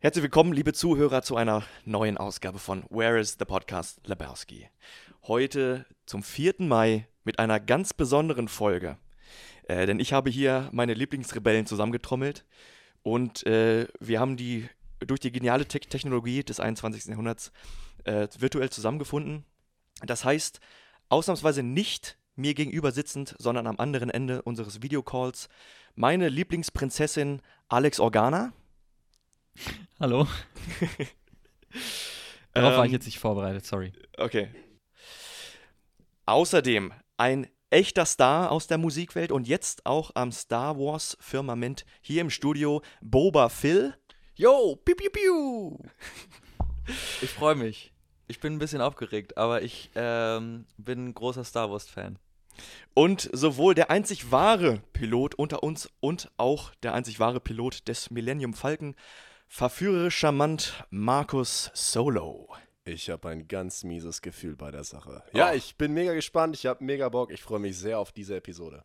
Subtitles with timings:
[0.00, 4.68] Herzlich willkommen, liebe Zuhörer, zu einer neuen Ausgabe von Where is the Podcast Lebowski.
[5.24, 6.54] Heute zum 4.
[6.58, 8.96] Mai mit einer ganz besonderen Folge.
[9.64, 12.44] Äh, denn ich habe hier meine Lieblingsrebellen zusammengetrommelt
[13.02, 14.68] und äh, wir haben die
[15.00, 17.06] durch die geniale Te Technologie des 21.
[17.06, 17.50] Jahrhunderts
[18.04, 19.44] äh, virtuell zusammengefunden.
[20.06, 20.60] Das heißt,
[21.08, 25.48] ausnahmsweise nicht mir gegenüber sitzend, sondern am anderen Ende unseres Videocalls
[25.96, 28.52] meine Lieblingsprinzessin Alex Organa.
[30.00, 30.28] Hallo.
[32.54, 33.92] Darauf war ich jetzt nicht vorbereitet, sorry.
[34.16, 34.48] Okay.
[36.24, 42.20] Außerdem ein echter Star aus der Musikwelt und jetzt auch am Star Wars Firmament hier
[42.20, 43.92] im Studio Boba Phil.
[44.36, 45.78] Yo, piu piu piu.
[47.20, 47.92] Ich freue mich.
[48.28, 52.18] Ich bin ein bisschen aufgeregt, aber ich ähm, bin ein großer Star Wars Fan.
[52.94, 58.10] Und sowohl der einzig wahre Pilot unter uns und auch der einzig wahre Pilot des
[58.10, 58.94] Millennium Falcon,
[59.48, 62.48] verführerisch charmant Markus Solo.
[62.84, 65.22] Ich habe ein ganz mieses Gefühl bei der Sache.
[65.34, 65.54] Ja, Oh.
[65.54, 68.82] ich bin mega gespannt, ich habe mega Bock, ich freue mich sehr auf diese Episode.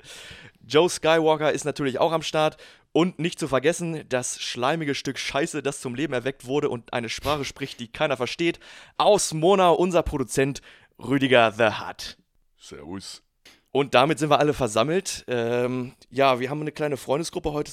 [0.66, 2.58] Joe Skywalker ist natürlich auch am Start.
[2.92, 7.10] Und nicht zu vergessen, das schleimige Stück Scheiße, das zum Leben erweckt wurde und eine
[7.10, 8.60] Sprache spricht, die keiner versteht.
[8.98, 10.62] Aus Monau unser Produzent
[11.00, 12.18] Rüdiger The Hut.
[12.60, 13.24] Servus.
[13.72, 15.24] Und damit sind wir alle versammelt.
[15.28, 17.72] Ähm, ja, wir haben eine kleine Freundesgruppe heute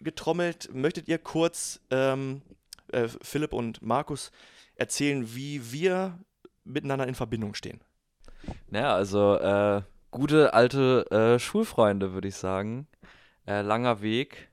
[0.00, 0.74] zusammengetrommelt.
[0.74, 2.42] Möchtet ihr kurz, ähm,
[2.92, 4.30] äh, Philipp und Markus,
[4.74, 6.18] erzählen, wie wir
[6.64, 7.80] miteinander in Verbindung stehen?
[8.68, 12.86] Naja, also äh, gute alte äh, Schulfreunde, würde ich sagen.
[13.46, 14.50] Äh, langer Weg,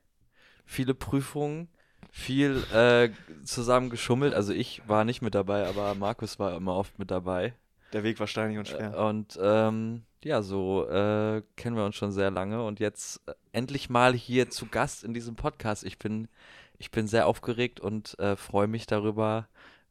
[0.66, 1.68] viele Prüfungen,
[2.10, 3.10] viel äh,
[3.44, 4.34] zusammen geschummelt.
[4.34, 7.54] Also ich war nicht mit dabei, aber Markus war immer oft mit dabei.
[7.92, 8.98] Der Weg war steinig und Äh, schwer.
[8.98, 13.88] Und ähm, ja, so äh, kennen wir uns schon sehr lange und jetzt äh, endlich
[13.88, 15.84] mal hier zu Gast in diesem Podcast.
[15.84, 16.28] Ich bin,
[16.78, 19.48] ich bin sehr aufgeregt und äh, freue mich darüber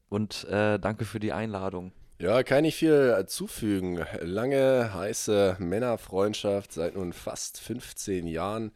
[0.09, 1.91] und äh, danke für die Einladung.
[2.19, 4.03] Ja, kann ich viel äh, zufügen.
[4.21, 8.71] Lange, heiße Männerfreundschaft seit nun fast 15 Jahren.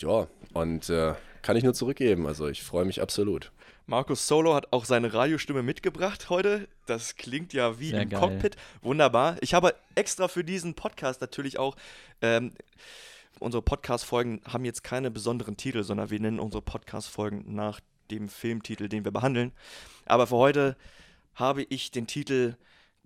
[0.00, 2.26] Ja, und äh, kann ich nur zurückgeben.
[2.26, 3.52] Also ich freue mich absolut.
[3.88, 6.68] Markus Solo hat auch seine Radiostimme mitgebracht heute.
[6.84, 8.20] Das klingt ja wie Sehr im geil.
[8.20, 8.56] Cockpit.
[8.82, 9.38] Wunderbar.
[9.40, 11.74] Ich habe extra für diesen Podcast natürlich auch.
[12.20, 12.52] Ähm,
[13.40, 18.90] unsere Podcast-Folgen haben jetzt keine besonderen Titel, sondern wir nennen unsere Podcast-Folgen nach dem Filmtitel,
[18.90, 19.52] den wir behandeln.
[20.04, 20.76] Aber für heute
[21.34, 22.56] habe ich den Titel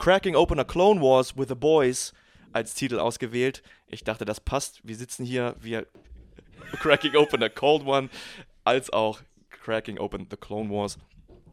[0.00, 2.12] Cracking Open a Clone Wars with the Boys
[2.53, 3.62] als Titel ausgewählt.
[3.87, 4.81] Ich dachte, das passt.
[4.82, 5.87] Wir sitzen hier, wir
[6.81, 8.09] Cracking Open a Cold One,
[8.64, 9.20] als auch
[9.62, 10.99] Cracking Open the Clone Wars.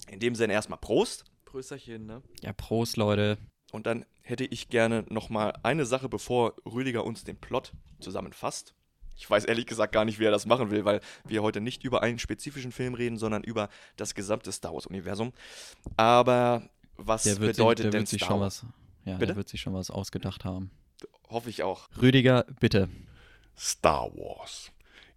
[0.09, 1.25] In dem Sinne erstmal Prost.
[1.45, 2.21] Prösterchen, ne?
[2.41, 3.37] Ja, Prost, Leute.
[3.71, 8.73] Und dann hätte ich gerne nochmal eine Sache, bevor Rüdiger uns den Plot zusammenfasst.
[9.15, 11.83] Ich weiß ehrlich gesagt gar nicht, wie er das machen will, weil wir heute nicht
[11.83, 15.33] über einen spezifischen Film reden, sondern über das gesamte Star Wars-Universum.
[15.97, 18.63] Aber was Der wird, bedeutet sich, der denn wird sich Star schon Wars?
[18.63, 19.05] was.
[19.05, 19.27] Ja, Bitte?
[19.27, 20.71] der wird sich schon was ausgedacht haben.
[21.29, 21.87] Hoffe ich auch.
[22.01, 22.89] Rüdiger, bitte.
[23.57, 24.71] Star Wars.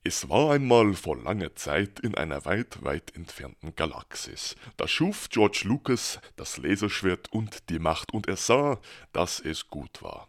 [0.05, 4.57] Es war einmal vor langer Zeit in einer weit, weit entfernten Galaxis.
[4.77, 8.81] Da schuf George Lucas das Laserschwert und die Macht und er sah,
[9.13, 10.29] dass es gut war.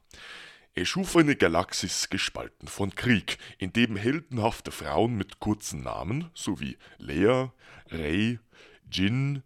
[0.76, 6.78] Er schuf eine Galaxis gespalten von Krieg, in dem heldenhafte Frauen mit kurzen Namen sowie
[7.00, 7.52] Leia,
[7.90, 8.38] Rey,
[8.92, 9.42] Jin,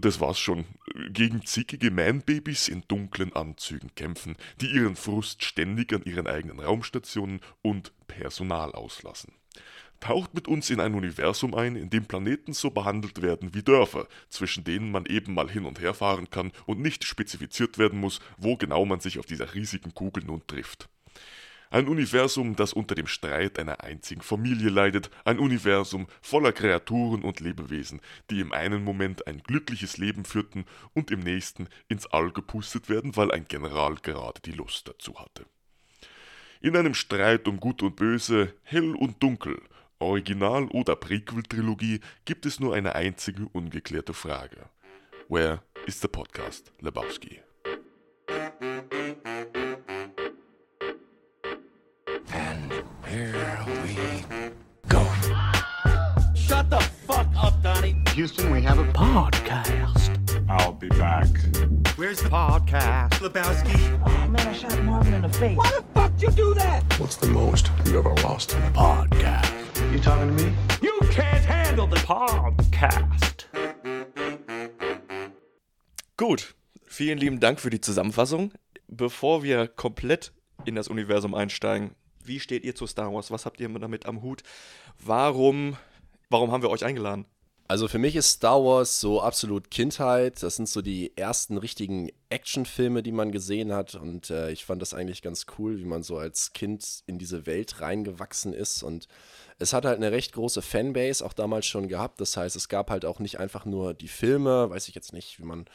[0.00, 0.64] das war's schon,
[1.10, 7.40] gegen zickige Man-Babys in dunklen Anzügen kämpfen, die ihren Frust ständig an ihren eigenen Raumstationen
[7.62, 9.32] und Personal auslassen.
[10.00, 14.08] Taucht mit uns in ein Universum ein, in dem Planeten so behandelt werden wie Dörfer,
[14.28, 18.18] zwischen denen man eben mal hin und her fahren kann und nicht spezifiziert werden muss,
[18.36, 20.88] wo genau man sich auf dieser riesigen Kugel nun trifft.
[21.72, 27.40] Ein Universum, das unter dem Streit einer einzigen Familie leidet, ein Universum voller Kreaturen und
[27.40, 32.90] Lebewesen, die im einen Moment ein glückliches Leben führten und im nächsten ins All gepustet
[32.90, 35.46] werden, weil ein General gerade die Lust dazu hatte.
[36.60, 39.58] In einem Streit um Gut und Böse, Hell und Dunkel,
[39.98, 44.68] Original- oder Prequel-Trilogie gibt es nur eine einzige ungeklärte Frage.
[45.30, 47.40] Where is the podcast Lebowski?
[58.14, 60.10] Houston, we have a podcast.
[60.48, 61.26] I'll be back.
[61.96, 63.10] Where's the podcast?
[63.20, 64.00] Lebowski.
[64.06, 65.56] Oh man, I shot Marvin in the face.
[65.56, 66.82] Why the fuck you do that?
[67.00, 69.92] What's the most you ever lost in a podcast?
[69.92, 70.52] You talking to me?
[70.82, 73.46] You can't handle the podcast.
[76.16, 76.54] Gut,
[76.86, 78.52] vielen lieben Dank für die Zusammenfassung.
[78.88, 80.32] Bevor wir komplett
[80.64, 83.30] in das Universum einsteigen, wie steht ihr zu Star Wars?
[83.30, 84.42] Was habt ihr damit am Hut?
[84.98, 85.76] Warum
[86.32, 87.26] Warum haben wir euch eingeladen?
[87.68, 90.42] Also für mich ist Star Wars so absolut Kindheit.
[90.42, 93.94] Das sind so die ersten richtigen Actionfilme, die man gesehen hat.
[93.96, 97.44] Und äh, ich fand das eigentlich ganz cool, wie man so als Kind in diese
[97.44, 98.82] Welt reingewachsen ist.
[98.82, 99.08] Und
[99.58, 102.18] es hat halt eine recht große Fanbase, auch damals schon gehabt.
[102.22, 105.38] Das heißt, es gab halt auch nicht einfach nur die Filme, weiß ich jetzt nicht,
[105.38, 105.66] wie man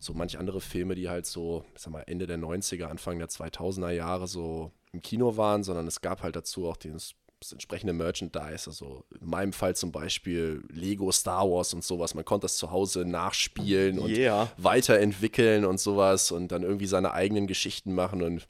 [0.00, 3.28] so manche andere Filme, die halt so, ich sag mal, Ende der 90er, Anfang der
[3.28, 7.92] 2000er Jahre so im Kino waren, sondern es gab halt dazu auch dieses das entsprechende
[7.92, 12.14] Merchandise, also in meinem Fall zum Beispiel Lego Star Wars und sowas.
[12.14, 14.48] Man konnte das zu Hause nachspielen und Yeah.
[14.58, 18.46] weiterentwickeln und sowas und dann irgendwie seine eigenen Geschichten machen und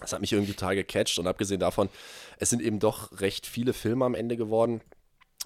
[0.00, 1.88] das hat mich irgendwie total gecatcht und abgesehen davon,
[2.38, 4.80] es sind eben doch recht viele Filme am Ende geworden.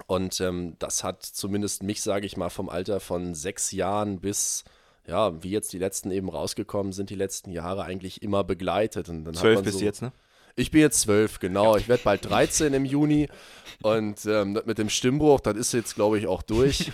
[0.07, 4.63] Und ähm, das hat zumindest mich, sage ich mal, vom Alter von sechs Jahren bis,
[5.05, 9.09] ja, wie jetzt die letzten eben rausgekommen sind, die letzten Jahre eigentlich immer begleitet.
[9.09, 10.11] Und dann hat Zwölf man bist so, jetzt, ne?
[10.59, 11.77] Ich bin jetzt zwölf, genau.
[11.77, 13.27] Ich werde bald 13 im Juni.
[13.81, 16.91] Und ähm, mit dem Stimmbruch, das ist jetzt, glaube ich, auch durch.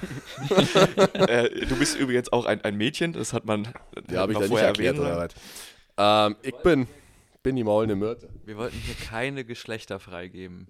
[1.14, 3.68] äh, du bist übrigens auch ein, ein Mädchen, das hat man
[4.12, 5.30] Ja, habe ich da nicht vorher erklärt, oder sollen.
[5.98, 6.30] was?
[6.32, 6.88] Ähm, ich bin,
[7.42, 8.30] bin die maulende Myrte.
[8.46, 10.68] Wir wollten hier keine Geschlechter freigeben.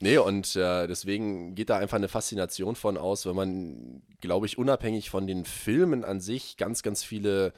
[0.00, 4.58] Nee, und äh, deswegen geht da einfach eine Faszination von aus, wenn man, glaube ich,
[4.58, 7.52] unabhängig von den Filmen an sich ganz, ganz viele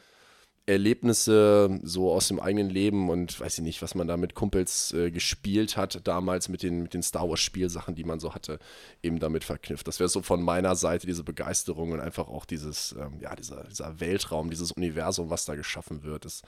[0.67, 4.93] Erlebnisse so aus dem eigenen Leben und weiß ich nicht, was man da mit Kumpels
[4.93, 8.61] äh, gespielt hat, damals mit den, mit den Star Wars Spielsachen, die man so hatte,
[9.03, 9.89] eben damit verknüpft.
[9.89, 13.65] Das wäre so von meiner Seite diese Begeisterung und einfach auch dieses, ähm, ja, dieser,
[13.65, 16.25] dieser Weltraum, dieses Universum, was da geschaffen wird.
[16.25, 16.43] Das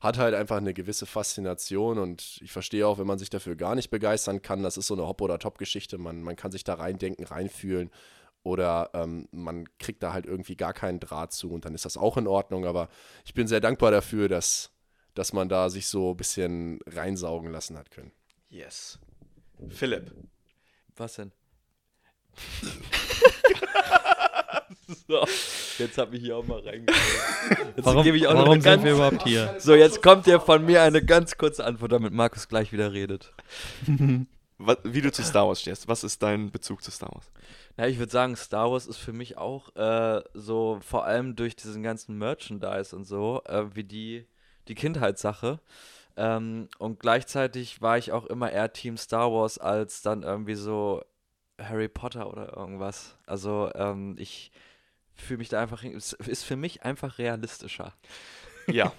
[0.00, 3.74] hat halt einfach eine gewisse Faszination und ich verstehe auch, wenn man sich dafür gar
[3.74, 6.74] nicht begeistern kann, das ist so eine Hop- oder Top-Geschichte, man, man kann sich da
[6.74, 7.90] reindenken, reinfühlen
[8.48, 11.96] oder ähm, man kriegt da halt irgendwie gar keinen Draht zu und dann ist das
[11.96, 12.88] auch in Ordnung, aber
[13.24, 14.70] ich bin sehr dankbar dafür, dass,
[15.14, 18.12] dass man da sich so ein bisschen reinsaugen lassen hat können.
[18.48, 18.98] Yes.
[19.68, 20.12] Philipp.
[20.96, 21.32] Was denn?
[25.06, 25.26] so,
[25.78, 26.96] jetzt habe ich hier auch mal reingeholt.
[27.76, 29.56] Jetzt Warum, gebe ich auch noch warum eine sind ganz, wir überhaupt hier?
[29.58, 33.32] So, jetzt kommt hier von mir eine ganz kurze Antwort, damit Markus gleich wieder redet.
[33.86, 35.86] Wie du zu Star Wars stehst.
[35.86, 37.30] Was ist dein Bezug zu Star Wars?
[37.78, 41.54] Ja, ich würde sagen, Star Wars ist für mich auch äh, so, vor allem durch
[41.54, 44.26] diesen ganzen Merchandise und so, äh, wie die,
[44.66, 45.60] die Kindheitssache.
[46.16, 51.04] Ähm, und gleichzeitig war ich auch immer eher Team Star Wars als dann irgendwie so
[51.60, 53.16] Harry Potter oder irgendwas.
[53.26, 54.50] Also ähm, ich
[55.14, 57.94] fühle mich da einfach, es ist für mich einfach realistischer.
[58.66, 58.92] Ja.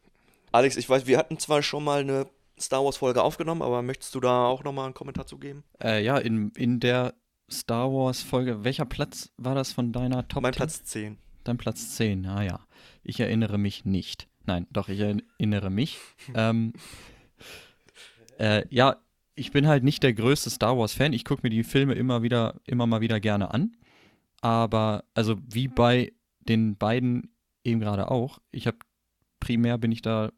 [0.52, 2.26] Alex, ich weiß, wir hatten zwar schon mal eine
[2.60, 5.64] Star Wars-Folge aufgenommen, aber möchtest du da auch nochmal einen Kommentar zu geben?
[5.82, 7.14] Äh, ja, in, in der
[7.50, 10.56] Star Wars-Folge, welcher Platz war das von deiner Top mein 10?
[10.56, 11.18] Platz 10.
[11.44, 12.66] Dein Platz 10, ah ja.
[13.02, 14.28] Ich erinnere mich nicht.
[14.46, 15.98] Nein, doch, ich erinnere mich.
[16.34, 16.72] ähm,
[18.38, 18.96] äh, ja,
[19.34, 21.12] ich bin halt nicht der größte Star Wars-Fan.
[21.12, 23.76] Ich gucke mir die Filme immer wieder, immer mal wieder gerne an.
[24.40, 27.34] Aber, also wie bei den beiden
[27.64, 28.78] eben gerade auch, ich habe
[29.40, 30.32] primär bin ich da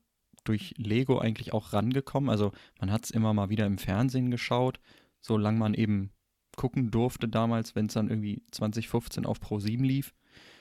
[0.44, 2.30] durch Lego eigentlich auch rangekommen.
[2.30, 4.80] Also man hat es immer mal wieder im Fernsehen geschaut,
[5.20, 6.10] solange man eben
[6.58, 10.12] gucken durfte damals, wenn es dann irgendwie 2015 auf Pro 7 lief.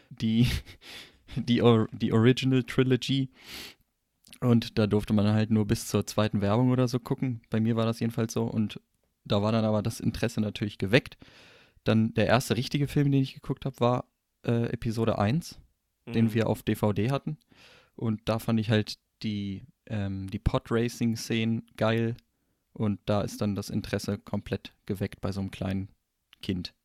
[0.10, 0.48] Die,
[1.36, 3.30] die, Or die Original Trilogy.
[4.40, 7.42] Und da durfte man halt nur bis zur zweiten Werbung oder so gucken.
[7.50, 8.44] Bei mir war das jedenfalls so.
[8.46, 8.80] Und
[9.26, 11.18] da war dann aber das Interesse natürlich geweckt.
[11.84, 14.06] Dann der erste richtige Film, den ich geguckt habe, war
[14.46, 15.60] äh, Episode 1,
[16.08, 16.34] den Mhm.
[16.34, 17.38] wir auf DVD hatten.
[17.96, 22.16] Und da fand ich halt die, ähm, die Pod-Racing-Szenen geil.
[22.78, 25.90] Und da ist dann das Interesse komplett geweckt bei so einem kleinen
[26.44, 26.76] Kind.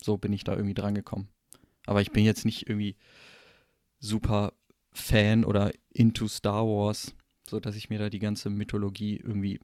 [0.00, 1.28] So bin ich da irgendwie dran gekommen.
[1.86, 2.96] Aber ich bin jetzt nicht irgendwie
[3.98, 4.52] super
[4.92, 7.14] Fan oder into Star Wars,
[7.48, 9.58] so dass ich mir da die ganze Mythologie irgendwie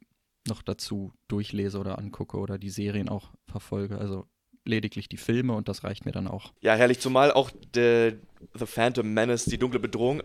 [0.49, 3.99] noch dazu durchlese oder angucke oder die Serien auch verfolge.
[3.99, 4.27] Also
[4.65, 6.53] lediglich die Filme und das reicht mir dann auch.
[6.61, 8.15] Ja, herrlich, zumal auch der
[8.55, 10.23] The Phantom Menace, die dunkle Bedrohung,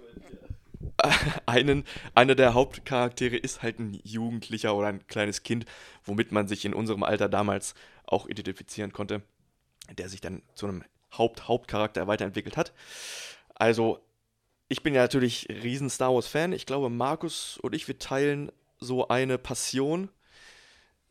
[1.45, 5.65] einen, einer der Hauptcharaktere ist halt ein Jugendlicher oder ein kleines Kind,
[6.03, 7.73] womit man sich in unserem Alter damals
[8.05, 9.21] auch identifizieren konnte,
[9.97, 10.83] der sich dann zu einem
[11.17, 12.73] Haupt-Hauptcharakter weiterentwickelt hat.
[13.55, 13.99] Also,
[14.69, 16.53] ich bin ja natürlich riesen Star Wars-Fan.
[16.53, 20.09] Ich glaube, Markus und ich, wir teilen so eine Passion.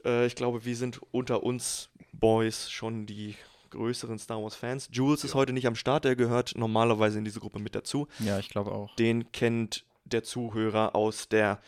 [0.04, 3.36] Äh, ich glaube, wir sind unter uns Boys schon die
[3.70, 4.88] größeren Star Wars-Fans.
[4.92, 8.08] Jules ist heute nicht am Start, der gehört normalerweise in diese Gruppe mit dazu.
[8.18, 8.94] Ja, ich glaube auch.
[8.96, 11.60] Den kennt der Zuhörer aus der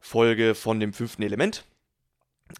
[0.00, 1.64] Folge von dem fünften Element.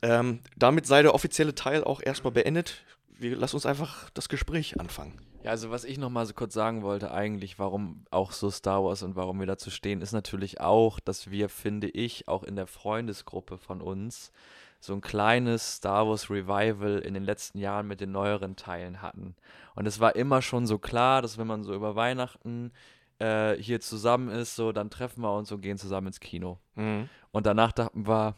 [0.02, 2.84] Ähm, damit sei der offizielle Teil auch erstmal beendet.
[3.08, 5.20] Wir lass uns einfach das Gespräch anfangen.
[5.44, 8.82] Ja, also was ich noch mal so kurz sagen wollte, eigentlich, warum auch so Star
[8.82, 12.56] Wars und warum wir dazu stehen, ist natürlich auch, dass wir, finde ich, auch in
[12.56, 14.32] der Freundesgruppe von uns
[14.84, 19.34] so ein kleines Star Wars Revival in den letzten Jahren mit den neueren Teilen hatten.
[19.74, 22.70] Und es war immer schon so klar, dass wenn man so über Weihnachten
[23.18, 26.58] äh, hier zusammen ist, so dann treffen wir uns und gehen zusammen ins Kino.
[26.74, 27.08] Mhm.
[27.32, 28.36] Und danach dachten wir,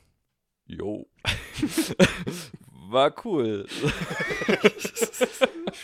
[0.67, 1.07] jo,
[2.89, 3.67] war cool.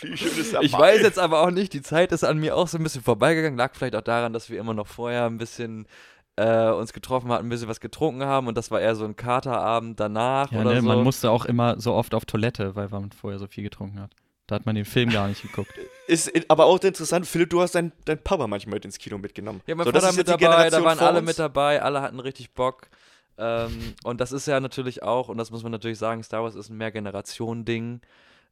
[0.01, 3.03] Ich weiß jetzt aber auch nicht, die Zeit ist an mir auch so ein bisschen
[3.03, 3.57] vorbeigegangen.
[3.57, 5.87] Lag vielleicht auch daran, dass wir immer noch vorher ein bisschen
[6.35, 9.15] äh, uns getroffen hatten, ein bisschen was getrunken haben und das war eher so ein
[9.15, 10.87] Katerabend danach Ja, oder ne, so.
[10.87, 14.11] man musste auch immer so oft auf Toilette, weil man vorher so viel getrunken hat.
[14.47, 15.71] Da hat man den Film gar nicht geguckt.
[16.07, 19.61] Ist aber auch interessant, Philipp, du hast dein, dein Papa manchmal mit ins Kino mitgenommen.
[19.67, 21.27] ja, mein So, das Vater mit dabei, da waren alle uns.
[21.27, 22.89] mit dabei, alle hatten richtig Bock.
[23.37, 26.55] Ähm, und das ist ja natürlich auch, und das muss man natürlich sagen, Star Wars
[26.55, 28.01] ist ein Mehrgenerationen-Ding.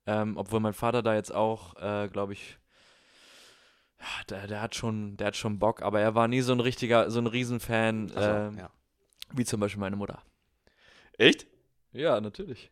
[0.07, 2.57] Ähm, obwohl mein Vater da jetzt auch, äh, glaube ich,
[4.29, 7.10] der, der hat schon, der hat schon Bock, aber er war nie so ein richtiger,
[7.12, 8.70] so ein Riesenfan, Also, ähm, ja.
[9.34, 10.22] wie zum Beispiel meine Mutter.
[11.17, 11.48] Echt?
[11.93, 12.72] Ja, natürlich.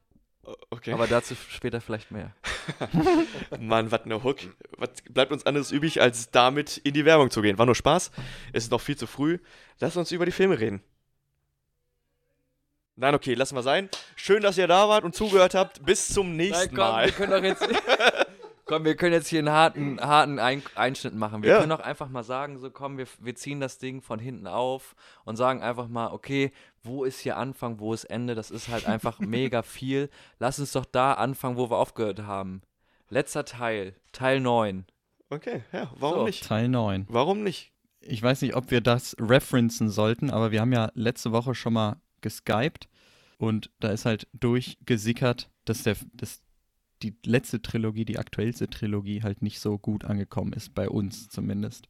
[0.70, 0.94] Okay.
[0.94, 2.34] Aber dazu später vielleicht mehr.
[3.60, 4.38] Mann, was ne Hook.
[4.78, 7.58] Was bleibt uns anderes übrig, als damit in die Werbung zu gehen?
[7.58, 8.12] War nur Spaß.
[8.54, 9.40] Es ist noch viel zu früh.
[9.80, 10.82] Lass uns über die Filme reden.
[12.96, 13.90] Nein, okay, lassen wir sein.
[14.16, 15.86] Schön, dass ihr da wart und zugehört habt.
[15.86, 17.06] Bis zum nächsten Nein, komm, Mal.
[17.06, 17.62] wir können doch jetzt.
[18.70, 21.42] komm, wir können jetzt hier einen harten, harten Ein Einschnitt machen.
[21.42, 21.58] Wir Ja.
[21.58, 24.96] können doch einfach mal sagen, so komm, wir, wir ziehen das Ding von hinten auf
[25.26, 26.52] und sagen einfach mal, okay,
[26.84, 28.36] wo ist hier Anfang, wo ist Ende?
[28.36, 30.10] Das ist halt einfach mega viel.
[30.38, 32.62] Lass uns doch da anfangen, wo wir aufgehört haben.
[33.10, 34.86] Letzter Teil, Teil 9.
[35.32, 36.26] Okay, ja, warum So.
[36.26, 36.44] nicht?
[36.46, 37.08] Teil 9.
[37.10, 37.72] Warum nicht?
[38.02, 41.74] Ich weiß nicht, ob wir das referenzen sollten, aber wir haben ja letzte Woche schon
[41.74, 42.88] mal geskypt
[43.40, 46.42] und da ist halt durchgesickert, dass, der, dass
[47.02, 51.88] die letzte Trilogie, die aktuellste Trilogie halt nicht so gut angekommen ist, bei uns zumindest.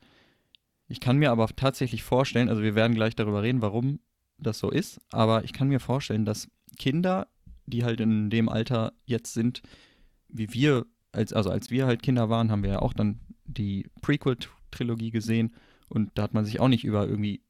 [0.87, 3.99] Ich kann mir aber tatsächlich vorstellen, also wir werden gleich darüber reden, warum
[4.37, 7.27] das so ist, aber ich kann mir vorstellen, dass Kinder,
[7.65, 9.61] die halt in dem Alter jetzt sind,
[10.27, 13.87] wie wir, als, also als wir halt Kinder waren, haben wir ja auch dann die
[14.01, 15.53] Prequel-Trilogie gesehen
[15.89, 17.41] und da hat man sich auch nicht über irgendwie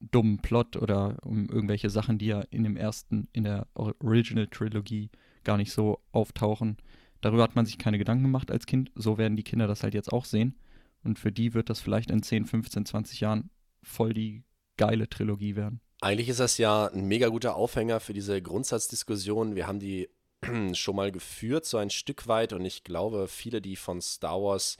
[0.00, 5.10] dummen Plot oder um irgendwelche Sachen, die ja in dem ersten, in der Original-Trilogie
[5.44, 6.76] gar nicht so auftauchen.
[7.20, 8.90] Darüber hat man sich keine Gedanken gemacht als Kind.
[8.94, 10.58] So werden die Kinder das halt jetzt auch sehen.
[11.04, 13.50] Und für die wird das vielleicht in 10, 15, 20 Jahren
[13.82, 14.44] voll die
[14.76, 15.80] geile Trilogie werden.
[16.00, 19.54] Eigentlich ist das ja ein mega guter Aufhänger für diese Grundsatzdiskussion.
[19.54, 20.08] Wir haben die
[20.72, 22.52] schon mal geführt, so ein Stück weit.
[22.52, 24.78] Und ich glaube, viele, die von Star Wars,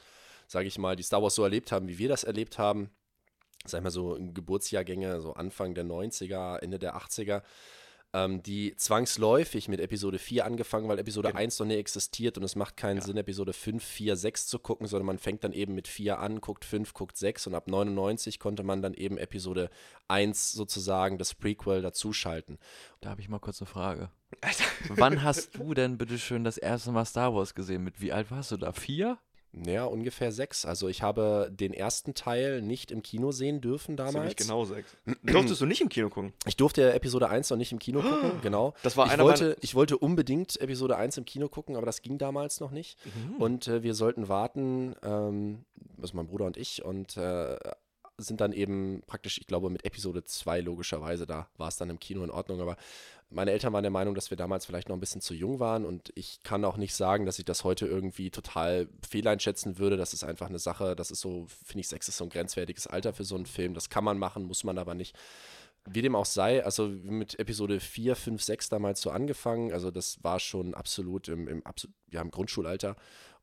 [0.48, 2.90] sage ich mal, die Star Wars so erlebt haben, wie wir das erlebt haben,
[3.64, 7.42] sag ich mal so Geburtsjahrgänge, so Anfang der 90er, Ende der 80er,
[8.14, 11.40] ähm, die zwangsläufig mit Episode 4 angefangen, weil Episode Genau.
[11.40, 14.86] 1 noch nie existiert und es macht keinen Sinn, Episode 5, 4, 6 zu gucken,
[14.86, 18.38] sondern man fängt dann eben mit 4 an, guckt 5, guckt 6 und ab 99
[18.38, 19.70] konnte man dann eben Episode
[20.08, 22.58] 1 sozusagen, das Prequel, dazuschalten.
[23.00, 24.10] Da habe ich mal kurz eine Frage.
[24.88, 27.84] Wann hast du denn bitteschön das erste Mal Star Wars gesehen?
[27.84, 28.72] Mit wie alt warst du da?
[28.72, 29.18] Vier?
[29.54, 30.64] Ja, ungefähr 6.
[30.64, 34.14] Also ich habe den ersten Teil nicht im Kino sehen dürfen damals.
[34.14, 34.96] Ziemlich genau sechs.
[35.22, 36.32] Durftest du nicht im Kino gucken?
[36.46, 38.74] Ich durfte Episode 1 noch nicht im Kino gucken, genau.
[38.82, 42.00] Das war ich einer wollte, ich wollte unbedingt Episode 1 im Kino gucken, aber das
[42.00, 42.98] ging damals noch nicht.
[43.04, 43.36] Mhm.
[43.36, 45.64] Und äh, wir sollten warten, ähm,
[46.00, 47.56] also mein Bruder und ich, und äh,
[48.22, 51.98] sind dann eben praktisch, ich glaube, mit Episode 2 logischerweise, da war es dann im
[51.98, 52.76] Kino in Ordnung, aber
[53.32, 55.84] meine Eltern waren der Meinung, dass wir damals vielleicht noch ein bisschen zu jung waren
[55.84, 59.96] und ich kann auch nicht sagen, dass ich das heute irgendwie total fehleinschätzen würde.
[59.96, 62.86] Das ist einfach eine Sache, das ist so, finde ich, sechs ist so ein grenzwertiges
[62.86, 63.74] Alter für so einen Film.
[63.74, 65.16] Das kann man machen, muss man aber nicht.
[65.84, 70.22] Wie dem auch sei, also mit Episode 4, 5, 6 damals so angefangen, also das
[70.22, 71.62] war schon absolut im, im,
[72.10, 72.96] ja, im Grundschulalter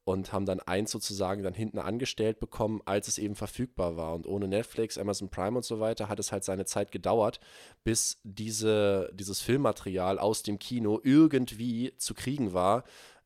[0.03, 4.15] und haben dann eins sozusagen dann hinten angestellt bekommen, als es eben verfügbar war.
[4.15, 7.39] Und ohne Netflix, Amazon Prime und so weiter hat es halt seine Zeit gedauert,
[7.83, 12.83] bis diese, dieses Filmmaterial aus dem Kino irgendwie zu kriegen war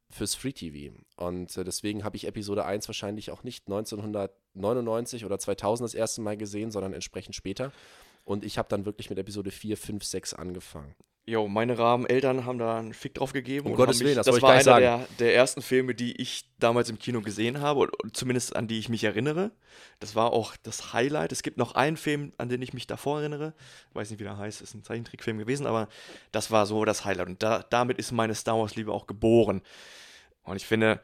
[0.09, 0.95] fürs Free TV.
[1.17, 6.21] Und äh, deswegen habe ich Episode 1 wahrscheinlich auch nicht 1999 oder 2000 das erste
[6.21, 7.71] Mal gesehen, sondern entsprechend später.
[8.23, 10.95] Und ich habe dann wirklich mit Episode 4, 5, 6 angefangen.
[11.25, 13.67] Jo, meine rahmen Eltern haben da einen Fick drauf gegeben.
[13.67, 15.95] Um und Gottes haben mich, Willen, das das war einer gleich der, der ersten Filme,
[15.95, 19.51] die ich damals im Kino gesehen habe, und zumindest an die ich mich erinnere.
[20.01, 21.31] Das war auch das Highlight.
[21.31, 23.53] Es gibt noch einen Film, an den ich mich davor erinnere.
[23.89, 25.87] Ich weiß nicht, wie der heißt, ist ein Zeichentrickfilm gewesen, aber
[26.33, 27.27] das war so das Highlight.
[27.27, 29.61] Und da, damit ist meine Star Wars-Liebe auch geboren.
[30.43, 31.01] Und ich finde,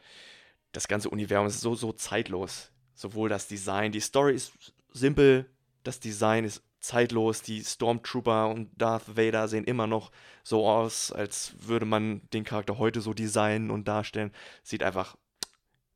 [0.73, 2.71] das ganze Universum ist so, so zeitlos.
[2.93, 4.51] Sowohl das Design, die Story ist
[4.91, 5.49] simpel,
[5.83, 10.11] das Design ist zeitlos, die Stormtrooper und Darth Vader sehen immer noch
[10.43, 14.31] so aus, als würde man den Charakter heute so designen und darstellen.
[14.63, 15.17] Sieht einfach,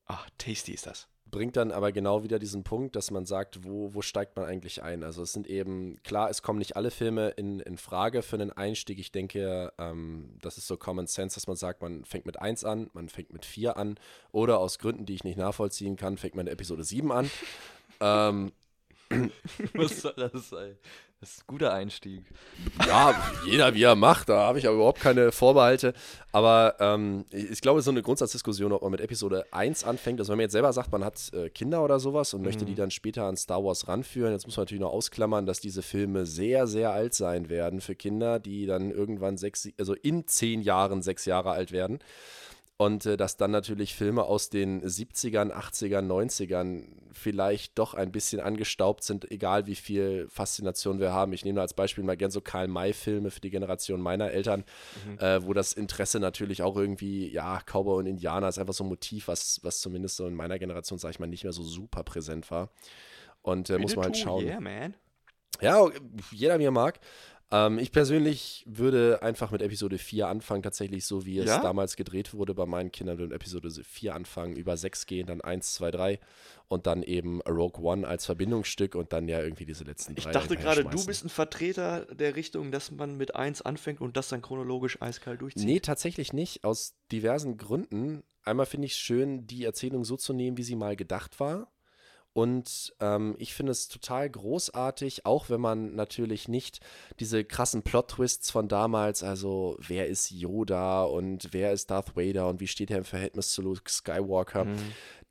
[0.05, 1.07] ach, tasty ist das.
[1.31, 4.83] bringt dann aber genau wieder diesen Punkt, dass man sagt, wo, wo steigt man eigentlich
[4.83, 5.03] ein?
[5.03, 8.51] Also es sind eben, klar, es kommen nicht alle Filme in, in Frage für einen
[8.51, 8.99] Einstieg.
[8.99, 12.65] Ich denke, ähm, das ist so Common Sense, dass man sagt, man fängt mit 1
[12.65, 13.95] an, man fängt mit 4 an
[14.31, 17.31] oder aus Gründen, die ich nicht nachvollziehen kann, fängt man in Episode 7 an.
[17.99, 18.51] ähm,
[19.73, 20.77] Was soll das sein?
[21.23, 22.25] Das ist ein guter Einstieg.
[22.85, 23.15] ja,
[23.45, 25.93] jeder wie er macht, da habe ich aber überhaupt keine Vorbehalte.
[26.33, 30.37] Aber ähm, ich glaube, so eine Grundsatzdiskussion, ob man mit Episode 1 anfängt, also wenn
[30.39, 33.23] man jetzt selber sagt, man hat äh, Kinder oder sowas und möchte die dann später
[33.23, 36.91] an Star Wars ranführen, jetzt muss man natürlich noch ausklammern, dass diese Filme sehr, sehr
[36.91, 41.51] alt sein werden für Kinder, die dann irgendwann sechs, also in zehn Jahren sechs Jahre
[41.51, 41.99] alt werden.
[42.83, 48.41] Und äh, dass dann natürlich Filme aus den 70ern, 80ern, 90ern vielleicht doch ein bisschen
[48.41, 51.31] angestaubt sind, egal wie viel Faszination wir haben.
[51.31, 54.65] Ich nehme als Beispiel mal gern so Karl-May-Filme für die Generation meiner Eltern,
[55.19, 58.89] äh, wo das Interesse natürlich auch irgendwie, ja, Cowboy und Indianer ist einfach so ein
[58.89, 62.03] Motiv, was, was zumindest so in meiner Generation, sage ich mal, nicht mehr so super
[62.03, 62.69] präsent war.
[63.43, 64.43] Und äh, muss man halt schauen.
[64.43, 64.95] Yeah, man.
[65.61, 65.87] Ja,
[66.31, 66.99] jeder wie er mag.
[67.53, 71.61] Ähm, ich persönlich würde einfach mit Episode 4 anfangen, tatsächlich so wie es Ja?
[71.61, 75.39] damals gedreht wurde bei meinen Kindern, würde mit Episode 4 anfangen, über 6 gehen, dann
[75.39, 76.19] 1, 2, 3
[76.67, 80.31] und dann eben Rogue One als Verbindungsstück und dann ja irgendwie diese letzten Ich drei.
[80.31, 84.17] dachte einfach gerade, du bist ein Vertreter der Richtung, dass man mit 1 anfängt und
[84.17, 85.65] das dann chronologisch eiskalt durchzieht.
[85.65, 88.23] Nee, tatsächlich nicht, aus diversen Gründen.
[88.43, 91.72] Einmal finde ich es schön, die Erzählung so zu nehmen, wie sie mal gedacht war.
[92.33, 96.79] Und ähm, ich finde es total großartig, auch wenn man natürlich nicht
[97.19, 102.59] diese krassen Plot-Twists von damals, also wer ist Yoda und wer ist Darth Vader und
[102.59, 104.65] wie steht er im Verhältnis zu Luke Skywalker,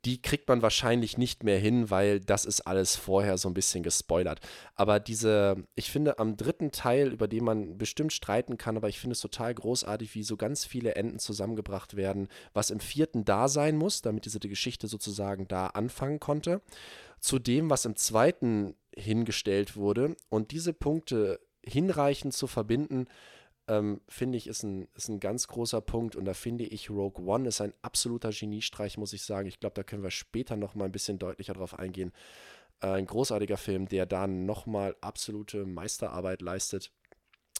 [0.05, 3.83] die kriegt man wahrscheinlich nicht mehr hin, weil das ist alles vorher so ein bisschen
[3.83, 4.41] gespoilert.
[4.75, 8.99] Aber diese, ich finde am dritten Teil, über den man bestimmt streiten kann, aber ich
[8.99, 13.47] finde es total großartig, wie so ganz viele Enden zusammengebracht werden, was im vierten da
[13.47, 16.61] sein muss, damit diese Geschichte sozusagen da anfangen konnte,
[17.19, 20.17] zu dem, was im zweiten hingestellt wurde.
[20.29, 23.05] Und diese Punkte hinreichend zu verbinden,
[23.67, 26.15] ähm, finde ich, ist ein, ist ein ganz großer Punkt.
[26.15, 29.47] Und da finde ich, Rogue One ist ein absoluter Geniestreich, muss ich sagen.
[29.47, 32.11] Ich glaube, da können wir später noch mal ein bisschen deutlicher drauf eingehen.
[32.81, 36.91] Äh, ein großartiger Film, der da noch mal absolute Meisterarbeit leistet.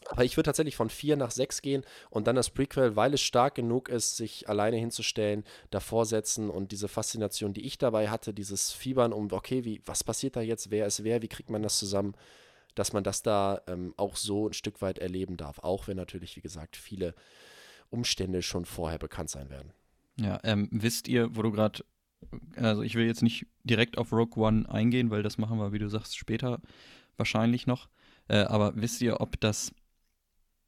[0.06, 3.22] Aber ich würde tatsächlich von 4 nach 6 gehen und dann das Prequel, weil es
[3.22, 8.34] stark genug ist, sich alleine hinzustellen, davor setzen und diese Faszination, die ich dabei hatte,
[8.34, 11.62] dieses Fiebern um, okay, wie, was passiert da jetzt, wer ist wer, wie kriegt man
[11.62, 12.14] das zusammen,
[12.74, 16.36] dass man das da ähm, auch so ein Stück weit erleben darf, auch wenn natürlich,
[16.36, 17.14] wie gesagt, viele
[17.90, 19.72] Umstände schon vorher bekannt sein werden.
[20.20, 21.84] Ja, ähm, wisst ihr, wo du gerade,
[22.56, 25.78] also ich will jetzt nicht direkt auf Rogue One eingehen, weil das machen wir, wie
[25.78, 26.60] du sagst, später
[27.16, 27.88] wahrscheinlich noch.
[28.28, 29.72] Äh, aber wisst ihr, ob das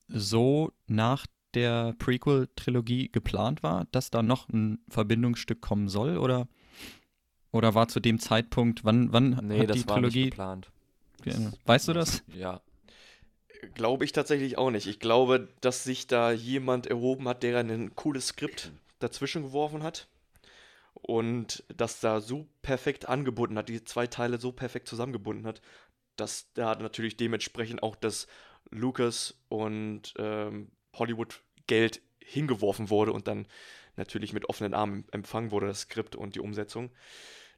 [0.09, 6.19] so nach der Prequel-Trilogie geplant war, dass da noch ein Verbindungsstück kommen soll?
[6.19, 6.49] Oder,
[7.51, 10.31] oder war zu dem Zeitpunkt, wann, wann Nee, hat das die war nicht Trilogie.
[10.31, 10.71] geplant.
[11.27, 11.61] Geändert?
[11.65, 12.23] Weißt du das?
[12.35, 12.61] Ja.
[13.75, 14.87] Glaube ich tatsächlich auch nicht.
[14.87, 20.09] Ich glaube, dass sich da jemand erhoben hat, der ein cooles Skript dazwischen geworfen hat
[20.95, 25.61] und das da so perfekt angebunden hat, die zwei Teile so perfekt zusammengebunden hat,
[26.17, 28.27] dass da natürlich dementsprechend auch das
[28.71, 33.47] Lucas und ähm, Hollywood Geld hingeworfen wurde und dann
[33.97, 36.91] natürlich mit offenen Armen empfangen wurde, das Skript und die Umsetzung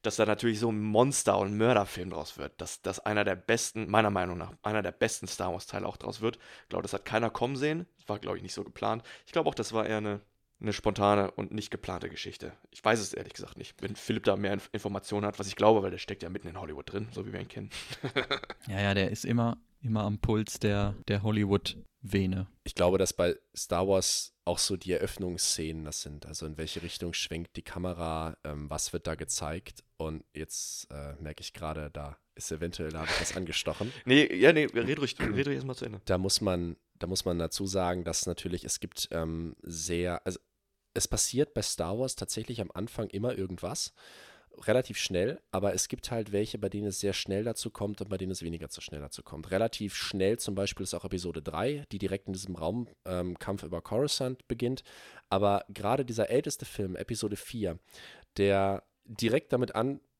[0.02, 3.90] dass da natürlich so ein Monster- und Mörderfilm draus wird, dass das einer der besten,
[3.90, 6.38] meiner Meinung nach, einer der besten Star Wars-Teile auch draus wird.
[6.62, 7.86] Ich glaube, das hat keiner kommen sehen.
[7.98, 9.02] Das war, glaube ich, nicht so geplant.
[9.26, 10.20] Ich glaube auch, das war eher eine,
[10.60, 12.52] eine spontane und nicht geplante Geschichte.
[12.70, 13.80] Ich weiß es ehrlich gesagt nicht.
[13.80, 16.48] Wenn Philipp da mehr Inf Informationen hat, was ich glaube, weil der steckt ja mitten
[16.48, 17.70] in Hollywood drin, so wie wir ihn kennen.
[18.68, 22.46] Ja, ja, der ist immer, immer am Puls der, der Hollywood-Vene.
[22.64, 26.26] Ich glaube, dass bei Star Wars auch so die Eröffnungsszenen das sind.
[26.26, 29.84] Also in welche Richtung schwenkt die Kamera, ähm, was wird da gezeigt.
[29.96, 33.92] Und jetzt äh, merke ich gerade, da ist eventuell, da habe ich was angestochen.
[34.04, 36.00] Nee, ja, nee, red ruhig, red ruhig erstmal zu Ende.
[36.06, 40.38] Da muss man, da muss man dazu sagen, dass natürlich, es gibt ähm, sehr, also
[40.94, 43.92] es passiert bei Star Wars tatsächlich am Anfang immer irgendwas.
[44.66, 48.08] Relativ schnell, aber es gibt halt welche, bei denen es sehr schnell dazu kommt und
[48.08, 49.50] bei denen es weniger zu schnell dazu kommt.
[49.50, 53.80] Relativ schnell zum Beispiel ist auch Episode 3, die direkt in diesem Raumkampf ähm, über
[53.80, 54.82] Coruscant beginnt.
[55.30, 57.78] Aber gerade dieser älteste Film, Episode 4,
[58.36, 59.74] der direkt damit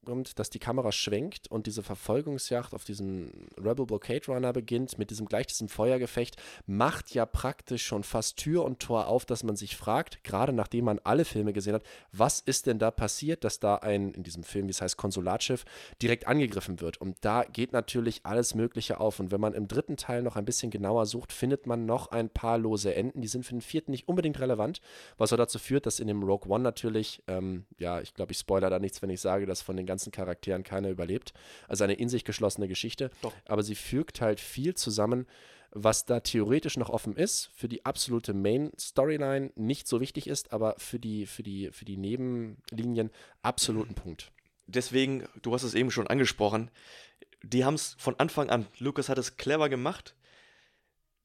[0.09, 5.11] ankommt, dass die Kamera schwenkt und diese Verfolgungsjagd auf diesen Rebel Blockade Runner beginnt, mit
[5.11, 9.57] diesem gleich diesem Feuergefecht, macht ja praktisch schon fast Tür und Tor auf, dass man
[9.57, 13.61] sich fragt, gerade nachdem man alle Filme gesehen hat, was ist denn da passiert, dass
[13.61, 15.65] da ein, in diesem Film, wie es heißt, Konsulatschiff
[16.01, 17.01] direkt angegriffen wird.
[17.01, 19.21] Und da geht natürlich alles Mögliche auf.
[19.21, 22.31] Und wenn man im dritten Teil noch ein bisschen genauer sucht, findet man noch ein
[22.31, 23.21] paar lose Enden.
[23.21, 24.81] Die sind für den vierten nicht unbedingt relevant,
[25.17, 28.39] was auch dazu führt, dass in dem Rogue One natürlich, ähm, ja, ich glaube, ich
[28.39, 31.33] spoiler da nichts, wenn ich sage, dass von den ganzen Charakteren keiner überlebt.
[31.67, 33.11] Also eine in sich geschlossene Geschichte.
[33.23, 33.35] Doch.
[33.47, 35.27] Aber sie fügt halt viel zusammen,
[35.71, 40.75] was da theoretisch noch offen ist, für die absolute Main-Storyline nicht so wichtig ist, aber
[40.79, 43.11] für die, für die, für die Nebenlinien
[43.43, 44.33] absoluten Punkt.
[44.67, 46.71] Deswegen, du hast es eben schon angesprochen,
[47.43, 50.15] die haben es von Anfang an, Lucas hat es clever gemacht.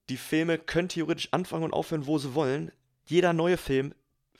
[0.09, 2.71] Die Filme können theoretisch anfangen und aufhören, wo sie wollen.
[3.05, 3.93] Jeder neue Film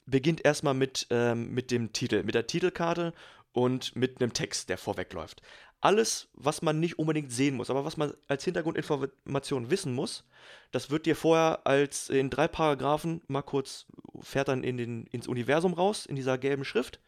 [0.05, 3.13] beginnt erstmal mit, ähm, mit dem Titel, mit der Titelkarte
[3.53, 5.41] und mit einem Text, der vorwegläuft.
[5.79, 10.23] Alles, was man nicht unbedingt sehen muss, aber was man als Hintergrundinformation wissen muss,
[10.71, 13.85] das wird dir vorher als in drei Paragraphen mal kurz,
[14.21, 16.99] fährt dann in den, ins Universum raus, in dieser gelben Schrift.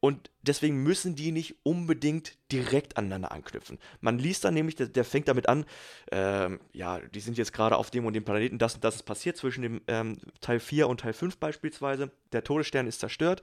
[0.00, 3.78] Und deswegen müssen die nicht unbedingt direkt aneinander anknüpfen.
[4.00, 5.64] Man liest dann nämlich, der, der fängt damit an,
[6.12, 9.02] ähm, ja, die sind jetzt gerade auf dem und dem Planeten, das und das ist
[9.02, 12.12] passiert zwischen dem ähm, Teil 4 und Teil 5 beispielsweise.
[12.32, 13.42] Der Todesstern ist zerstört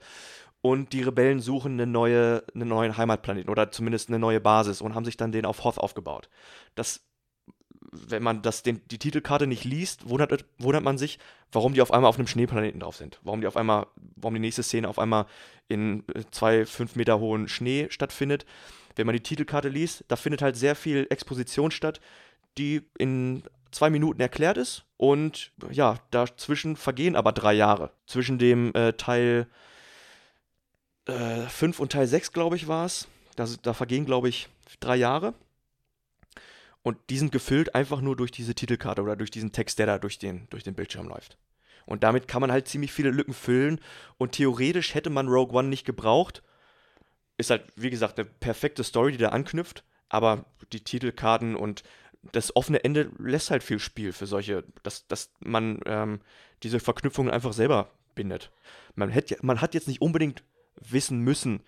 [0.70, 4.94] und die Rebellen suchen eine neue, einen neuen Heimatplaneten oder zumindest eine neue Basis und
[4.94, 6.28] haben sich dann den auf Hoth aufgebaut.
[6.74, 7.06] Das
[7.92, 11.18] wenn man das den, die Titelkarte nicht liest, wundert, wundert man sich,
[11.52, 13.20] warum die auf einmal auf einem Schneeplaneten drauf sind.
[13.22, 15.26] Warum die auf einmal, warum die nächste Szene auf einmal
[15.68, 18.44] in äh, zwei, fünf Meter hohen Schnee stattfindet.
[18.96, 22.00] Wenn man die Titelkarte liest, da findet halt sehr viel Exposition statt,
[22.58, 24.84] die in zwei Minuten erklärt ist.
[24.96, 27.92] Und ja, dazwischen vergehen aber drei Jahre.
[28.06, 29.46] Zwischen dem äh, Teil
[31.06, 33.08] 5 äh, und Teil 6, glaube ich, war es.
[33.36, 34.48] Da, da vergehen, glaube ich,
[34.80, 35.34] drei Jahre.
[36.82, 39.98] Und die sind gefüllt einfach nur durch diese Titelkarte oder durch diesen Text, der da
[39.98, 41.36] durch den, durch den Bildschirm läuft.
[41.84, 43.80] Und damit kann man halt ziemlich viele Lücken füllen.
[44.18, 46.42] Und theoretisch hätte man Rogue One nicht gebraucht.
[47.38, 49.84] Ist halt, wie gesagt, eine perfekte Story, die da anknüpft.
[50.08, 51.82] Aber die Titelkarten und
[52.32, 56.20] das offene Ende lässt halt viel Spiel für solche, dass, dass man ähm,
[56.62, 58.50] diese Verknüpfungen einfach selber bindet.
[58.96, 60.42] Man, hätte, man hat jetzt nicht unbedingt
[60.80, 61.60] wissen müssen,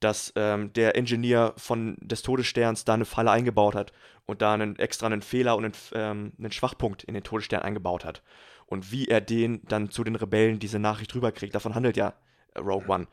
[0.00, 3.92] dass ähm, der Ingenieur von des Todessterns da eine Falle eingebaut hat
[4.26, 8.04] und da einen extra einen Fehler und einen, ähm, einen Schwachpunkt in den Todesstern eingebaut
[8.04, 8.22] hat.
[8.66, 12.14] Und wie er den dann zu den Rebellen diese Nachricht rüberkriegt, davon handelt ja
[12.56, 13.06] Rogue One.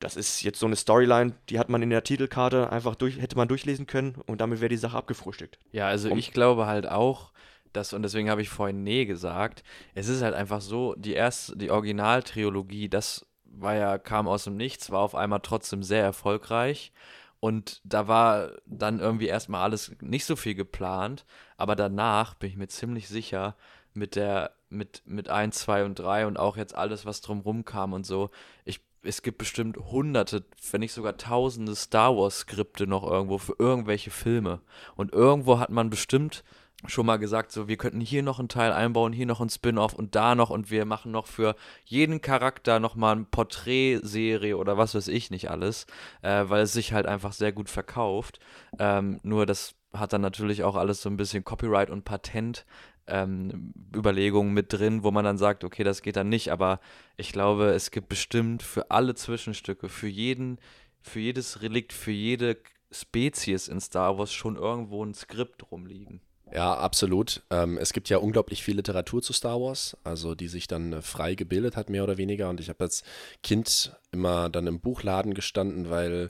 [0.00, 3.36] Das ist jetzt so eine Storyline, die hat man in der Titelkarte einfach durch, hätte
[3.36, 5.58] man durchlesen können und damit wäre die Sache abgefrühstückt.
[5.70, 7.32] Ja, also Und- ich glaube halt auch,
[7.72, 9.62] dass, und deswegen habe ich vorhin Nee gesagt,
[9.94, 14.56] es ist halt einfach so, die erste, die Originaltrilogie, das war ja, kam aus dem
[14.56, 16.92] Nichts, war auf einmal trotzdem sehr erfolgreich.
[17.40, 21.24] Und da war dann irgendwie erstmal alles nicht so viel geplant,
[21.56, 23.56] aber danach bin ich mir ziemlich sicher,
[23.94, 27.92] mit der, mit, mit 1, 2 und 3 und auch jetzt alles, was drumrum kam
[27.92, 28.30] und so,
[28.64, 34.10] ich, es gibt bestimmt hunderte, wenn nicht sogar tausende Star Wars-Skripte noch irgendwo für irgendwelche
[34.10, 34.60] Filme.
[34.94, 36.44] Und irgendwo hat man bestimmt
[36.86, 39.94] schon mal gesagt, so wir könnten hier noch einen Teil einbauen, hier noch ein Spin-off
[39.94, 44.76] und da noch und wir machen noch für jeden Charakter noch mal eine Porträtserie oder
[44.78, 45.86] was weiß ich nicht alles,
[46.22, 48.40] äh, weil es sich halt einfach sehr gut verkauft.
[48.78, 52.64] Ähm, nur das hat dann natürlich auch alles so ein bisschen Copyright und Patent
[53.06, 56.80] ähm, Überlegungen mit drin, wo man dann sagt, okay, das geht dann nicht, aber
[57.16, 60.58] ich glaube, es gibt bestimmt für alle Zwischenstücke, für jeden,
[61.00, 62.58] für jedes Relikt, für jede
[62.90, 66.20] Spezies in Star Wars schon irgendwo ein Skript rumliegen.
[66.54, 67.42] Ja, absolut.
[67.50, 71.00] Ähm, es gibt ja unglaublich viel Literatur zu Star Wars, also die sich dann äh,
[71.00, 72.50] frei gebildet hat, mehr oder weniger.
[72.50, 73.04] Und ich habe als
[73.42, 76.28] Kind immer dann im Buchladen gestanden, weil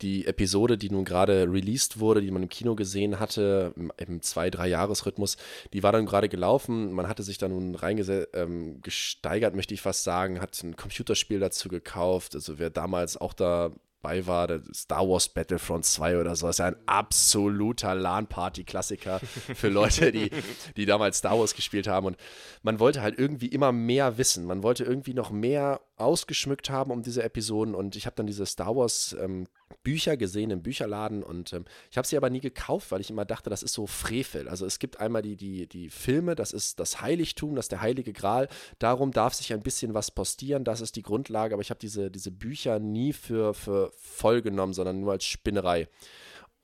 [0.00, 4.22] die Episode, die nun gerade released wurde, die man im Kino gesehen hatte, im, im
[4.22, 5.36] zwei-, drei-Jahres-Rhythmus,
[5.72, 6.92] die war dann gerade gelaufen.
[6.92, 11.68] Man hatte sich da nun reingesteigert, ähm, möchte ich fast sagen, hat ein Computerspiel dazu
[11.68, 12.36] gekauft.
[12.36, 13.72] Also wer damals auch da
[14.04, 19.18] bei war, der Star Wars Battlefront 2 oder so, ist ja ein absoluter LAN-Party-Klassiker
[19.54, 20.30] für Leute, die,
[20.76, 22.06] die damals Star Wars gespielt haben.
[22.06, 22.16] Und
[22.62, 24.44] man wollte halt irgendwie immer mehr wissen.
[24.44, 27.74] Man wollte irgendwie noch mehr ausgeschmückt haben um diese Episoden.
[27.74, 29.46] Und ich habe dann diese Star Wars ähm,
[29.82, 33.24] Bücher gesehen im Bücherladen und ähm, ich habe sie aber nie gekauft, weil ich immer
[33.24, 34.48] dachte, das ist so Frevel.
[34.48, 37.82] Also es gibt einmal die, die, die Filme, das ist das Heiligtum, das ist der
[37.82, 38.48] heilige Gral.
[38.78, 42.10] Darum darf sich ein bisschen was postieren, das ist die Grundlage, aber ich habe diese,
[42.10, 45.88] diese Bücher nie für, für voll genommen, sondern nur als Spinnerei.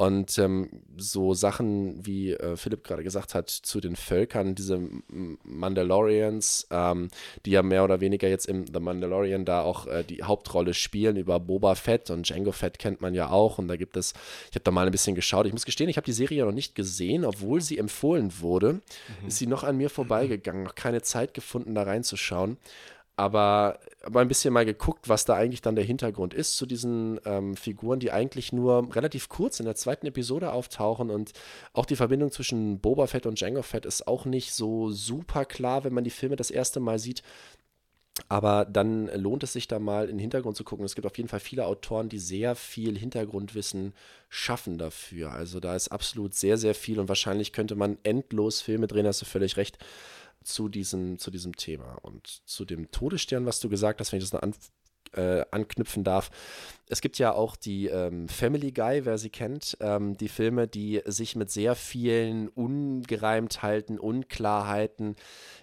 [0.01, 4.81] Und ähm, so Sachen, wie äh, Philipp gerade gesagt hat, zu den Völkern, diese
[5.43, 7.11] Mandalorians, ähm,
[7.45, 11.17] die ja mehr oder weniger jetzt im The Mandalorian da auch äh, die Hauptrolle spielen,
[11.17, 13.59] über Boba Fett und Django Fett kennt man ja auch.
[13.59, 14.15] Und da gibt es,
[14.49, 15.45] ich habe da mal ein bisschen geschaut.
[15.45, 18.81] Ich muss gestehen, ich habe die Serie noch nicht gesehen, obwohl sie empfohlen wurde.
[19.27, 22.57] Ist sie noch an mir vorbeigegangen, noch keine Zeit gefunden, da reinzuschauen
[23.21, 27.21] aber, aber ein bisschen mal geguckt, was da eigentlich dann der Hintergrund ist zu diesen
[27.27, 31.33] ähm, Figuren, die eigentlich nur relativ kurz in der zweiten Episode auftauchen und
[31.75, 35.85] auch die Verbindung zwischen Boba Fett und Jango Fett ist auch nicht so super klar,
[35.85, 37.23] wenn man die Filme das erste Mal sieht.
[38.29, 40.87] Aber dann lohnt es sich da mal in den Hintergrund zu gucken.
[40.87, 43.93] Es gibt auf jeden Fall viele Autoren, die sehr viel Hintergrundwissen
[44.31, 45.33] schaffen dafür.
[45.33, 49.21] Also da ist absolut sehr, sehr viel und wahrscheinlich könnte man endlos Filme drehen, hast
[49.21, 49.79] du völlig recht,
[50.45, 51.99] zu diesem, zu diesem Thema.
[52.03, 54.55] Und zu dem Todesstern, was du gesagt hast, wenn ich das noch an,
[55.13, 56.31] äh, anknüpfen darf.
[56.89, 61.03] Es gibt ja auch die ähm, Family Guy, wer sie kennt, ähm, die Filme, die
[61.05, 65.17] sich mit sehr vielen Ungereimtheiten, Unklarheiten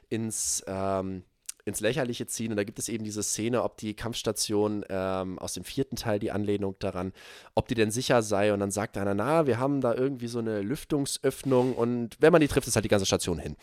[0.09, 1.23] ins ähm,
[1.67, 2.51] ins Lächerliche ziehen.
[2.51, 6.17] Und da gibt es eben diese Szene, ob die Kampfstation ähm, aus dem vierten Teil,
[6.17, 7.12] die Anlehnung daran,
[7.56, 8.53] ob die denn sicher sei.
[8.53, 12.41] Und dann sagt einer, na, wir haben da irgendwie so eine Lüftungsöffnung und wenn man
[12.41, 13.58] die trifft, ist halt die ganze Station hin.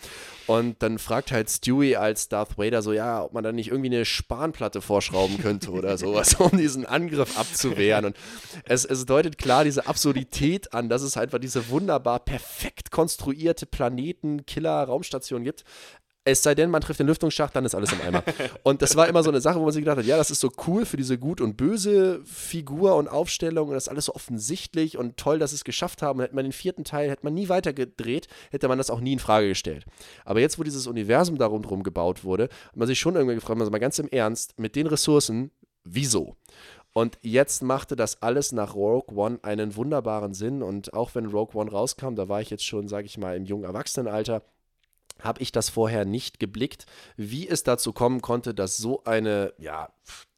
[0.47, 3.89] Und dann fragt halt Stewie als Darth Vader so, ja, ob man da nicht irgendwie
[3.89, 8.05] eine Spanplatte vorschrauben könnte oder sowas, um diesen Angriff abzuwehren.
[8.05, 8.17] Und
[8.65, 15.43] es, es deutet klar diese Absurdität an, dass es einfach diese wunderbar perfekt konstruierte Planeten-Killer-Raumstation
[15.43, 15.65] gibt,
[16.25, 18.23] es sei denn, man trifft den Lüftungsschacht, dann ist alles im Eimer.
[18.63, 20.41] Und das war immer so eine Sache, wo man sich gedacht hat, ja, das ist
[20.41, 24.15] so cool für diese gut und böse Figur und Aufstellung und das ist alles so
[24.15, 26.21] offensichtlich und toll, dass sie es geschafft haben.
[26.21, 29.19] Hätte man den vierten Teil, hätte man nie weitergedreht, hätte man das auch nie in
[29.19, 29.85] Frage gestellt.
[30.25, 33.61] Aber jetzt, wo dieses Universum darum drum gebaut wurde, hat man sich schon irgendwie gefragt,
[33.61, 35.51] also mal ganz im Ernst, mit den Ressourcen,
[35.85, 36.37] wieso?
[36.95, 40.63] Und jetzt machte das alles nach Rogue One einen wunderbaren Sinn.
[40.63, 43.45] Und auch wenn Rogue One rauskam, da war ich jetzt schon, sage ich mal, im
[43.45, 44.43] jungen Erwachsenenalter,
[45.25, 49.89] habe ich das vorher nicht geblickt, wie es dazu kommen konnte, dass so eine ja,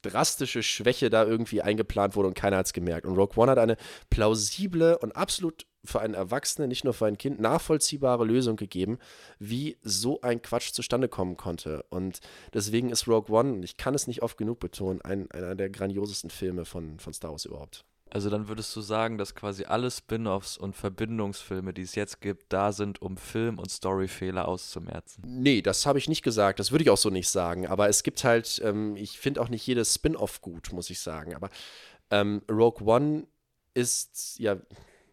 [0.02, 3.06] drastische Schwäche da irgendwie eingeplant wurde und keiner hat es gemerkt.
[3.06, 3.76] Und Rogue One hat eine
[4.10, 8.98] plausible und absolut für einen Erwachsenen, nicht nur für ein Kind, nachvollziehbare Lösung gegeben,
[9.38, 11.84] wie so ein Quatsch zustande kommen konnte.
[11.90, 12.20] Und
[12.52, 16.30] deswegen ist Rogue One, ich kann es nicht oft genug betonen, ein, einer der grandiosesten
[16.30, 17.84] Filme von, von Star Wars überhaupt.
[18.10, 22.52] Also dann würdest du sagen, dass quasi alle Spin-offs und Verbindungsfilme, die es jetzt gibt,
[22.52, 25.22] da sind, um Film- und Storyfehler auszumerzen.
[25.26, 26.60] Nee, das habe ich nicht gesagt.
[26.60, 27.66] Das würde ich auch so nicht sagen.
[27.66, 31.34] Aber es gibt halt, ähm, ich finde auch nicht jedes Spin-off gut, muss ich sagen.
[31.34, 31.50] Aber
[32.10, 33.26] ähm, Rogue One
[33.74, 34.56] ist, ja,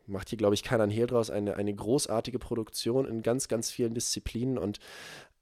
[0.05, 3.71] macht hier, glaube ich, keiner ein Hehl draus, eine, eine großartige Produktion in ganz, ganz
[3.71, 4.79] vielen Disziplinen und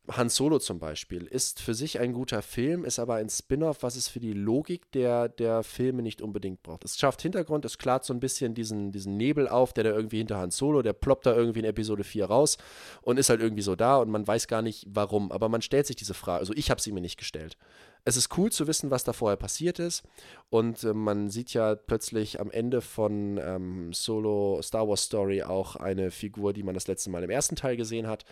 [0.09, 3.95] Han Solo zum Beispiel ist für sich ein guter Film, ist aber ein Spin-off, was
[3.95, 6.83] es für die Logik der, der Filme nicht unbedingt braucht.
[6.83, 10.17] Es schafft Hintergrund, es klart so ein bisschen diesen, diesen Nebel auf, der da irgendwie
[10.17, 12.57] hinter Han Solo, der ploppt da irgendwie in Episode 4 raus
[13.03, 15.31] und ist halt irgendwie so da und man weiß gar nicht warum.
[15.31, 17.55] Aber man stellt sich diese Frage, also ich habe sie mir nicht gestellt.
[18.03, 20.01] Es ist cool zu wissen, was da vorher passiert ist
[20.49, 25.75] und äh, man sieht ja plötzlich am Ende von ähm, Solo Star Wars Story auch
[25.75, 28.25] eine Figur, die man das letzte Mal im ersten Teil gesehen hat.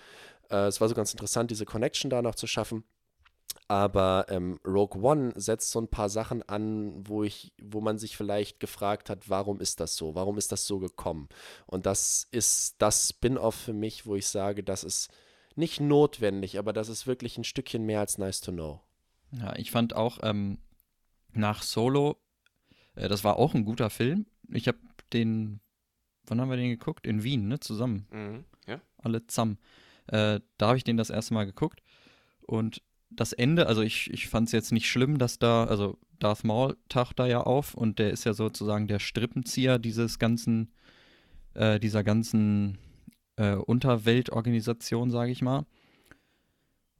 [0.49, 2.83] Äh, es war so ganz interessant, diese Connection da noch zu schaffen.
[3.67, 8.17] Aber ähm, Rogue One setzt so ein paar Sachen an, wo ich, wo man sich
[8.17, 10.15] vielleicht gefragt hat, warum ist das so?
[10.15, 11.29] Warum ist das so gekommen?
[11.67, 15.11] Und das ist das Spin-off für mich, wo ich sage, das ist
[15.55, 18.81] nicht notwendig, aber das ist wirklich ein Stückchen mehr als nice to know.
[19.31, 20.57] Ja, ich fand auch ähm,
[21.33, 22.17] nach Solo,
[22.95, 24.25] äh, das war auch ein guter Film.
[24.51, 24.79] Ich habe
[25.13, 25.59] den,
[26.25, 27.05] wann haben wir den geguckt?
[27.05, 27.59] In Wien, ne?
[27.59, 28.07] Zusammen.
[28.11, 28.81] Mhm, ja.
[28.97, 29.59] Alle zusammen.
[30.11, 31.81] Äh, da habe ich den das erste Mal geguckt.
[32.41, 36.43] Und das Ende, also ich, ich fand es jetzt nicht schlimm, dass da, also Darth
[36.43, 40.71] Maul taucht da ja auf und der ist ja sozusagen der Strippenzieher dieses ganzen,
[41.53, 42.77] äh, dieser ganzen
[43.37, 45.65] äh, Unterweltorganisation, sage ich mal.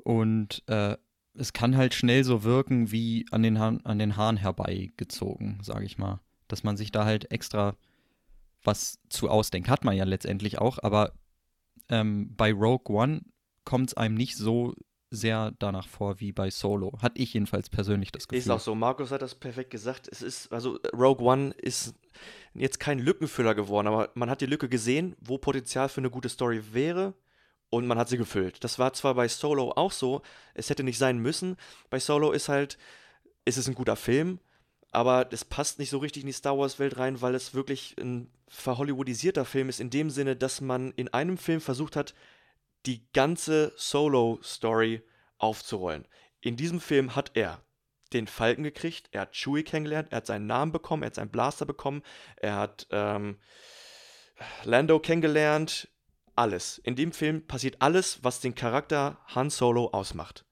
[0.04, 0.98] Und äh,
[1.36, 5.86] es kann halt schnell so wirken wie an den, Haaren, an den Haaren herbeigezogen, sage
[5.86, 6.22] ich mal.
[6.48, 7.76] Dass man sich da halt extra
[8.64, 9.70] was zu ausdenkt.
[9.70, 11.14] Hat man ja letztendlich auch, aber
[11.90, 13.22] ähm, bei Rogue One
[13.66, 14.74] kommt es einem nicht so
[15.12, 16.98] sehr danach vor wie bei Solo.
[17.02, 18.40] Hatte ich jedenfalls persönlich das Gefühl.
[18.40, 18.76] Ist auch so.
[18.76, 20.08] Markus hat das perfekt gesagt.
[20.12, 21.96] Es ist, also Rogue One ist
[22.54, 26.30] jetzt kein Lückenfüller geworden, aber man hat die Lücke gesehen, wo Potenzial für eine gute
[26.30, 27.16] Story wäre
[27.70, 28.64] und man hat sie gefüllt.
[28.64, 30.22] Das war zwar bei Solo auch so,
[30.54, 31.56] es hätte nicht sein müssen.
[31.90, 32.78] Bei Solo ist halt,
[33.46, 34.40] ist es ein guter Film,
[34.92, 38.30] aber es passt nicht so richtig in die Star Wars-Welt rein, weil es wirklich ein
[38.50, 42.14] verhollywoodisierter Film ist, in dem Sinne, dass man in einem Film versucht hat,
[42.86, 45.04] die ganze Solo-Story
[45.38, 46.08] aufzurollen.
[46.42, 47.62] In diesem Film hat er
[48.14, 51.32] den Falken gekriegt, er hat Chewie kennengelernt, er hat seinen Namen bekommen, er hat seinen
[51.32, 52.02] Blaster bekommen,
[52.38, 53.38] er hat ähm,
[54.64, 55.90] Lando kennengelernt,
[56.36, 56.78] alles.
[56.80, 60.46] In dem Film passiert alles, was den Charakter Han Solo ausmacht.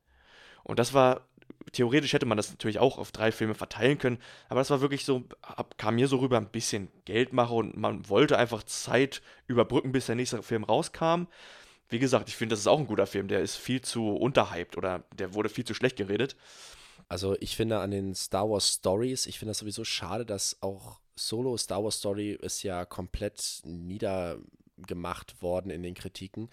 [0.64, 1.30] Und das war,
[1.72, 5.06] theoretisch hätte man das natürlich auch auf drei Filme verteilen können, aber das war wirklich
[5.06, 5.24] so,
[5.78, 10.16] kam mir so rüber ein bisschen Geldmache und man wollte einfach Zeit überbrücken, bis der
[10.16, 11.28] nächste Film rauskam.
[11.90, 14.78] Wie gesagt, ich finde, das ist auch ein guter Film, der ist viel zu unterhyped
[14.78, 16.36] oder der wurde viel zu schlecht geredet.
[17.08, 21.00] Also ich finde an den Star Wars Stories, ich finde das sowieso schade, dass auch
[21.16, 24.38] Solo Star Wars Story ist ja komplett nieder
[24.78, 26.50] gemacht worden in den Kritiken.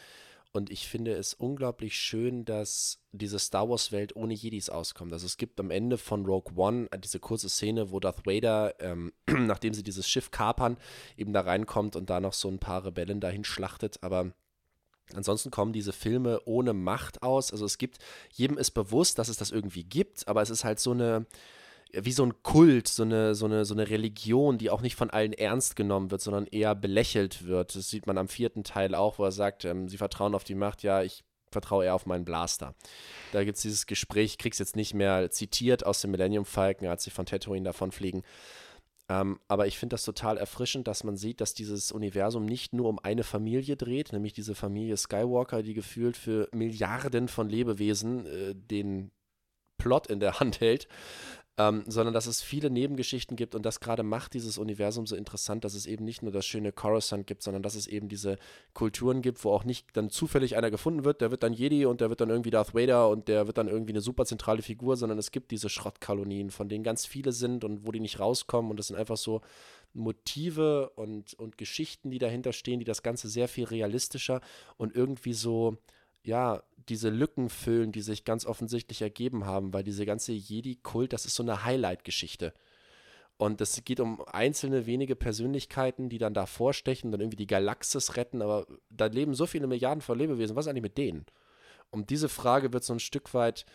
[0.56, 5.12] Und ich finde es unglaublich schön, dass diese Star Wars-Welt ohne Jedis auskommt.
[5.12, 9.12] Also es gibt am Ende von Rogue One diese kurze Szene, wo Darth Vader, ähm,
[9.26, 10.76] nachdem sie dieses Schiff kapern,
[11.16, 14.00] eben da reinkommt und da noch so ein paar Rebellen dahin schlachtet.
[14.02, 14.32] Aber
[15.12, 17.50] Ansonsten kommen diese Filme ohne Macht aus.
[17.50, 17.98] Also es gibt,
[18.32, 21.26] jedem ist bewusst, dass es das irgendwie gibt, aber es ist halt so eine,
[22.00, 25.10] wie so ein Kult, so eine, so, eine, so eine Religion, die auch nicht von
[25.10, 27.74] allen ernst genommen wird, sondern eher belächelt wird.
[27.74, 30.54] Das sieht man am vierten Teil auch, wo er sagt, ähm, sie vertrauen auf die
[30.54, 32.74] Macht, ja, ich vertraue eher auf meinen Blaster.
[33.32, 36.88] Da gibt es dieses Gespräch, ich krieg's jetzt nicht mehr zitiert aus dem Millennium Falcon,
[36.88, 38.22] als sie von Tatooine davonfliegen.
[39.08, 42.88] Ähm, aber ich finde das total erfrischend, dass man sieht, dass dieses Universum nicht nur
[42.88, 48.54] um eine Familie dreht, nämlich diese Familie Skywalker, die gefühlt für Milliarden von Lebewesen äh,
[48.54, 49.10] den
[49.76, 50.88] Plot in der Hand hält,
[51.56, 55.64] ähm, sondern dass es viele Nebengeschichten gibt und das gerade macht dieses Universum so interessant,
[55.64, 58.38] dass es eben nicht nur das schöne Coruscant gibt, sondern dass es eben diese
[58.72, 62.00] Kulturen gibt, wo auch nicht dann zufällig einer gefunden wird, der wird dann Jedi und
[62.00, 64.96] der wird dann irgendwie Darth Vader und der wird dann irgendwie eine super zentrale Figur,
[64.96, 68.70] sondern es gibt diese Schrottkolonien, von denen ganz viele sind und wo die nicht rauskommen.
[68.70, 69.40] Und das sind einfach so
[69.92, 74.40] Motive und, und Geschichten, die dahinter stehen, die das Ganze sehr viel realistischer
[74.76, 75.78] und irgendwie so,
[76.24, 81.24] ja, diese Lücken füllen, die sich ganz offensichtlich ergeben haben, weil diese ganze Jedi-Kult, das
[81.24, 82.52] ist so eine Highlight-Geschichte.
[83.36, 88.16] Und es geht um einzelne wenige Persönlichkeiten, die dann da vorstechen, dann irgendwie die Galaxis
[88.16, 91.26] retten, aber da leben so viele Milliarden von Lebewesen, was ist eigentlich mit denen?
[91.90, 93.66] Um diese Frage wird so ein Stück weit,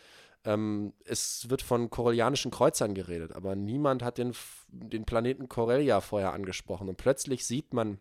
[0.46, 4.34] ähm, es wird von korellianischen Kreuzern geredet, aber niemand hat den,
[4.70, 6.88] den Planeten Corellia vorher angesprochen.
[6.88, 8.00] Und plötzlich sieht man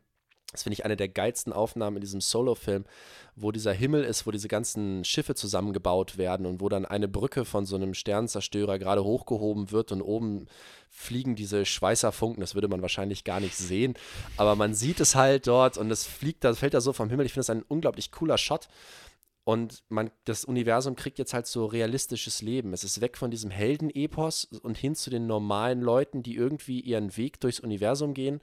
[0.53, 2.87] das finde ich eine der geilsten Aufnahmen in diesem Solo-Film,
[3.37, 7.45] wo dieser Himmel ist, wo diese ganzen Schiffe zusammengebaut werden und wo dann eine Brücke
[7.45, 10.47] von so einem Sternenzerstörer gerade hochgehoben wird und oben
[10.89, 12.41] fliegen diese Schweißerfunken.
[12.41, 13.95] Das würde man wahrscheinlich gar nicht sehen,
[14.39, 17.27] aber man sieht es halt dort und es fliegt, das fällt da so vom Himmel.
[17.27, 18.69] Ich finde das ein unglaublich cooler Shot.
[19.45, 22.75] Und man, das Universum kriegt jetzt halt so realistisches Leben.
[22.75, 27.17] Es ist weg von diesem Heldenepos und hin zu den normalen Leuten, die irgendwie ihren
[27.17, 28.43] Weg durchs Universum gehen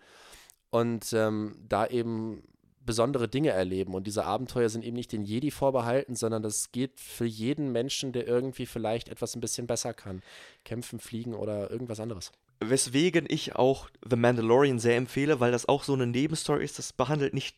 [0.75, 2.43] und ähm, da eben
[2.85, 3.93] besondere Dinge erleben.
[3.93, 8.11] Und diese Abenteuer sind eben nicht den Jedi vorbehalten, sondern das geht für jeden Menschen,
[8.11, 10.21] der irgendwie vielleicht etwas ein bisschen besser kann.
[10.65, 12.33] Kämpfen, fliegen oder irgendwas anderes.
[12.59, 16.77] Weswegen ich auch The Mandalorian sehr empfehle, weil das auch so eine Nebenstory ist.
[16.77, 17.55] Das behandelt nicht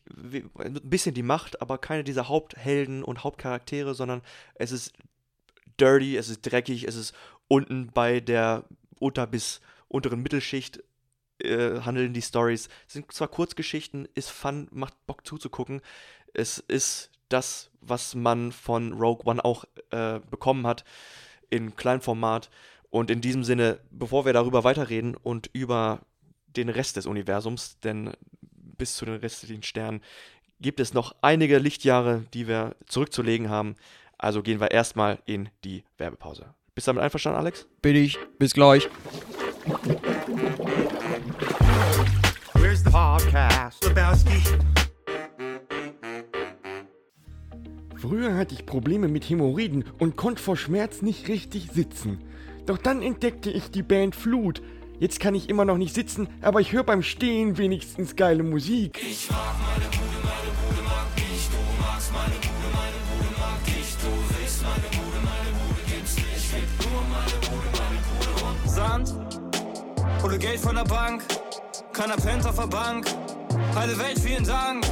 [0.56, 4.22] ein bisschen die Macht, aber keine dieser Haupthelden und Hauptcharaktere, sondern
[4.54, 4.92] es ist
[5.80, 7.14] dirty, es ist dreckig, es ist
[7.48, 8.64] unten bei der
[9.00, 10.84] unter bis unteren Mittelschicht
[11.42, 12.68] äh, handeln die Stories.
[12.86, 15.80] Sind zwar Kurzgeschichten, ist fun, macht Bock zuzugucken.
[16.34, 20.84] Es ist das, was man von Rogue One auch äh, bekommen hat
[21.50, 22.50] in Kleinformat.
[22.90, 26.00] Und in diesem Sinne, bevor wir darüber weiterreden und über
[26.56, 28.12] den Rest des Universums, denn
[28.50, 30.00] bis zu den restlichen Sternen
[30.60, 33.76] gibt es noch einige Lichtjahre, die wir zurückzulegen haben.
[34.16, 36.46] Also gehen wir erstmal in die Werbepause.
[36.74, 37.66] Bist du damit einverstanden, Alex?
[37.82, 38.18] Bin ich.
[38.38, 38.88] Bis gleich.
[42.78, 43.84] Where's the podcast?
[43.84, 44.42] Lebowski.
[47.96, 52.22] Früher hatte ich Probleme mit Hämorrhoiden und konnte vor Schmerz nicht richtig sitzen.
[52.66, 54.62] Doch dann entdeckte ich die Band Flut.
[55.00, 59.00] Jetzt kann ich immer noch nicht sitzen, aber ich höre beim Stehen wenigstens geile Musik.
[59.02, 61.48] Ich mag meine Bude, meine Bude mag dich.
[61.50, 63.96] Du magst meine Bude, meine Bude mag dich.
[63.96, 66.36] Du willst meine Bude, meine Bude gibt's nicht.
[66.36, 69.14] Ich will nur meine Bude, meine Bude und Sand
[70.24, 71.24] oder Geld von der Bank.
[71.98, 73.06] Keiner pennt auf der Bank.
[73.74, 74.86] Heile Welt, vielen Dank.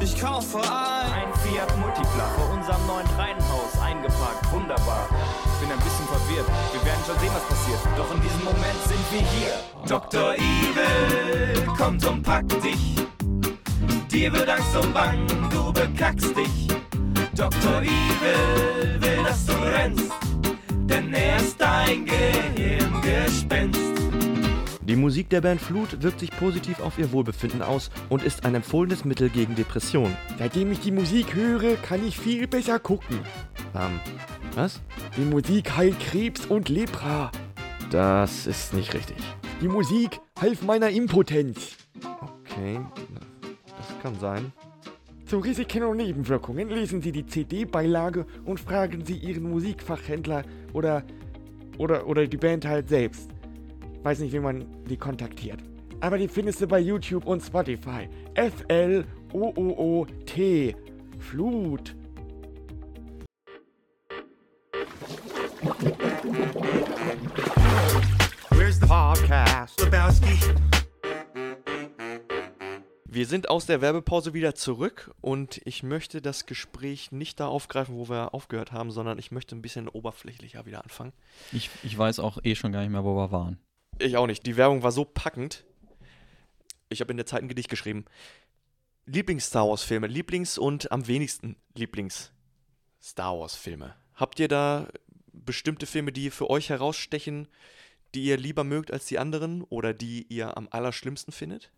[0.00, 1.12] Ich kaufe ein.
[1.12, 4.52] Ein Fiat Multipla vor unserem neuen Reihenhaus eingepackt.
[4.52, 5.08] Wunderbar.
[5.44, 6.48] Ich bin ein bisschen verwirrt.
[6.72, 7.78] Wir werden schon sehen, was passiert.
[7.96, 9.52] Doch in diesem Moment sind wir hier.
[9.86, 10.34] Dr.
[10.34, 12.96] Evil kommt und packt dich.
[14.10, 16.66] Dir wird Angst und Bang, du bekackst dich.
[17.36, 17.80] Dr.
[17.80, 20.10] Evil will, dass du rennst.
[20.72, 24.01] Denn er ist dein Gehirngespenst.
[24.92, 28.54] Die Musik der Band Flut wirkt sich positiv auf ihr Wohlbefinden aus und ist ein
[28.54, 30.14] empfohlenes Mittel gegen Depressionen.
[30.38, 33.20] Seitdem ich die Musik höre, kann ich viel besser gucken.
[33.74, 33.98] Ähm,
[34.54, 34.82] was?
[35.16, 37.32] Die Musik heilt Krebs und Lepra.
[37.90, 39.16] Das ist nicht richtig.
[39.62, 41.78] Die Musik half meiner Impotenz.
[42.44, 42.78] Okay,
[43.64, 44.52] das kann sein.
[45.24, 50.42] Zu Risiken und Nebenwirkungen lesen Sie die CD-Beilage und fragen Sie Ihren Musikfachhändler
[50.74, 51.02] oder,
[51.78, 53.30] oder, oder die Band halt selbst.
[54.02, 55.60] Weiß nicht, wie man die kontaktiert.
[56.00, 58.08] Aber die findest du bei YouTube und Spotify.
[58.34, 59.06] F-L-O-O-O-T.
[61.20, 61.94] Flut.
[68.50, 69.80] Where's the podcast?
[69.80, 70.40] Lebowski.
[73.06, 77.94] Wir sind aus der Werbepause wieder zurück und ich möchte das Gespräch nicht da aufgreifen,
[77.94, 81.12] wo wir aufgehört haben, sondern ich möchte ein bisschen oberflächlicher wieder anfangen.
[81.52, 83.58] Ich, ich weiß auch eh schon gar nicht mehr, wo wir waren.
[84.02, 84.44] Ich auch nicht.
[84.46, 85.64] Die Werbung war so packend.
[86.88, 88.04] Ich habe in der Zeit ein Gedicht geschrieben.
[89.06, 93.94] Lieblings-Star Wars-Filme, Lieblings- und am wenigsten Lieblings-Star Wars-Filme.
[94.14, 94.88] Habt ihr da
[95.32, 97.48] bestimmte Filme, die für euch herausstechen,
[98.14, 101.70] die ihr lieber mögt als die anderen oder die ihr am allerschlimmsten findet?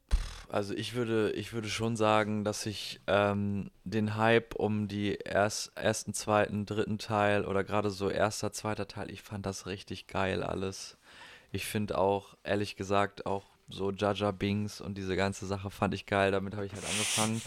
[0.49, 5.77] Also ich würde, ich würde schon sagen, dass ich ähm, den Hype um die erst,
[5.77, 10.43] ersten, zweiten, dritten Teil oder gerade so erster, zweiter Teil, ich fand das richtig geil
[10.43, 10.99] alles.
[11.55, 16.05] Ich finde auch, ehrlich gesagt, auch so Jaja Bings und diese ganze Sache fand ich
[16.05, 17.41] geil, damit habe ich halt angefangen.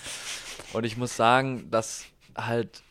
[0.72, 2.06] Und ich muss sagen, dass
[2.38, 2.84] halt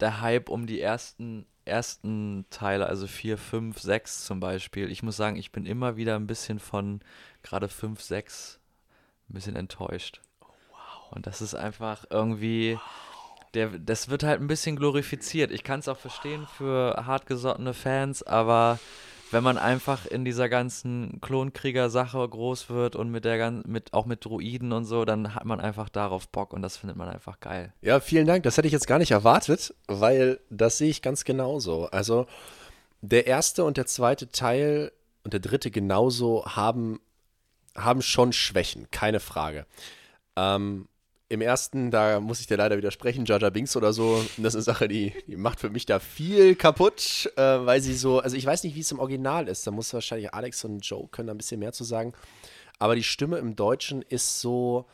[0.00, 5.18] der Hype um die ersten, ersten Teile, also 4, 5, 6 zum Beispiel, ich muss
[5.18, 7.02] sagen, ich bin immer wieder ein bisschen von
[7.42, 8.58] gerade 5, 6
[9.28, 10.22] ein bisschen enttäuscht.
[11.10, 12.78] Und das ist einfach irgendwie,
[13.52, 15.50] der, das wird halt ein bisschen glorifiziert.
[15.50, 18.78] Ich kann es auch verstehen für hartgesottene Fans, aber
[19.30, 24.06] wenn man einfach in dieser ganzen Klonkrieger-Sache groß wird und mit der gan- mit auch
[24.06, 27.40] mit Druiden und so, dann hat man einfach darauf Bock und das findet man einfach
[27.40, 27.72] geil.
[27.80, 28.44] Ja, vielen Dank.
[28.44, 31.86] Das hätte ich jetzt gar nicht erwartet, weil das sehe ich ganz genauso.
[31.86, 32.26] Also
[33.00, 34.92] der erste und der zweite Teil
[35.24, 37.00] und der dritte genauso haben,
[37.76, 39.66] haben schon Schwächen, keine Frage.
[40.36, 40.86] Ähm,
[41.34, 44.62] Im ersten, da muss ich dir leider widersprechen, Jaja Binks oder so, das ist eine
[44.62, 48.46] Sache, die, die macht für mich da viel kaputt, äh, weil sie so, also ich
[48.46, 51.36] weiß nicht, wie es im Original ist, da muss wahrscheinlich Alex und Joe können ein
[51.36, 52.12] bisschen mehr zu sagen,
[52.78, 54.86] aber die Stimme im Deutschen ist so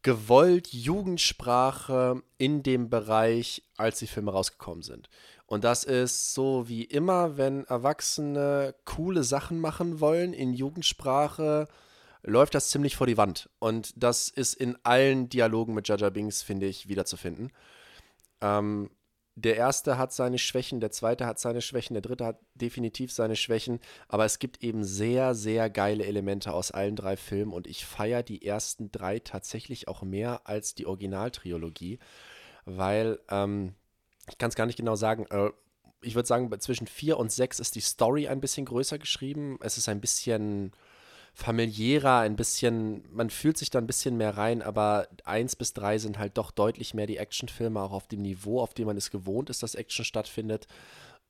[0.00, 5.10] gewollt Jugendsprache in dem Bereich, als die Filme rausgekommen sind.
[5.44, 11.68] Und das ist so wie immer, wenn Erwachsene coole Sachen machen wollen in Jugendsprache,
[12.22, 13.50] läuft das ziemlich vor die Wand.
[13.58, 17.52] Und das ist in allen Dialogen mit Jaja Binks, finde ich, wiederzufinden.
[18.40, 18.90] Ähm,
[19.34, 23.34] der erste hat seine Schwächen, der zweite hat seine Schwächen, der dritte hat definitiv seine
[23.34, 27.86] Schwächen, aber es gibt eben sehr, sehr geile Elemente aus allen drei Filmen und ich
[27.86, 31.98] feiere die ersten drei tatsächlich auch mehr als die Originaltrilogie,
[32.66, 33.74] weil ähm,
[34.28, 35.50] ich kann es gar nicht genau sagen, äh,
[36.02, 39.78] ich würde sagen, zwischen vier und sechs ist die Story ein bisschen größer geschrieben, es
[39.78, 40.72] ist ein bisschen
[41.34, 45.98] familiärer, ein bisschen, man fühlt sich da ein bisschen mehr rein, aber eins bis drei
[45.98, 49.10] sind halt doch deutlich mehr die Actionfilme, auch auf dem Niveau, auf dem man es
[49.10, 50.66] gewohnt ist, dass Action stattfindet.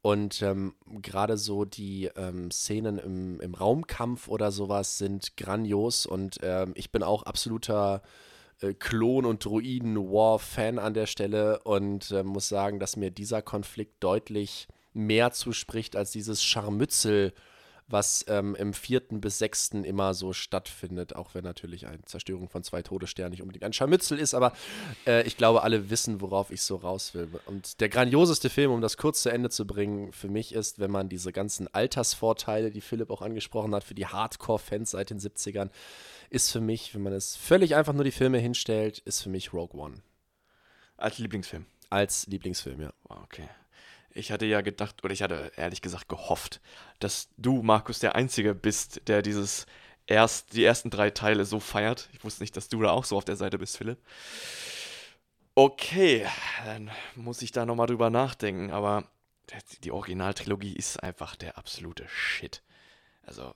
[0.03, 6.38] Und ähm, gerade so die ähm, Szenen im, im Raumkampf oder sowas sind grandios und
[6.42, 8.03] ähm, ich bin auch absoluter
[8.61, 14.03] äh, Klon- und Druiden-War-Fan an der Stelle und äh, muss sagen, dass mir dieser Konflikt
[14.03, 17.32] deutlich mehr zuspricht als dieses Scharmützel,
[17.93, 22.62] was ähm, im vierten bis sechsten immer so stattfindet, auch wenn natürlich eine Zerstörung von
[22.62, 24.53] zwei Todessternen nicht unbedingt ein Scharmützel ist, aber
[25.07, 27.28] äh, ich glaube, alle wissen, worauf ich so raus will.
[27.47, 30.90] Und der grandioseste Film, um das kurz zu Ende zu bringen, für mich ist, wenn
[30.90, 35.70] man diese ganzen Altersvorteile, die Philipp auch angesprochen hat, für die Hardcore-Fans seit den 70ern,
[36.30, 39.53] ist für mich, wenn man es völlig einfach nur die Filme hinstellt, ist für mich
[39.53, 40.03] Rogue One.
[40.97, 41.66] Als Lieblingsfilm.
[41.90, 42.93] Als Lieblingsfilm, ja.
[43.09, 43.49] Okay.
[44.14, 46.60] Ich hatte ja gedacht, oder ich hatte ehrlich gesagt gehofft,
[46.98, 49.66] dass du, Markus, der Einzige bist, der dieses
[50.06, 52.08] erst, die ersten drei Teile so feiert.
[52.12, 53.98] Ich wusste nicht, dass du da auch so auf der Seite bist, Philipp.
[55.54, 56.26] Okay,
[56.64, 59.04] dann muss ich da nochmal drüber nachdenken, aber
[59.84, 62.62] die Originaltrilogie ist einfach der absolute Shit.
[63.22, 63.54] Also,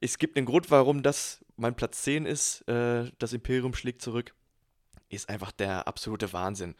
[0.00, 4.34] es gibt einen Grund, warum das mein Platz 10 ist, äh, das Imperium schlägt zurück,
[5.08, 6.74] ist einfach der absolute Wahnsinn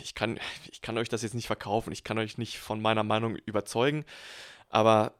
[0.00, 0.38] ich kann,
[0.70, 4.04] ich kann euch das jetzt nicht verkaufen, ich kann euch nicht von meiner Meinung überzeugen,
[4.68, 5.14] aber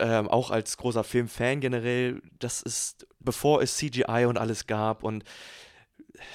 [0.00, 5.24] ähm, auch als großer Filmfan generell, das ist, bevor es CGI und alles gab und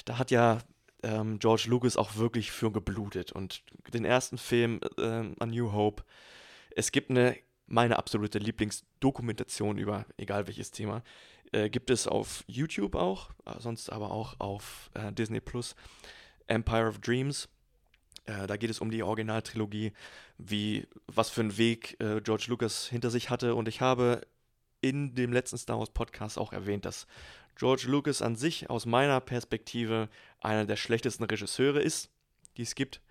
[0.05, 0.59] da hat ja
[1.01, 3.63] ähm, George Lucas auch wirklich für geblutet und
[3.93, 6.03] den ersten Film, ähm, A New Hope,
[6.75, 11.03] es gibt eine, meine absolute Lieblingsdokumentation über egal welches Thema,
[11.51, 13.29] äh, gibt es auf YouTube auch,
[13.59, 15.75] sonst aber auch auf äh, Disney Plus,
[16.47, 17.47] Empire of Dreams,
[18.25, 19.93] äh, da geht es um die Originaltrilogie,
[20.37, 23.55] wie, was für einen Weg äh, George Lucas hinter sich hatte.
[23.55, 24.21] Und ich habe
[24.81, 27.07] in dem letzten Star Wars Podcast auch erwähnt, dass
[27.55, 30.09] George Lucas an sich aus meiner Perspektive
[30.39, 32.09] einer der schlechtesten Regisseure ist,
[32.57, 33.01] die es gibt.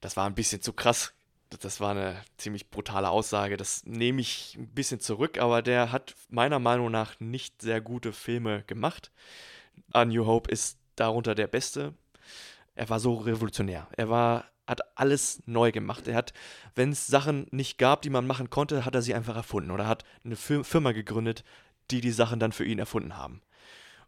[0.00, 1.12] Das war ein bisschen zu krass.
[1.60, 3.56] Das war eine ziemlich brutale Aussage.
[3.56, 8.12] Das nehme ich ein bisschen zurück, aber der hat meiner Meinung nach nicht sehr gute
[8.12, 9.12] Filme gemacht.
[9.92, 11.94] A New Hope ist darunter der beste
[12.74, 13.88] er war so revolutionär.
[13.96, 16.08] Er war, hat alles neu gemacht.
[16.08, 16.32] Er hat,
[16.74, 19.86] wenn es Sachen nicht gab, die man machen konnte, hat er sie einfach erfunden oder
[19.86, 21.44] hat eine Firma gegründet,
[21.90, 23.42] die die Sachen dann für ihn erfunden haben.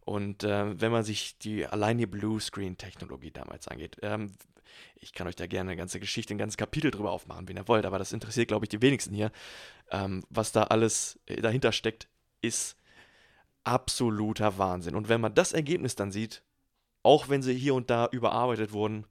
[0.01, 4.33] Und äh, wenn man sich die allein die Bluescreen-Technologie damals angeht, ähm,
[4.97, 7.69] ich kann euch da gerne eine ganze Geschichte, ein ganzes Kapitel drüber aufmachen, wenn ihr
[7.69, 9.31] wollt, aber das interessiert, glaube ich, die wenigsten hier.
[9.91, 12.09] Ähm, was da alles äh, dahinter steckt,
[12.43, 12.77] ist
[13.65, 14.95] absoluter Wahnsinn.
[14.95, 16.43] Und wenn man das Ergebnis dann sieht,
[17.05, 19.07] auch wenn sie hier und da überarbeitet wurden,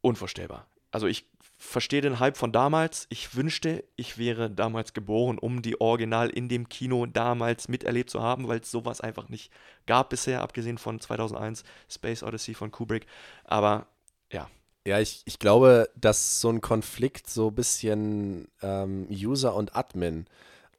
[0.00, 0.66] unvorstellbar.
[0.90, 1.26] Also ich
[1.58, 3.06] verstehe den Hype von damals.
[3.10, 8.22] Ich wünschte, ich wäre damals geboren, um die Original in dem Kino damals miterlebt zu
[8.22, 9.50] haben, weil es sowas einfach nicht
[9.86, 13.06] gab bisher, abgesehen von 2001 Space Odyssey von Kubrick.
[13.44, 13.86] Aber
[14.32, 14.48] ja.
[14.86, 20.26] Ja, ich, ich glaube, dass so ein Konflikt so ein bisschen ähm, User und Admin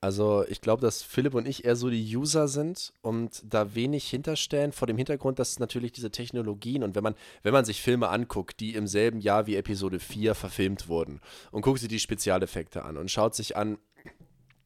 [0.01, 4.09] also ich glaube, dass Philipp und ich eher so die User sind und da wenig
[4.09, 8.09] hinterstellen, vor dem Hintergrund, dass natürlich diese Technologien und wenn man, wenn man sich Filme
[8.09, 11.21] anguckt, die im selben Jahr wie Episode 4 verfilmt wurden
[11.51, 13.77] und guckt sich die Spezialeffekte an und schaut sich an,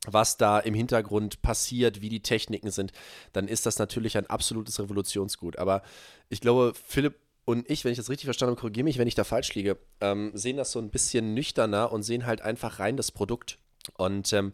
[0.06, 2.92] was da im Hintergrund passiert, wie die Techniken sind,
[3.34, 5.58] dann ist das natürlich ein absolutes Revolutionsgut.
[5.58, 5.84] Aber
[6.30, 7.16] ich glaube, Philipp
[7.46, 9.78] und ich, wenn ich das richtig verstanden habe, korrigiere mich, wenn ich da falsch liege,
[10.02, 13.58] ähm, sehen das so ein bisschen nüchterner und sehen halt einfach rein das Produkt.
[13.98, 14.54] Und ähm,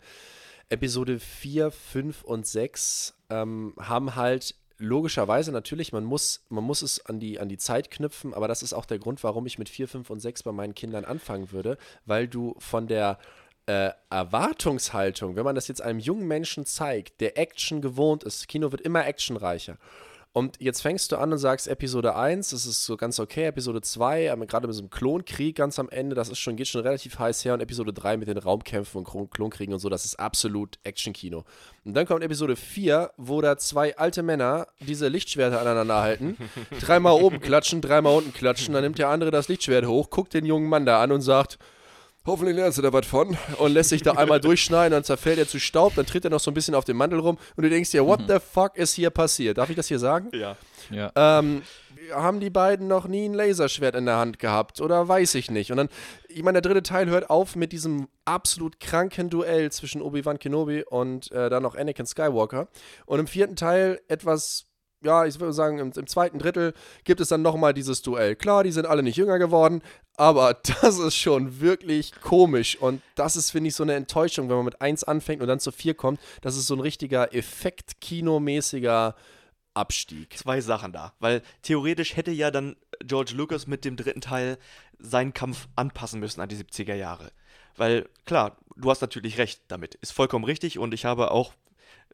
[0.69, 7.05] Episode 4, 5 und 6 ähm, haben halt logischerweise natürlich, man muss, man muss es
[7.05, 9.69] an die, an die Zeit knüpfen, aber das ist auch der Grund, warum ich mit
[9.69, 13.19] 4, 5 und 6 bei meinen Kindern anfangen würde, weil du von der
[13.67, 18.71] äh, Erwartungshaltung, wenn man das jetzt einem jungen Menschen zeigt, der Action gewohnt ist, Kino
[18.71, 19.77] wird immer actionreicher
[20.35, 23.79] und jetzt fängst du an und sagst Episode 1, das ist so ganz okay, Episode
[23.79, 27.17] 2, gerade mit so einem Klonkrieg ganz am Ende, das ist schon, geht schon relativ
[27.17, 30.77] heiß her und Episode 3 mit den Raumkämpfen und Klonkriegen und so, das ist absolut
[30.83, 31.45] Action-Kino.
[31.85, 36.35] Und dann kommt Episode 4, wo da zwei alte Männer diese Lichtschwerter aneinander halten,
[36.81, 40.43] dreimal oben klatschen, dreimal unten klatschen, dann nimmt der andere das Lichtschwert hoch, guckt den
[40.43, 41.59] jungen Mann da an und sagt,
[42.25, 45.47] hoffentlich lernst du da was von und lässt sich da einmal durchschneiden, dann zerfällt er
[45.47, 47.69] zu Staub, dann tritt er noch so ein bisschen auf den Mantel rum und du
[47.69, 48.27] denkst dir, what mhm.
[48.27, 49.57] the fuck ist hier passiert?
[49.57, 50.29] Darf ich das hier sagen?
[50.33, 50.57] Ja.
[50.89, 51.11] ja.
[51.15, 51.61] Ähm,
[52.13, 55.71] haben die beiden noch nie ein Laserschwert in der Hand gehabt oder weiß ich nicht.
[55.71, 55.89] Und dann,
[56.27, 60.83] ich meine, der dritte Teil hört auf mit diesem absolut kranken Duell zwischen Obi-Wan Kenobi
[60.83, 62.67] und äh, dann noch Anakin Skywalker.
[63.05, 64.67] Und im vierten Teil etwas
[65.05, 68.35] ja, ich würde sagen, im, im, zweiten Drittel gibt es dann nochmal dieses Duell.
[68.35, 69.81] Klar, die sind alle nicht jünger geworden,
[70.17, 72.75] aber das ist schon wirklich komisch.
[72.77, 75.59] Und das ist, finde ich, so eine Enttäuschung, wenn man mit 1 anfängt und dann
[75.59, 76.19] zu 4 kommt.
[76.41, 79.15] Das ist so ein richtiger Effekt-Kinomäßiger
[79.75, 80.37] Abstieg.
[80.37, 81.13] Zwei Sachen da.
[81.19, 84.57] Weil theoretisch hätte ja dann George Lucas mit dem dritten Teil
[84.97, 87.31] seinen Kampf anpassen müssen an die 70er Jahre.
[87.77, 89.95] Weil, klar, du hast natürlich recht damit.
[89.95, 91.53] Ist vollkommen richtig und ich habe auch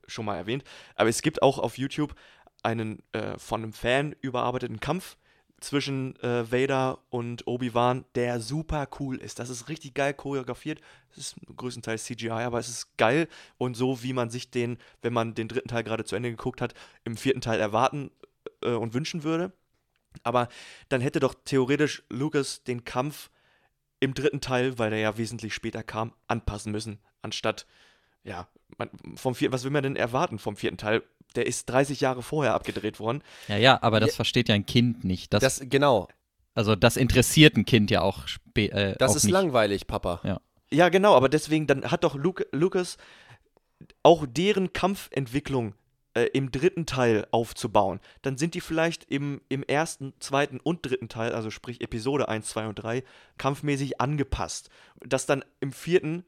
[0.08, 0.64] schon mal erwähnt,
[0.96, 2.16] aber es gibt auch auf YouTube
[2.64, 5.18] einen äh, von einem Fan überarbeiteten Kampf
[5.62, 9.40] zwischen äh, Vader und Obi-Wan, der super cool ist.
[9.40, 10.82] Das ist richtig geil choreografiert.
[11.12, 15.14] Es ist größtenteils CGI, aber es ist geil und so, wie man sich den, wenn
[15.14, 18.10] man den dritten Teil gerade zu Ende geguckt hat, im vierten Teil erwarten
[18.62, 19.54] äh, und wünschen würde.
[20.24, 20.50] Aber
[20.90, 23.30] dann hätte doch theoretisch Lucas den Kampf
[24.00, 27.68] im dritten Teil, weil der ja wesentlich später kam, anpassen müssen, anstatt
[28.24, 28.48] ja,
[28.78, 31.04] man, vom vierten, was will man denn erwarten vom vierten Teil?
[31.36, 33.24] Der ist 30 Jahre vorher abgedreht worden.
[33.48, 35.34] Ja, ja, aber das ja, versteht ja ein Kind nicht.
[35.34, 36.08] Das, das, genau.
[36.54, 38.26] Also das interessiert ein Kind ja auch.
[38.56, 39.34] Äh, das auch ist nicht.
[39.34, 40.22] langweilig, Papa.
[40.24, 40.42] Ja.
[40.72, 42.98] ja, genau, aber deswegen, dann hat doch Luke, Lucas
[44.04, 45.74] auch deren Kampfentwicklung
[46.14, 48.00] äh, im dritten Teil aufzubauen.
[48.22, 52.48] Dann sind die vielleicht im, im ersten, zweiten und dritten Teil, also sprich Episode 1,
[52.50, 53.04] 2 und 3,
[53.38, 54.70] kampfmäßig angepasst.
[55.00, 56.26] Dass dann im vierten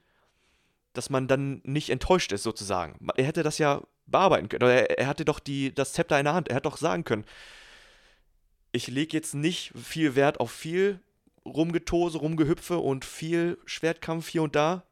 [0.94, 2.96] dass man dann nicht enttäuscht ist, sozusagen.
[3.18, 4.70] Er hätte das ja bearbeiten können.
[4.70, 6.50] Er, er hatte doch die, das Zepter in der Hand.
[6.50, 7.26] Er hätte doch sagen können,
[8.72, 11.00] ich lege jetzt nicht viel Wert auf viel
[11.46, 14.84] Rumgetose, Rumgehüpfe und viel Schwertkampf hier und da.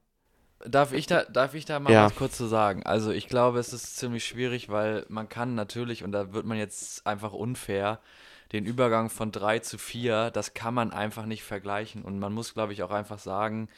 [0.65, 2.05] Darf ich da, darf ich da mal ja.
[2.05, 2.83] was kurz zu sagen?
[2.83, 6.57] Also ich glaube, es ist ziemlich schwierig, weil man kann natürlich, und da wird man
[6.57, 7.99] jetzt einfach unfair,
[8.51, 12.03] den Übergang von 3 zu 4, das kann man einfach nicht vergleichen.
[12.03, 13.69] Und man muss, glaube ich, auch einfach sagen,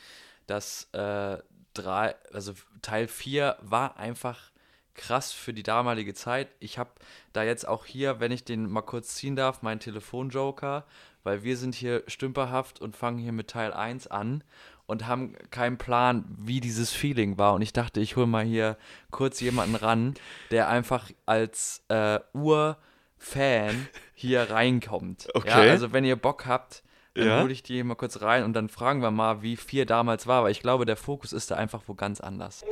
[0.47, 1.37] dass äh,
[1.73, 4.51] drei, also Teil 4 war einfach
[4.95, 6.49] krass für die damalige Zeit.
[6.59, 6.91] Ich habe
[7.33, 10.85] da jetzt auch hier, wenn ich den mal kurz ziehen darf, meinen Telefonjoker,
[11.23, 14.43] weil wir sind hier stümperhaft und fangen hier mit Teil 1 an
[14.85, 17.53] und haben keinen Plan, wie dieses Feeling war.
[17.53, 18.77] Und ich dachte, ich hole mal hier
[19.11, 20.13] kurz jemanden ran,
[20.51, 25.27] der einfach als äh, Ur-Fan hier reinkommt.
[25.33, 25.49] Okay.
[25.49, 26.83] Ja, also wenn ihr Bock habt,
[27.13, 27.41] dann ja?
[27.41, 30.39] hole ich die mal kurz rein und dann fragen wir mal, wie vier damals war.
[30.39, 32.65] Aber ich glaube, der Fokus ist da einfach wo ganz anders.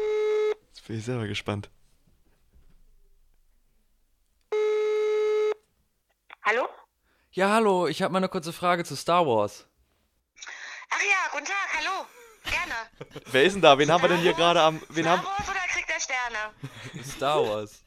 [0.74, 1.69] Jetzt bin ich selber gespannt.
[6.52, 6.68] Hallo?
[7.32, 9.66] Ja, hallo, ich habe mal eine kurze Frage zu Star Wars.
[10.89, 12.06] Ach ja, guten Tag, hallo.
[12.43, 13.22] Gerne.
[13.32, 13.78] Wer ist denn da?
[13.78, 14.82] Wen Star haben wir denn hier gerade am.
[14.89, 15.26] Wen Star haben...
[15.26, 17.06] Wars oder Krieg der Sterne?
[17.16, 17.86] Star Wars.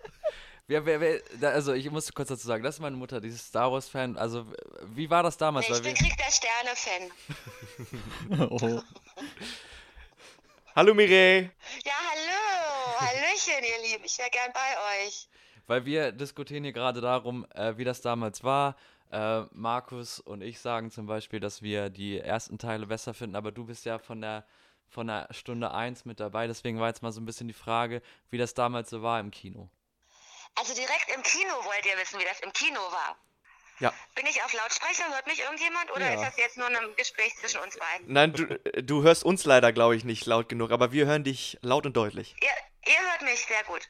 [0.66, 3.28] Wer, wer, wer, da, also ich muss kurz dazu sagen, das ist meine Mutter, die
[3.28, 4.16] ist Star Wars Fan.
[4.16, 4.46] Also
[4.94, 5.68] wie war das damals?
[5.68, 7.10] Nee, ich bin Krieg der Sterne-Fan.
[8.50, 8.82] oh.
[10.74, 11.50] Hallo Mireille.
[11.84, 12.98] Ja, hallo.
[12.98, 14.04] Hallöchen, ihr Lieben.
[14.04, 15.28] Ich wäre gern bei euch.
[15.66, 18.76] Weil wir diskutieren hier gerade darum, äh, wie das damals war.
[19.10, 23.52] Äh, Markus und ich sagen zum Beispiel, dass wir die ersten Teile besser finden, aber
[23.52, 24.44] du bist ja von der
[24.90, 28.00] von der Stunde 1 mit dabei, deswegen war jetzt mal so ein bisschen die Frage,
[28.30, 29.68] wie das damals so war im Kino.
[30.56, 33.16] Also direkt im Kino wollt ihr wissen, wie das im Kino war.
[33.80, 33.92] Ja.
[34.14, 35.08] Bin ich auf Lautsprecher?
[35.12, 35.90] Hört mich irgendjemand?
[35.90, 36.14] Oder Ja.
[36.14, 38.12] ist das jetzt nur ein Gespräch zwischen uns beiden?
[38.12, 38.46] Nein, du,
[38.84, 41.96] du hörst uns leider, glaube ich, nicht laut genug, aber wir hören dich laut und
[41.96, 42.36] deutlich.
[42.40, 43.88] Ihr, ihr hört mich sehr gut.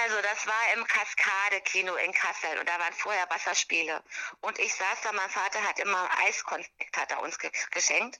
[0.00, 4.02] Also, das war im Kaskade-Kino in Kassel und da waren vorher Wasserspiele.
[4.40, 8.18] Und ich saß da, mein Vater hat immer Eiskonfekt, hat er uns ge geschenkt.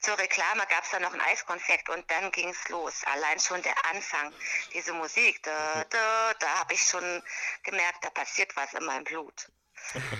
[0.00, 3.02] Zur Reklame gab es da noch ein Eiskonfekt und dann ging's los.
[3.04, 4.32] Allein schon der Anfang,
[4.74, 7.22] diese Musik, da, da, da habe ich schon
[7.62, 9.48] gemerkt, da passiert was in meinem Blut.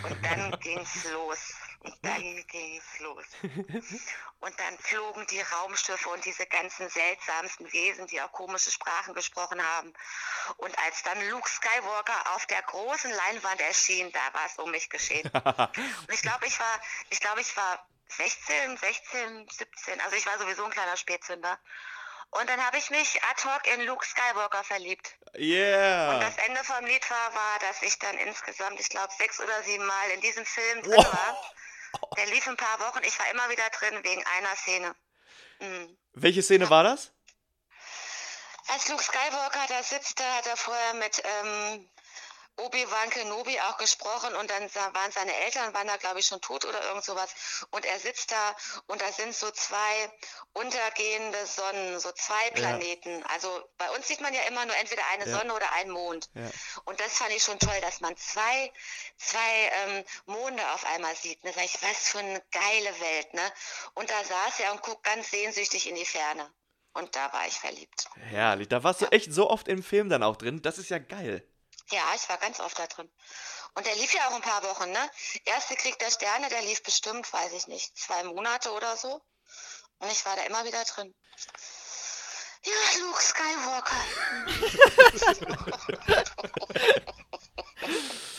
[0.03, 1.55] Und dann ging's los.
[1.81, 3.24] Und dann ging's los.
[4.41, 9.61] Und dann flogen die Raumschiffe und diese ganzen seltsamsten Wesen, die auch komische Sprachen gesprochen
[9.61, 9.95] haben.
[10.59, 14.91] Und als dann Luke Skywalker auf der großen Leinwand erschien, da war es um mich
[14.91, 15.29] geschehen.
[15.33, 20.01] Und ich glaube, ich war, ich glaube, ich war 16, 16, 17.
[20.03, 21.59] Also ich war sowieso ein kleiner Spätzünder.
[22.31, 25.16] Und dann habe ich mich ad hoc in Luke Skywalker verliebt.
[25.22, 26.18] Und Yeah.
[26.18, 29.87] das Ende vom Lied war, war, dass ich dann insgesamt, ich glaube, sechs oder sieben
[29.87, 31.53] Mal in diesem Film drin war.
[32.16, 33.03] Der lief ein paar Wochen.
[33.05, 34.94] Ich war immer wieder drin wegen einer Szene.
[35.61, 35.99] Mhm.
[36.12, 37.12] Welche Szene war das?
[38.68, 41.88] Als Luke Skywalker da sitzt, da hat er vorher mit ähm,
[42.59, 46.64] Obi-Wan Kenobi auch gesprochen und dann waren seine Eltern, waren da glaube ich schon tot
[46.64, 50.11] oder irgend sowas und er sitzt da und da sind so zwei
[50.54, 52.50] untergehende Sonnen, so zwei Ja.
[52.54, 53.22] Planeten.
[53.24, 55.38] Also bei uns sieht man ja immer nur entweder eine Ja.
[55.38, 56.30] Sonne oder einen Mond.
[56.34, 56.48] Ja.
[56.84, 58.72] Und das fand ich schon toll, dass man zwei,
[59.18, 61.44] zwei ähm, Monde auf einmal sieht.
[61.44, 61.50] Ne?
[61.64, 63.52] Ich, was für eine geile Welt, ne?
[63.94, 66.50] Und da saß er und guckt ganz sehnsüchtig in die Ferne.
[66.94, 68.09] Und da war ich verliebt.
[68.16, 68.68] Herrlich.
[68.68, 70.62] Da warst du echt so oft im Film dann auch drin.
[70.62, 71.46] Das ist ja geil.
[71.91, 73.11] Ja, ich war ganz oft da drin.
[73.74, 75.11] Und der lief ja auch ein paar Wochen, ne?
[75.45, 79.22] Erste Krieg der Sterne, der lief bestimmt, weiß ich nicht, zwei Monate oder so.
[79.99, 81.14] Und ich war da immer wieder drin.
[82.64, 83.97] Ja, Luke Skywalker.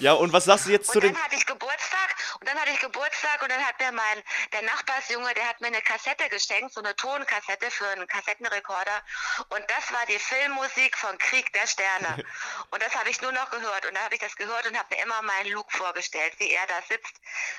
[0.00, 1.14] Ja, und was sagst du jetzt zu Und den.
[1.14, 4.22] dann hatte ich Geburtstag und dann hatte ich Geburtstag und dann hat mir mein,
[4.52, 9.02] der Nachbarsjunge, der hat mir eine Kassette geschenkt, so eine Tonkassette für einen Kassettenrekorder.
[9.50, 12.24] Und das war die Filmmusik von Krieg der Sterne.
[12.70, 13.86] Und das habe ich nur noch gehört.
[13.86, 16.66] Und da habe ich das gehört und habe mir immer meinen Luke vorgestellt, wie er
[16.66, 17.14] da sitzt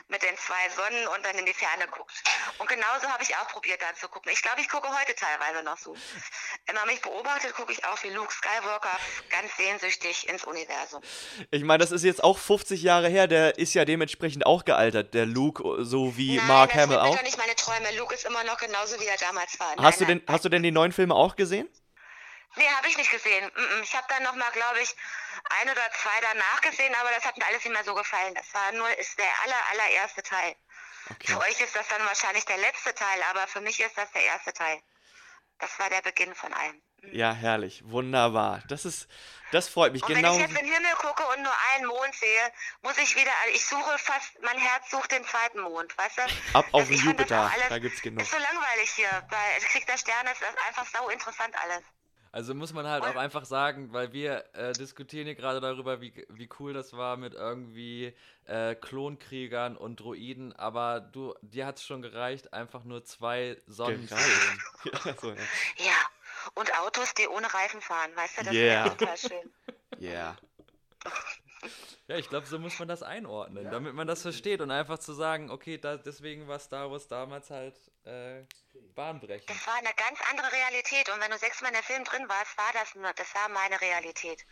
[0.07, 2.23] mit den zwei Sonnen und dann in die Ferne guckt.
[2.57, 4.31] Und genauso habe ich auch probiert, da zu gucken.
[4.31, 5.95] Ich glaube, ich gucke heute teilweise noch so.
[6.65, 8.97] Wenn man mich beobachtet, gucke ich auch wie Luke Skywalker
[9.29, 11.01] ganz sehnsüchtig ins Universum.
[11.51, 13.27] Ich meine, das ist jetzt auch 50 Jahre her.
[13.27, 15.13] Der ist ja dementsprechend auch gealtert.
[15.13, 17.17] Der Luke, so wie Mark Nein, Hamill das sind auch.
[17.17, 17.97] doch nicht meine Träume.
[17.97, 19.75] Luke ist immer noch genauso, wie er damals war.
[19.75, 20.19] Nein, Hast du, nein.
[20.19, 21.69] denn, hast du denn die neuen Filme auch gesehen?
[22.57, 23.49] Nee, habe ich nicht gesehen.
[23.83, 24.93] Ich habe dann noch mal, glaube ich,
[25.61, 28.33] ein oder zwei danach gesehen, aber das hat mir alles nicht mehr so gefallen.
[28.35, 30.55] Das war nur ist der aller, allererste Teil.
[31.25, 34.23] Für euch ist das dann wahrscheinlich der letzte Teil, aber für mich ist das der
[34.23, 34.79] erste Teil.
[35.59, 36.81] Das war der Beginn von allem.
[37.11, 37.81] Ja, herrlich.
[37.85, 38.61] Wunderbar.
[38.67, 39.07] Das ist.
[39.51, 40.01] Das freut mich.
[40.03, 40.29] Und genau.
[40.29, 42.39] wenn ich jetzt in den Himmel gucke und nur einen Mond sehe,
[42.83, 46.21] muss ich wieder, also ich suche fast, mein Herz sucht den zweiten Mond, weißt du?
[46.57, 47.51] Ab auf Das- den Jupiter.
[47.67, 48.21] Da gibt's genug.
[48.21, 49.09] Ist so langweilig hier.
[49.29, 51.83] Bei Krieg der Sterne ist das einfach sau interessant alles.
[52.33, 56.25] Also muss man halt auch einfach sagen, weil wir äh, diskutieren hier gerade darüber, wie,
[56.29, 61.83] wie cool das war mit irgendwie äh, Klonkriegern und Droiden, aber du, dir hat es
[61.83, 64.29] schon gereicht, einfach nur zwei Sonnen zu Gereicht.
[64.29, 64.63] sehen.
[65.05, 65.35] Ja, so, ja.
[65.75, 65.91] Ja,
[66.55, 68.85] und Autos, die ohne Reifen fahren, weißt du, das Yeah.
[68.85, 69.53] wäre total schön.
[69.99, 70.35] Yeah.
[72.07, 75.13] Ja, ich glaube, so muss man das einordnen, damit man das versteht und einfach zu
[75.13, 78.43] sagen, okay, da, deswegen war Star Wars damals halt äh,
[78.95, 79.49] bahnbrechend.
[79.49, 82.57] Das war eine ganz andere Realität und wenn du sechsmal in der Film drin warst,
[82.57, 84.45] war das nur, das war meine Realität.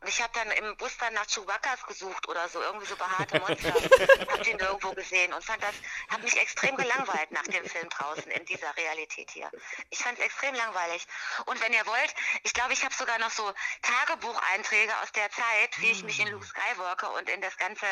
[0.00, 3.38] Und ich habe dann im Bus dann nach Chewbacca's gesucht oder so, irgendwie so behaarte
[3.40, 3.74] Monster,
[4.32, 5.74] hab den nirgendwo gesehen und fand das,
[6.08, 9.50] hab mich extrem gelangweilt nach dem Film draußen in dieser Realität hier.
[9.90, 11.06] Ich fand es extrem langweilig.
[11.46, 13.52] Und wenn ihr wollt, ich glaube, ich habe sogar noch so
[13.82, 17.86] Tagebucheinträge aus der Zeit, wie ich mich in Luke Skywalker und in das ganze,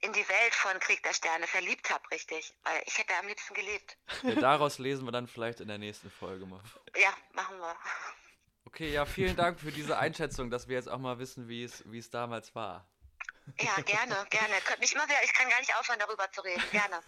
[0.00, 2.52] in die Welt von Krieg der Sterne verliebt habe, richtig.
[2.64, 3.96] Weil ich hätte am liebsten gelebt.
[4.22, 6.60] Ja, daraus lesen wir dann vielleicht in der nächsten Folge mal.
[6.96, 7.76] Ja, machen wir.
[8.64, 11.82] Okay, ja, vielen Dank für diese Einschätzung, dass wir jetzt auch mal wissen, wie es,
[11.86, 12.86] wie es damals war.
[13.58, 14.54] Ja, gerne, gerne.
[14.64, 16.62] Könnt mich immer wieder, ich kann gar nicht aufhören, darüber zu reden.
[16.70, 17.00] Gerne.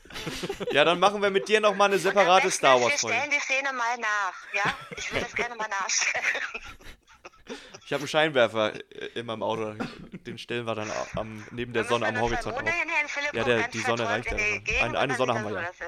[0.73, 3.17] Ja, dann machen wir mit dir nochmal eine separate Star Wir Wars-Folge.
[3.17, 4.77] stellen die Szene mal nach, ja?
[4.97, 6.25] Ich will das gerne mal nachstellen.
[7.85, 9.75] Ich habe einen Scheinwerfer äh, in meinem Auto.
[10.27, 12.63] Den stellen wir dann a- am, neben der Sonne am Horizont auf.
[13.33, 14.37] Ja, der, die Sonne reicht ja.
[14.37, 15.71] die Eine, eine Sonne haben wir ja.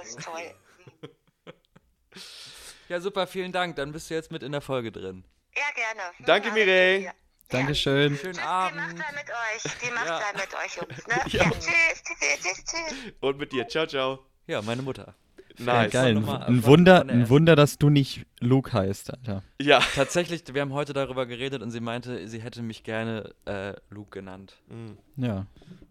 [2.88, 3.76] Ja, super, vielen Dank.
[3.76, 5.24] Dann bist du jetzt mit in der Folge drin.
[5.56, 6.02] Ja, gerne.
[6.20, 7.12] Danke, Mireille.
[7.48, 8.16] Dankeschön.
[8.16, 8.76] Schönen Die Abend.
[8.76, 9.72] macht da mit euch.
[9.82, 10.20] Die macht Ja.
[10.20, 11.06] da mit euch, Jungs.
[11.06, 11.20] Ne?
[11.26, 11.44] Ja.
[11.44, 11.50] Ja.
[11.50, 13.12] Tschüss, tschüss, tschüss, tschüss.
[13.20, 13.66] Und mit dir.
[13.68, 14.26] Ciao, ciao.
[14.46, 15.14] Ja, meine Mutter.
[15.58, 15.92] Nice.
[15.92, 16.16] Geil.
[16.16, 17.28] Ein, Wunder, ein.
[17.28, 19.42] Wunder, dass du nicht Luke heißt, Alter.
[19.60, 19.80] Ja.
[19.94, 24.10] Tatsächlich, wir haben heute darüber geredet und sie meinte, sie hätte mich gerne äh, Luke
[24.10, 24.56] genannt.
[24.68, 24.98] Mhm.
[25.22, 25.46] Ja.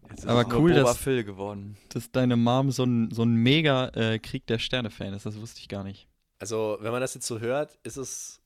[0.09, 1.77] Jetzt ist Aber cool, dass- Phil geworden.
[1.89, 5.59] Dass deine Mom so ein, so ein mega äh, Krieg der Sterne-Fan ist, das wusste
[5.61, 6.07] ich gar nicht.
[6.39, 8.41] Also, wenn man das jetzt so hört, ist es,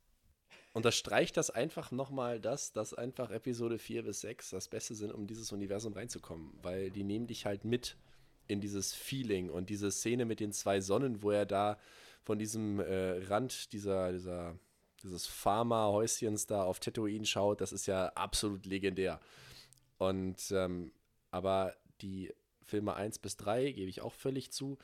[0.74, 5.28] unterstreicht das einfach nochmal das, dass einfach Episode 4 bis 6 das Beste sind, um
[5.28, 6.52] dieses Universum reinzukommen.
[6.62, 7.98] Weil die nehmen dich halt mit
[8.50, 11.78] in dieses Feeling und diese Szene mit den zwei Sonnen, wo er da
[12.24, 14.60] von diesem äh, Rand dieser, dieser,
[15.02, 19.20] dieses Pharma-Häuschens da auf Tatooine schaut, das ist ja absolut legendär.
[19.98, 20.92] Und ähm,
[21.32, 22.34] aber die
[22.64, 24.78] Filme 1 bis 3, gebe ich auch völlig zu,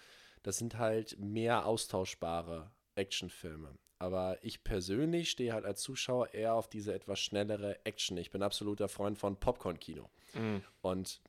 [0.43, 3.77] das sind halt mehr austauschbare Actionfilme.
[3.97, 8.17] Aber ich persönlich stehe halt als Zuschauer eher auf diese etwas schnellere Action.
[8.17, 10.09] Ich bin absoluter Freund von Popcorn-Kino.
[10.33, 10.61] Mhm.
[10.81, 11.21] Und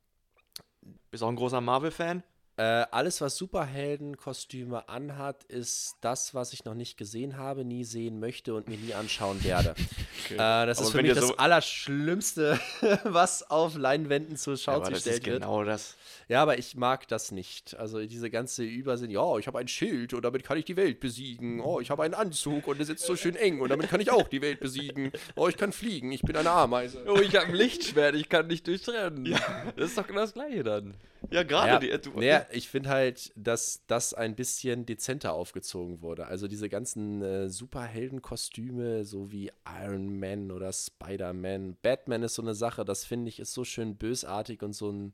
[1.10, 2.22] Bist auch ein großer Marvel-Fan?
[2.58, 8.18] Äh, alles, was Superheldenkostüme anhat, ist das, was ich noch nicht gesehen habe, nie sehen
[8.20, 9.74] möchte und mir nie anschauen werde.
[10.28, 12.58] Äh, das Aber ist für mich das so- Allerschlimmste,
[13.04, 15.38] was auf Leinwänden zur Schau Ja, aber zu das ist wird.
[15.40, 15.94] genau das.
[16.26, 17.76] Ja, aber ich mag das nicht.
[17.76, 20.98] Also diese ganze Übersinn, ja, ich habe ein Schild und damit kann ich die Welt
[20.98, 21.60] besiegen.
[21.60, 24.10] Oh, ich habe einen Anzug und der sitzt so schön eng und damit kann ich
[24.10, 25.12] auch die Welt besiegen.
[25.36, 27.04] Oh, ich kann fliegen, ich bin eine Ameise.
[27.06, 29.32] Oh, ich habe ein Lichtschwert, ich kann nicht durchtrennen.
[29.76, 30.94] Das ist doch genau das Gleiche dann.
[31.30, 32.10] Ja, gerade Ja, die.
[32.10, 36.26] Du, naja, ich finde halt, dass das ein bisschen dezenter aufgezogen wurde.
[36.26, 39.50] Also diese ganzen äh, Superheldenkostüme, so wie
[39.82, 41.76] Iron Man oder Spider-Man.
[41.82, 45.12] Batman ist so eine Sache, das finde ich, ist so schön bösartig und so ein,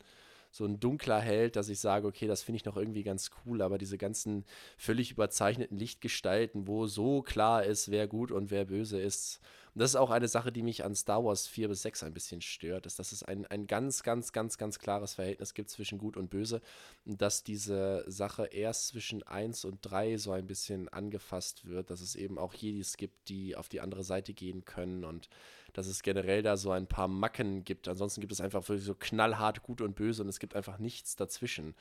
[0.50, 3.62] so ein dunkler Held, dass ich sage, okay, das finde ich noch irgendwie ganz cool,
[3.62, 4.44] aber diese ganzen
[4.76, 9.40] völlig überzeichneten Lichtgestalten, wo so klar ist, wer gut und wer böse ist.
[9.75, 12.12] Und das ist auch eine Sache, die mich an Star Wars 4 bis 6 ein
[12.12, 15.97] bisschen stört, ist, dass es ein, ein ganz, ganz, ganz, ganz klares Verhältnis gibt zwischen
[15.97, 16.61] Gut und Böse
[17.07, 22.03] und dass diese Sache erst zwischen 1 und 3 so ein bisschen angefasst wird, dass
[22.03, 25.31] es eben auch Jedis gibt, die auf die andere Seite gehen können und
[25.73, 27.89] dass es generell da so ein paar Macken gibt.
[27.89, 31.16] Ansonsten gibt es einfach wirklich so knallhart Gut und Böse und es gibt einfach nichts
[31.16, 31.75] dazwischen.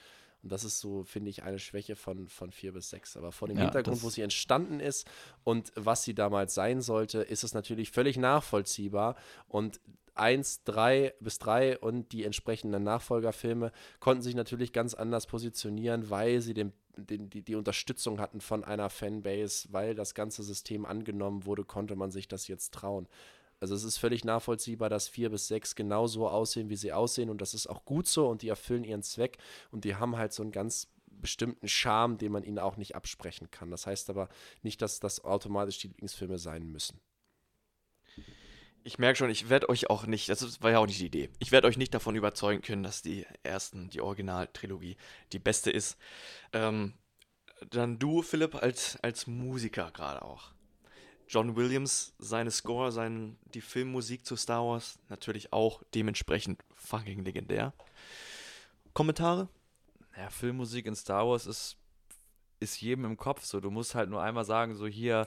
[0.44, 3.18] Und das ist so, finde ich, eine Schwäche von, von 4 bis 6.
[3.18, 5.08] Aber vor dem Ja, Hintergrund, wo sie entstanden ist
[5.44, 9.16] und was sie damals sein sollte, ist es natürlich völlig nachvollziehbar.
[9.48, 9.80] Und
[10.16, 16.42] 1, 3 bis 3 und die entsprechenden Nachfolgerfilme konnten sich natürlich ganz anders positionieren, weil
[16.42, 21.46] sie den, den, die, die Unterstützung hatten von einer Fanbase, weil das ganze System angenommen
[21.46, 23.08] wurde, konnte man sich das jetzt trauen.
[23.62, 27.42] Also es ist völlig nachvollziehbar, dass 4 bis 6 genauso aussehen, wie sie aussehen und
[27.42, 29.38] das ist auch gut so und die erfüllen ihren Zweck
[29.70, 33.52] und die haben halt so einen ganz bestimmten Charme, den man ihnen auch nicht absprechen
[33.52, 33.70] kann.
[33.70, 34.30] Das heißt aber
[34.64, 37.00] nicht, dass das automatisch die Lieblingsfilme sein müssen.
[38.84, 41.30] Ich merke schon, ich werde euch auch nicht, das war ja auch nicht die Idee,
[41.38, 44.98] ich werde euch nicht davon überzeugen können, dass die ersten, die Originaltrilogie,
[45.34, 45.98] die beste ist.
[46.52, 46.96] Ähm,
[47.70, 50.52] dann du, Philipp, als, als Musiker gerade auch.
[51.32, 57.74] John Williams, seine Score, sein, die Filmmusik zu Star Wars, natürlich auch dementsprechend fucking legendär.
[58.94, 59.48] Kommentare?
[60.18, 61.78] Ja, Filmmusik in Star Wars ist,
[62.60, 63.62] ist jedem im Kopf so.
[63.62, 65.26] Du musst halt nur einmal sagen, so hier,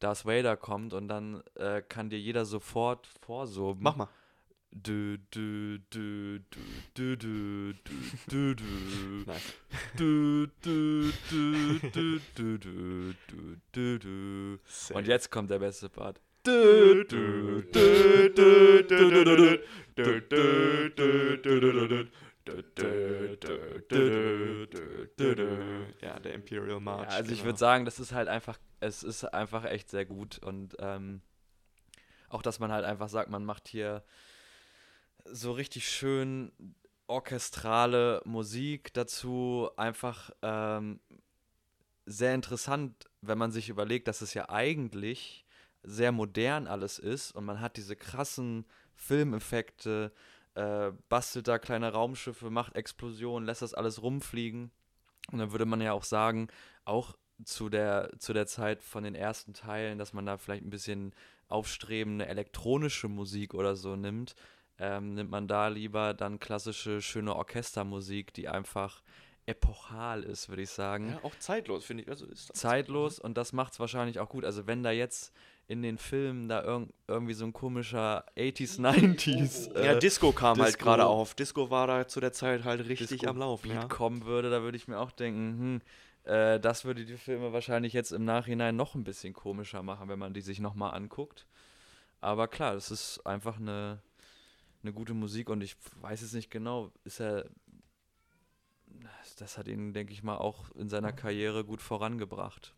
[0.00, 3.80] Darth Vader kommt und dann äh, kann dir jeder sofort vorsummen.
[3.80, 4.08] Mach mal.
[14.92, 16.20] Und jetzt kommt der beste Part.
[26.02, 27.10] Ja, der Imperial March.
[27.10, 27.46] Ja, also ich genau.
[27.46, 31.22] würde sagen, das ist halt einfach, es ist einfach echt sehr gut und ähm,
[32.28, 34.02] auch, dass man halt einfach sagt, man macht hier
[35.24, 36.52] so richtig schön
[37.06, 41.00] orchestrale Musik dazu, einfach ähm,
[42.06, 45.44] sehr interessant, wenn man sich überlegt, dass es ja eigentlich
[45.82, 48.64] sehr modern alles ist und man hat diese krassen
[48.94, 50.12] Filmeffekte,
[50.54, 54.70] äh, bastelt da kleine Raumschiffe, macht Explosionen, lässt das alles rumfliegen.
[55.32, 56.48] Und dann würde man ja auch sagen,
[56.84, 60.70] auch zu der, zu der Zeit von den ersten Teilen, dass man da vielleicht ein
[60.70, 61.14] bisschen
[61.48, 64.34] aufstrebende elektronische Musik oder so nimmt,
[64.78, 69.02] ähm, nimmt man da lieber dann klassische, schöne Orchestermusik, die einfach
[69.46, 72.08] epochal ist, würde ich sagen Ja, auch zeitlos, finde ich.
[72.08, 74.44] Also ist zeitlos und das macht es wahrscheinlich auch gut.
[74.44, 75.32] Also wenn da jetzt
[75.66, 79.70] in den Filmen da irg irgendwie so ein komischer 80s, 90s.
[79.78, 81.34] ja, äh, Disco kam halt Disco- gerade auf.
[81.34, 83.70] Disco war da zu der Zeit halt richtig Disco am Laufen.
[83.70, 83.86] Ja.
[83.88, 85.80] kommen würde, da würde ich mir auch denken,
[86.24, 90.08] hm, äh, das würde die Filme wahrscheinlich jetzt im Nachhinein noch ein bisschen komischer machen,
[90.08, 91.46] wenn man die sich nochmal anguckt.
[92.20, 94.00] Aber klar, das ist einfach eine,
[94.84, 97.48] eine gute Musik und ich weiß es nicht genau, ist er.
[99.38, 102.74] Das hat ihn, denke ich mal, auch in seiner Karriere gut vorangebracht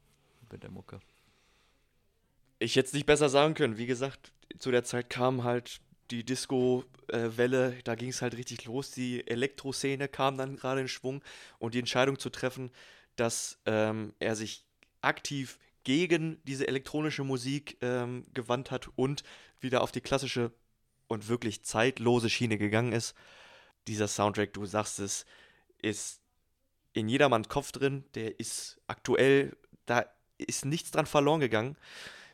[0.51, 1.01] mit der Mucke.
[2.59, 3.77] Ich hätte es nicht besser sagen können.
[3.77, 5.81] Wie gesagt, zu der Zeit kam halt
[6.11, 8.93] die Disco-Welle, da ging es halt richtig los.
[8.93, 11.23] Die Elektroszene kam dann gerade in Schwung
[11.59, 12.71] und die Entscheidung zu treffen,
[13.17, 14.65] dass ähm, er sich
[15.01, 19.23] aktiv gegen diese elektronische Musik ähm, gewandt hat und
[19.61, 20.53] wieder auf die klassische
[21.09, 23.15] und wirklich zeitlose Schiene gegangen ist.
[23.87, 25.25] Dieser Soundtrack, du sagst es,
[25.81, 26.21] ist
[26.93, 28.05] in jedermanns Kopf drin.
[28.15, 30.07] Der ist aktuell, da
[30.39, 31.77] ist nichts dran verloren gegangen.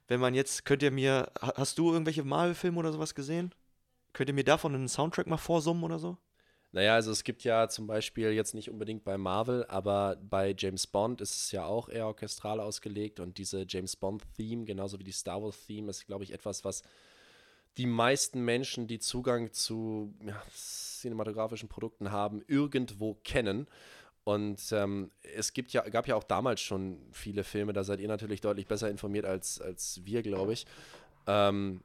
[0.08, 3.54] Wenn man jetzt, könnt ihr mir, ha- hast du irgendwelche Marvel-Filme oder sowas gesehen?
[4.12, 6.18] Könnt ihr mir davon einen Soundtrack mal vorsummen oder so?
[6.74, 10.86] Naja, also es gibt ja zum Beispiel jetzt nicht unbedingt bei Marvel, aber bei James
[10.86, 15.12] Bond ist es ja auch eher orchestral ausgelegt und diese James Bond-Theme, genauso wie die
[15.12, 16.82] Star Wars-Theme, ist, glaube ich, etwas, was
[17.78, 23.66] die meisten Menschen, die Zugang zu ja, cinematografischen Produkten haben, irgendwo kennen.
[24.24, 28.08] Und ähm, es gibt ja, gab ja auch damals schon viele Filme, da seid ihr
[28.08, 30.66] natürlich deutlich besser informiert als, als wir, glaube ich.
[31.26, 31.82] Ähm,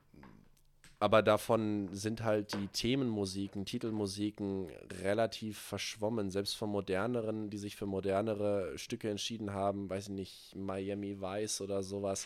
[0.99, 4.67] aber davon sind halt die Themenmusiken, Titelmusiken
[5.03, 6.31] relativ verschwommen.
[6.31, 11.61] Selbst von moderneren, die sich für modernere Stücke entschieden haben, weiß ich nicht, Miami Vice
[11.61, 12.25] oder sowas.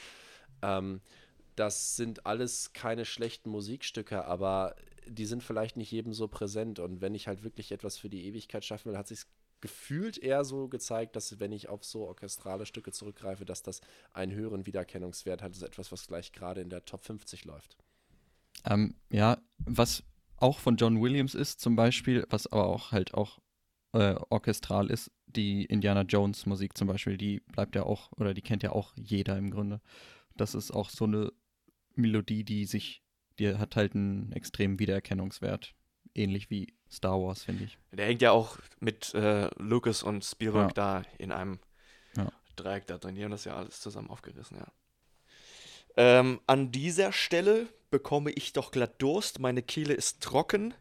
[0.61, 1.01] Ähm,
[1.55, 4.75] das sind alles keine schlechten Musikstücke, aber
[5.07, 6.79] die sind vielleicht nicht jedem so präsent.
[6.79, 9.23] Und wenn ich halt wirklich etwas für die Ewigkeit schaffen will, hat sich
[9.61, 13.81] gefühlt eher so gezeigt, dass wenn ich auf so orchestrale Stücke zurückgreife, dass das
[14.11, 15.51] einen höheren Wiedererkennungswert hat.
[15.51, 17.77] Das ist etwas, was gleich gerade in der Top 50 läuft.
[18.65, 20.03] Ähm, ja, was
[20.37, 23.39] auch von John Williams ist zum Beispiel, was aber auch halt auch
[23.93, 28.41] äh, orchestral ist, die Indiana Jones Musik zum Beispiel, die bleibt ja auch, oder die
[28.41, 29.81] kennt ja auch jeder im Grunde.
[30.35, 31.31] Das ist auch so eine
[31.95, 33.01] Melodie, die sich,
[33.39, 35.73] die hat halt einen extremen Wiedererkennungswert.
[36.13, 37.77] Ähnlich wie Star Wars, finde ich.
[37.91, 41.01] Der hängt ja auch mit äh, Lucas und Spielberg Ja.
[41.01, 41.59] da in einem
[42.17, 42.29] Ja.
[42.57, 43.15] Dreieck da drin.
[43.15, 44.67] Die haben das ja alles zusammen aufgerissen, ja.
[45.97, 49.39] Ähm, an dieser Stelle bekomme ich doch glatt Durst.
[49.39, 50.73] Meine Kehle ist trocken.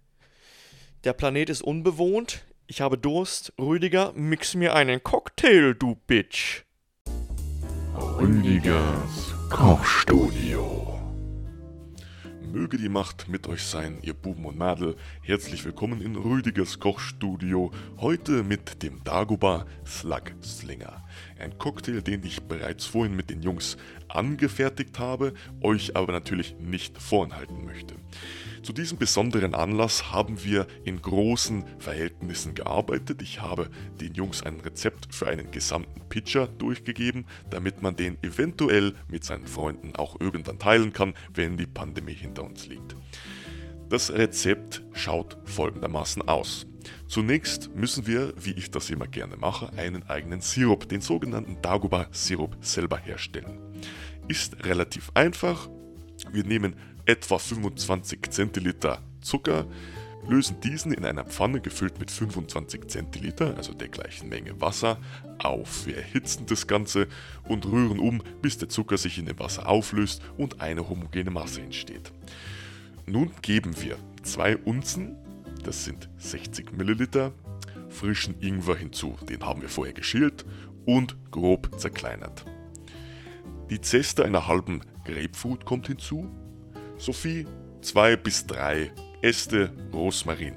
[1.05, 2.45] Der Planet ist unbewohnt.
[2.67, 3.53] Ich habe Durst.
[3.59, 6.63] Rüdiger, mix mir einen Cocktail, du Bitch.
[7.97, 11.00] Rüdigers Kochstudio.
[12.53, 14.97] Möge die Macht mit euch sein, ihr Buben und Mädel.
[15.23, 17.71] Herzlich willkommen in Rüdigers Kochstudio.
[17.99, 21.05] Heute mit dem Dagobah Slug Slinger.
[21.39, 23.77] Ein Cocktail, den ich bereits vorhin mit den Jungs
[24.15, 27.95] angefertigt habe, euch aber natürlich nicht vorenthalten möchte.
[28.63, 33.23] Zu diesem besonderen Anlass haben wir in großen Verhältnissen gearbeitet.
[33.23, 38.95] Ich habe den Jungs ein Rezept für einen gesamten Pitcher durchgegeben, damit man den eventuell
[39.09, 42.97] mit seinen Freunden auch irgendwann teilen kann, wenn die Pandemie hinter uns liegt.
[43.89, 46.67] Das Rezept schaut folgendermaßen aus.
[47.09, 52.57] Zunächst müssen wir, wie ich das immer gerne mache, einen eigenen Sirup, den sogenannten Dagobah-Sirup,
[52.61, 53.70] selber herstellen.
[54.31, 55.69] Ist relativ einfach.
[56.31, 59.67] Wir nehmen etwa 25 Zentiliter Zucker,
[60.29, 64.99] lösen diesen in einer Pfanne gefüllt mit 25 Zentiliter, also der gleichen Menge Wasser,
[65.39, 65.85] auf.
[65.85, 67.09] Wir erhitzen das Ganze
[67.49, 71.63] und rühren um, bis der Zucker sich in dem Wasser auflöst und eine homogene Masse
[71.63, 72.13] entsteht.
[73.07, 75.17] Nun geben wir zwei Unzen,
[75.65, 77.33] das sind 60 Milliliter,
[77.89, 80.45] frischen Ingwer hinzu, den haben wir vorher geschält
[80.87, 82.45] und grob zerkleinert.
[83.71, 86.29] Die Zeste einer halben Grapefruit kommt hinzu,
[86.99, 87.47] sowie
[87.83, 88.93] zwei bis drei
[89.23, 90.57] Äste Rosmarin.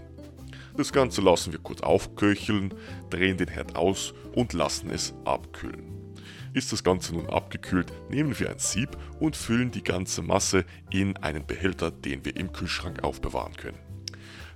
[0.75, 2.73] Das Ganze lassen wir kurz aufköcheln,
[3.11, 6.15] drehen den Herd aus und lassen es abkühlen.
[6.53, 11.15] Ist das Ganze nun abgekühlt, nehmen wir ein Sieb und füllen die ganze Masse in
[11.17, 13.79] einen Behälter, den wir im Kühlschrank aufbewahren können.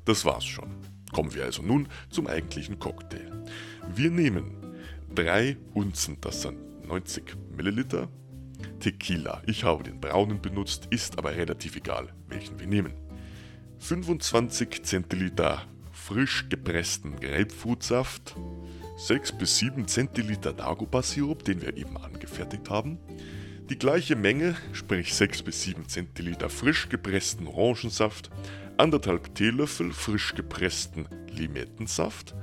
[0.05, 0.77] Das war's schon.
[1.13, 3.31] Kommen wir also nun zum eigentlichen Cocktail.
[3.93, 4.75] Wir nehmen
[5.13, 8.09] drei Unzen, das sind 90 Milliliter,
[8.79, 9.41] Tequila.
[9.45, 12.93] Ich habe den braunen benutzt, ist aber relativ egal, welchen wir nehmen.
[13.79, 18.35] 25 Zentiliter frisch gepressten Grapefruitsaft,
[18.97, 22.97] 6 bis 7 Zentiliter Dagobah-Sirup, den wir eben angefertigt haben,
[23.69, 28.29] die gleiche Menge, sprich 6 bis 7 Zentiliter frisch gepressten Orangensaft,
[28.77, 32.33] anderthalb Teelöffel frisch gepressten Limettensaft,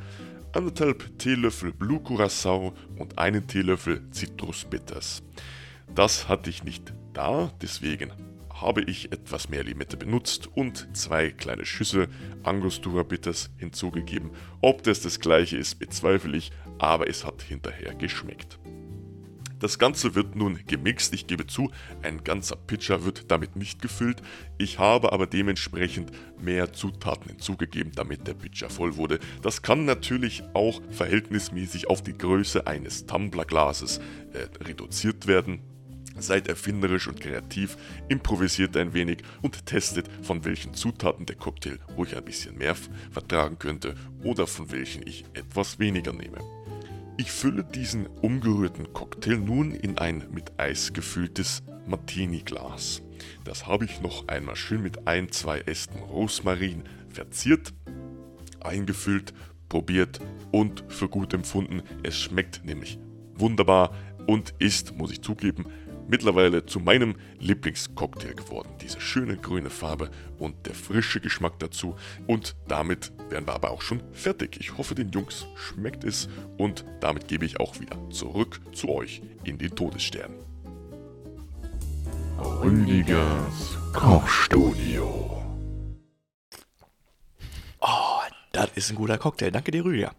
[0.53, 5.23] anderthalb Teelöffel Blue Curacao und einen Teelöffel Citrus Bitters.
[5.93, 8.13] Das hatte ich nicht da, deswegen
[8.53, 12.09] habe ich etwas mehr Limette benutzt und zwei kleine Schüsse
[12.45, 14.31] Angostura Bitters hinzugegeben.
[14.61, 18.59] Ob das das gleiche ist, bezweifle ich, aber es hat hinterher geschmeckt.
[19.65, 21.15] Das Ganze wird nun gemixt.
[21.15, 21.71] Ich gebe zu,
[22.03, 24.21] ein ganzer Pitcher wird damit nicht gefüllt.
[24.59, 29.21] Ich habe aber dementsprechend mehr Zutaten hinzugegeben, damit der Pitcher voll wurde.
[29.41, 33.99] Das kann natürlich auch verhältnismäßig auf die Größe eines Tumblerglases
[34.35, 35.61] äh, reduziert werden.
[36.17, 37.77] Seid erfinderisch und kreativ,
[38.09, 42.77] improvisiert ein wenig und testet, von welchen Zutaten der Cocktail ruhig ein bisschen mehr
[43.11, 46.39] vertragen könnte oder von welchen ich etwas weniger nehme.
[47.17, 53.03] Ich fülle diesen umgerührten Cocktail nun in ein mit Eis gefülltes Martini-Glas.
[53.45, 57.73] Das habe ich noch einmal schön mit ein, zwei Ästen Rosmarin verziert,
[58.61, 59.33] eingefüllt,
[59.69, 61.83] probiert und für gut empfunden.
[62.03, 62.99] Es schmeckt nämlich
[63.35, 63.95] wunderbar
[64.27, 65.67] und ist, muss ich zugeben,
[66.09, 68.69] mittlerweile zu meinem Lieblingscocktail geworden.
[68.81, 71.97] Diese schöne grüne Farbe und der frische Geschmack dazu.
[72.27, 74.59] Und damit wären wir aber auch schon fertig.
[74.61, 76.29] Ich hoffe, den Jungs schmeckt es
[76.59, 80.33] und damit gebe ich auch wieder zurück zu euch in den Todesstern.
[82.39, 85.43] Rüdigers Kochstudio.
[87.81, 88.21] Oh,
[88.53, 89.51] das ist ein guter Cocktail.
[89.51, 90.13] Danke dir, Rüdiger.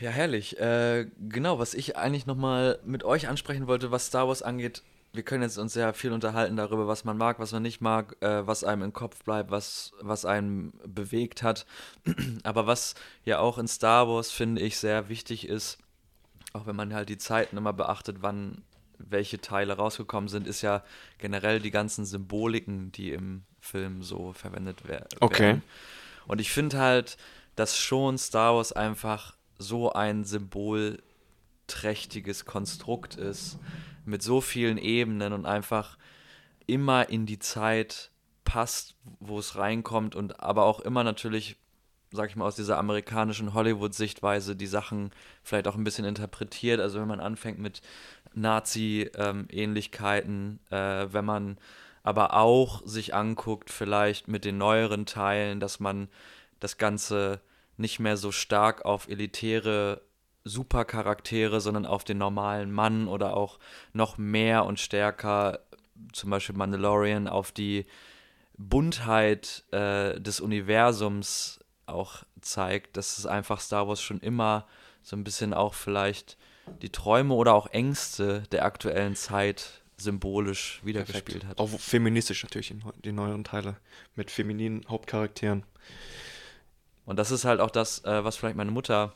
[0.00, 0.58] Ja, herrlich.
[0.58, 5.24] Äh, genau, was ich eigentlich nochmal mit euch ansprechen wollte, was Star Wars angeht, wir
[5.24, 8.46] können jetzt uns sehr viel unterhalten darüber, was man mag, was man nicht mag, äh,
[8.46, 11.66] was einem im Kopf bleibt, was, was einen bewegt hat.
[12.44, 12.94] Aber was
[13.24, 15.78] ja auch in Star Wars, finde ich, sehr wichtig ist,
[16.52, 18.62] auch wenn man halt die Zeiten immer beachtet, wann
[18.98, 20.84] welche Teile rausgekommen sind, ist ja
[21.18, 25.42] generell die ganzen Symboliken, die im Film so verwendet wer okay.
[25.42, 25.62] werden.
[26.26, 27.16] Und ich finde halt,
[27.56, 33.58] dass schon Star Wars einfach so ein symbolträchtiges Konstrukt ist,
[34.04, 35.96] mit so vielen Ebenen und einfach
[36.66, 38.10] immer in die Zeit
[38.44, 41.56] passt, wo es reinkommt und aber auch immer natürlich,
[42.12, 45.10] sag ich mal, aus dieser amerikanischen Hollywood-Sichtweise die Sachen
[45.42, 46.80] vielleicht auch ein bisschen interpretiert.
[46.80, 47.80] Also wenn man anfängt mit
[48.34, 51.58] Nazi-Ähnlichkeiten, äh, wenn man
[52.02, 56.08] aber auch sich anguckt, vielleicht mit den neueren Teilen, dass man
[56.58, 57.40] das Ganze
[57.76, 60.02] nicht mehr so stark auf elitäre
[60.44, 63.58] Supercharaktere, sondern auf den normalen Mann oder auch
[63.92, 65.60] noch mehr und stärker,
[66.12, 67.86] zum Beispiel Mandalorian, auf die
[68.56, 74.66] Buntheit äh, des Universums auch zeigt, dass es einfach Star Wars schon immer
[75.02, 76.36] so ein bisschen auch vielleicht
[76.82, 81.58] die Träume oder auch Ängste der aktuellen Zeit symbolisch wiedergespielt hat.
[81.58, 82.74] Auch feministisch natürlich,
[83.04, 83.76] die neueren Teile
[84.14, 85.64] mit femininen Hauptcharakteren.
[87.04, 89.14] Und das ist halt auch das, äh, was vielleicht meine Mutter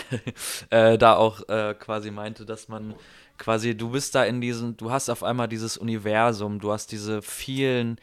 [0.70, 2.94] äh, da auch äh, quasi meinte, dass man
[3.38, 7.22] quasi, du bist da in diesem, du hast auf einmal dieses Universum, du hast diese
[7.22, 7.98] vielen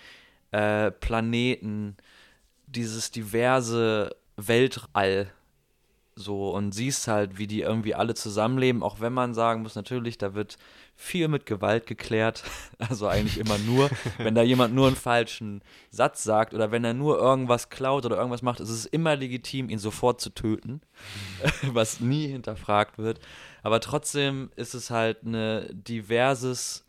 [0.51, 1.97] äh, Planeten,
[2.67, 5.31] dieses diverse Weltall
[6.19, 10.17] so und siehst halt, wie die irgendwie alle zusammenleben, auch wenn man sagen muss, natürlich,
[10.17, 10.57] da wird
[10.95, 12.43] viel mit Gewalt geklärt,
[12.77, 16.93] also eigentlich immer nur, wenn da jemand nur einen falschen Satz sagt oder wenn er
[16.93, 20.81] nur irgendwas klaut oder irgendwas macht, ist es immer legitim, ihn sofort zu töten,
[21.71, 23.19] was nie hinterfragt wird,
[23.63, 26.85] aber trotzdem ist es halt ein diverses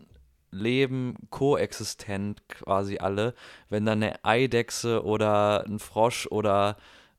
[0.53, 3.35] Leben koexistent quasi alle,
[3.69, 6.77] wenn dann eine Eidechse oder ein Frosch oder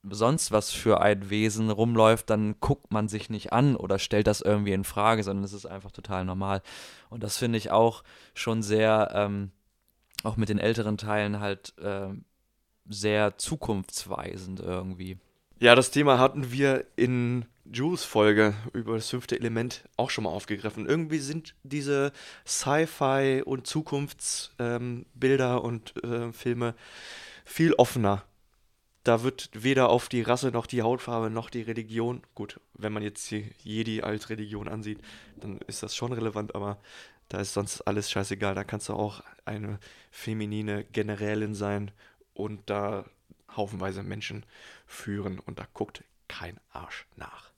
[0.09, 4.41] sonst was für ein Wesen rumläuft, dann guckt man sich nicht an oder stellt das
[4.41, 6.61] irgendwie in Frage, sondern es ist einfach total normal.
[7.09, 9.51] Und das finde ich auch schon sehr, ähm,
[10.23, 12.09] auch mit den älteren Teilen halt äh,
[12.89, 15.17] sehr zukunftsweisend irgendwie.
[15.59, 20.31] Ja, das Thema hatten wir in Jules Folge über das fünfte Element auch schon mal
[20.31, 20.87] aufgegriffen.
[20.87, 22.11] Irgendwie sind diese
[22.45, 26.73] Sci-Fi und Zukunftsbilder ähm, und äh, Filme
[27.45, 28.23] viel offener
[29.03, 33.03] da wird weder auf die Rasse noch die Hautfarbe noch die Religion, gut, wenn man
[33.03, 34.99] jetzt Jedi als Religion ansieht,
[35.37, 36.77] dann ist das schon relevant, aber
[37.29, 38.55] da ist sonst alles scheißegal.
[38.55, 39.79] Da kannst du auch eine
[40.11, 41.91] feminine Generälin sein
[42.33, 43.05] und da
[43.55, 44.45] haufenweise Menschen
[44.85, 47.51] führen und da guckt kein Arsch nach.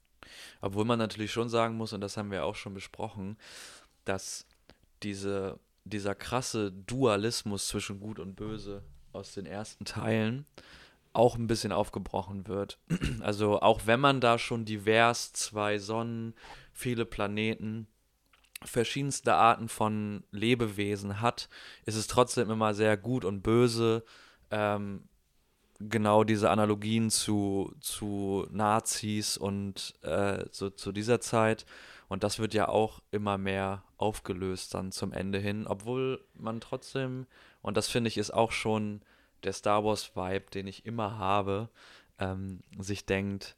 [0.62, 3.38] Obwohl man natürlich schon sagen muss, und das haben wir auch schon besprochen,
[4.06, 4.46] dass
[5.04, 10.46] diese, dieser krasse Dualismus zwischen Gut und Böse aus den ersten Teilen
[11.14, 12.80] auch ein bisschen aufgebrochen wird.
[13.22, 16.34] Also auch wenn man da schon divers zwei Sonnen,
[16.74, 17.88] viele Planeten,
[18.66, 21.50] verschiedenste Arten von Lebewesen hat,
[21.86, 24.04] ist es trotzdem immer sehr gut und böse.
[24.52, 25.04] Ähm,
[25.80, 31.66] genau diese Analogien zu, zu Nazis und äh, so, zu dieser Zeit.
[32.08, 37.26] Und das wird ja auch immer mehr aufgelöst dann zum Ende hin, obwohl man trotzdem,
[37.62, 39.02] und das finde ich ist auch schon
[39.44, 41.70] der Star Wars-Vibe, den ich immer habe,
[42.20, 43.56] ähm, sich denkt,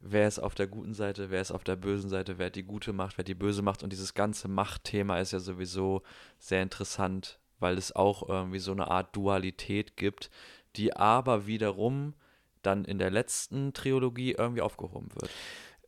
[0.00, 2.62] wer ist auf der guten Seite, wer ist auf der bösen Seite, wer hat die
[2.62, 3.82] gute Macht, wer die böse Macht.
[3.82, 6.02] Und dieses ganze Machtthema ist ja sowieso
[6.38, 10.30] sehr interessant, weil es auch irgendwie so eine Art Dualität gibt,
[10.76, 12.14] die aber wiederum
[12.62, 15.30] dann in der letzten Trilogie irgendwie aufgehoben wird.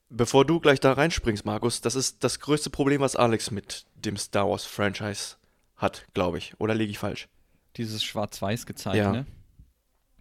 [0.09, 4.17] Bevor du gleich da reinspringst, Markus, das ist das größte Problem, was Alex mit dem
[4.17, 5.37] Star Wars Franchise
[5.77, 6.55] hat, glaube ich.
[6.61, 7.29] Oder liege ich falsch?
[7.77, 9.12] Dieses Schwarz-Weiß gezeigt, Ja.
[9.12, 9.27] ne?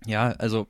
[0.06, 0.68] Ja, also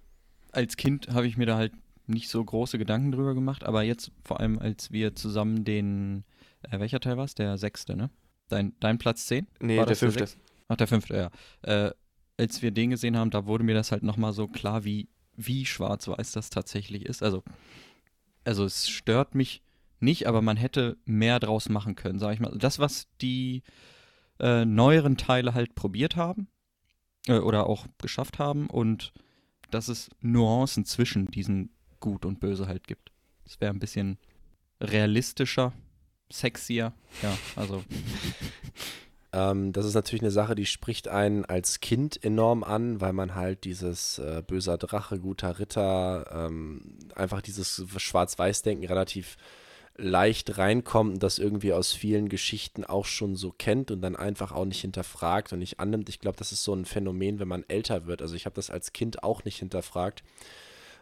[0.51, 1.73] als Kind habe ich mir da halt
[2.07, 6.23] nicht so große Gedanken drüber gemacht, aber jetzt vor allem, als wir zusammen den,
[6.61, 7.35] äh, welcher Teil war es?
[7.35, 8.09] Der sechste, ne?
[8.47, 9.47] Dein, dein Platz 10?
[9.59, 10.19] Nee, War der fünfte.
[10.19, 10.39] sechste?
[10.67, 11.31] Ach, der fünfte, ja.
[11.87, 11.91] Äh,
[12.37, 15.65] als wir den gesehen haben, da wurde mir das halt nochmal so klar, wie, wie
[15.65, 17.23] schwarz-weiß das tatsächlich ist.
[17.23, 17.43] Also,
[18.43, 19.63] also es stört mich
[19.99, 22.55] nicht, aber man hätte mehr draus machen können, sag ich mal.
[22.57, 23.63] Das, was die
[24.39, 26.47] äh, neueren Teile halt probiert haben
[27.27, 29.13] äh, oder auch geschafft haben und
[29.71, 31.69] dass es Nuancen zwischen diesen
[31.99, 33.11] Gut und Böse halt gibt.
[33.45, 34.17] Es wäre ein bisschen
[34.79, 35.73] realistischer,
[36.29, 37.83] sexier, ja, also
[39.35, 43.35] Ähm, das ist natürlich eine Sache, die spricht einen als Kind enorm an, weil man
[43.35, 49.35] halt dieses äh, böser Drache, guter Ritter, ähm, einfach dieses Schwarz-Weiß-Denken relativ
[49.97, 54.51] leicht reinkommt und das irgendwie aus vielen Geschichten auch schon so kennt und dann einfach
[54.51, 56.09] auch nicht hinterfragt und nicht annimmt.
[56.09, 58.21] Ich glaube, das ist so ein Phänomen, wenn man älter wird.
[58.21, 60.23] Also ich habe das als Kind auch nicht hinterfragt,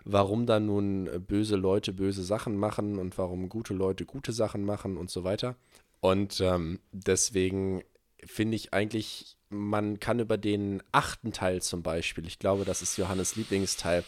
[0.05, 4.63] warum dann nun äh, böse Leute böse Sachen machen und warum gute Leute gute Sachen
[4.63, 5.55] machen und so weiter.
[5.99, 7.81] Und ähm, deswegen
[8.25, 12.97] finde ich eigentlich, man kann über den achten Teil zum Beispiel, ich glaube, das ist
[12.97, 14.03] Johannes Lieblingsteil,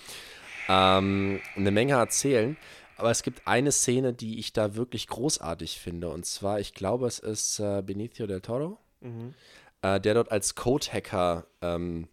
[0.67, 2.57] ähm, eine Menge erzählen.
[2.97, 6.09] Aber es gibt eine Szene, die ich da wirklich großartig finde.
[6.09, 9.33] Und zwar, ich glaube, es ist äh, Benicio del Toro, Mhm.
[9.81, 12.07] äh, der dort als Code-Hacker ähm,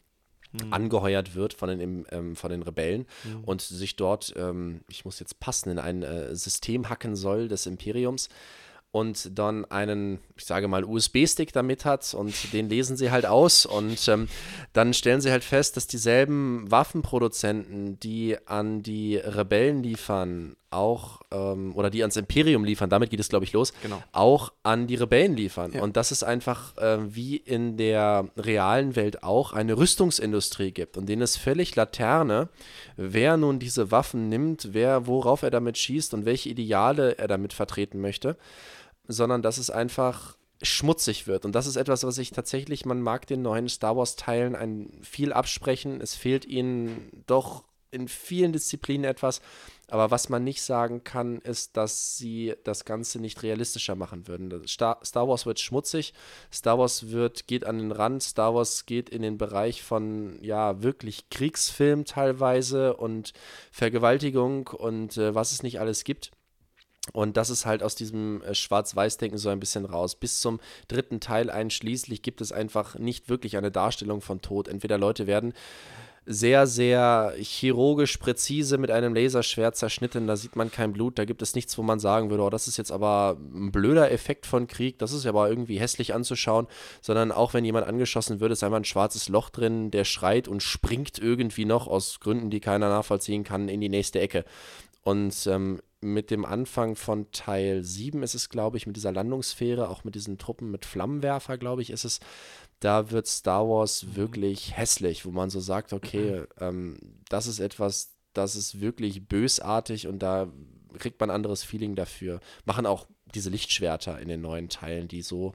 [0.55, 0.73] Mhm.
[0.73, 3.45] angeheuert wird von den, ähm, von den Rebellen Mhm.
[3.45, 7.65] und sich dort, ähm, ich muss jetzt passen, in ein äh, System hacken soll des
[7.65, 8.29] Imperiums
[8.91, 13.65] und dann einen, ich sage mal, USB-Stick damit hat und den lesen sie halt aus
[13.65, 14.29] und ähm,
[14.75, 21.75] dann stellen sie halt fest, dass dieselben Waffenproduzenten, die an die Rebellen liefern, auch, ähm,
[21.75, 24.03] oder die ans Imperium liefern, damit geht es, glaube ich, los, Genau.
[24.13, 25.73] auch an die Rebellen liefern.
[25.73, 25.83] Ja.
[25.83, 31.07] Und dass es einfach äh, wie in der realen Welt auch eine Rüstungsindustrie gibt und
[31.09, 32.49] denen ist völlig Laterne,
[32.97, 37.53] wer nun diese Waffen nimmt, wer worauf er damit schießt und welche Ideale er damit
[37.53, 38.37] vertreten möchte,
[39.09, 41.45] sondern dass es einfach schmutzig wird.
[41.45, 45.33] Und das ist etwas, was ich tatsächlich, man mag den neuen Star Wars-Teilen ein viel
[45.33, 46.01] absprechen.
[46.01, 49.41] Es fehlt ihnen doch in vielen Disziplinen etwas.
[49.93, 54.67] Aber was man nicht sagen kann, ist, dass sie das Ganze nicht realistischer machen würden.
[54.67, 56.15] Star, Star Wars wird schmutzig,
[56.51, 60.83] Star Wars wird, geht an den Rand, Star Wars geht in den Bereich von, ja,
[60.83, 63.35] wirklich Kriegsfilm teilweise und
[63.71, 66.31] Vergewaltigung und äh, was es nicht alles gibt.
[67.13, 70.15] Und das ist halt aus diesem äh, Schwarz-Weiß-Denken so ein bisschen raus.
[70.15, 74.69] Bis zum dritten Teil einschließlich gibt es einfach nicht wirklich eine Darstellung von Tod.
[74.69, 75.53] Entweder Leute werden
[76.25, 81.43] sehr, sehr chirurgisch präzise mit einem Laserschwert zerschnitten, da sieht man kein Blut, da gibt
[81.43, 84.69] es nichts, wo man sagen würde, oh, das ist jetzt aber ein blöder Effekt von
[84.69, 86.69] Krieg, das ist aber irgendwie hässlich anzuschauen,
[87.01, 90.63] sondern auch wenn jemand angeschossen wird, ist einfach ein schwarzes Loch drin, der schreit und
[90.63, 94.45] springt irgendwie noch aus Gründen, die keiner nachvollziehen kann, in die nächste Ecke.
[95.03, 99.89] Und ähm, mit dem Anfang von Teil 7 ist es, glaube ich, mit dieser Landungssphäre,
[99.89, 102.21] auch mit diesen Truppen mit Flammenwerfer, glaube ich, ist es,
[102.83, 108.17] da wird Star Wars wirklich hässlich, wo man so sagt, okay, ähm, das ist etwas,
[108.33, 110.49] das ist wirklich bösartig und da
[110.99, 112.41] kriegt man ein anderes Feeling dafür.
[112.65, 115.53] Machen auch diese Lichtschwerter in den neuen Teilen, die so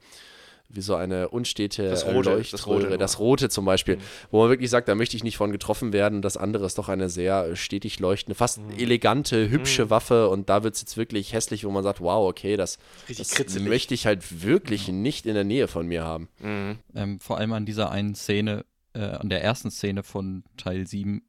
[0.69, 2.97] wie so eine unstete Das Rote, das Leuchtröhre, Rote nur.
[2.97, 4.01] das Rote zum Beispiel, Mhm.
[4.31, 6.21] wo man wirklich sagt, da möchte ich nicht von getroffen werden.
[6.21, 9.89] Das andere ist doch eine sehr äh, stetig leuchtende, fast elegante, hübsche Mhm.
[9.89, 12.77] Waffe und da wird es jetzt wirklich hässlich, wo man sagt, wow, okay, das,
[13.07, 16.27] das möchte ich halt wirklich nicht in der Nähe von mir haben.
[16.39, 16.79] Mhm.
[16.95, 21.21] Ähm, vor allem an dieser einen Szene, äh, an der ersten Szene von Teil 7,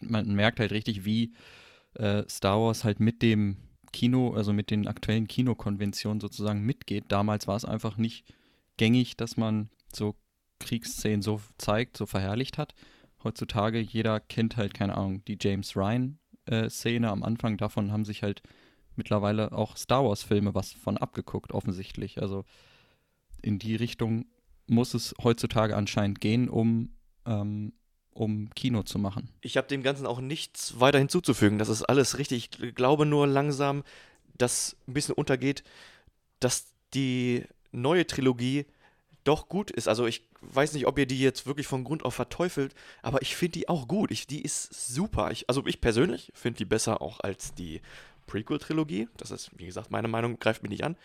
[0.00, 1.32] man merkt halt richtig, wie
[1.94, 3.56] äh, Star Wars halt mit dem
[3.92, 7.04] Kino, also mit den aktuellen Kinokonventionen sozusagen mitgeht.
[7.08, 8.24] Damals war es einfach nicht
[8.80, 10.14] gängig, dass man so
[10.58, 12.74] Kriegsszenen so zeigt, so verherrlicht hat.
[13.22, 17.58] Heutzutage, jeder kennt halt, keine Ahnung, die James Ryan-Szene am Anfang.
[17.58, 18.40] Davon haben sich halt
[18.96, 22.22] mittlerweile auch Star Wars-Filme was von abgeguckt, offensichtlich.
[22.22, 22.46] Also
[23.42, 24.24] in die Richtung
[24.66, 26.94] muss es heutzutage anscheinend gehen, um,
[27.26, 27.74] ähm,
[28.12, 29.28] um Kino zu machen.
[29.42, 31.58] Ich habe dem Ganzen auch nichts weiter hinzuzufügen.
[31.58, 32.48] Das ist alles richtig.
[32.62, 33.82] Ich glaube nur langsam,
[34.38, 35.64] dass ein bisschen untergeht,
[36.38, 38.66] dass die neue Trilogie
[39.24, 39.88] doch gut ist.
[39.88, 43.36] Also ich weiß nicht, ob ihr die jetzt wirklich von Grund auf verteufelt, aber ich
[43.36, 44.10] finde die auch gut.
[44.10, 45.30] Ich, die ist super.
[45.30, 47.80] Ich, also ich persönlich finde die besser auch als die
[48.26, 49.08] Prequel-Trilogie.
[49.16, 50.96] Das ist, wie gesagt, meine Meinung, greift mich nicht an.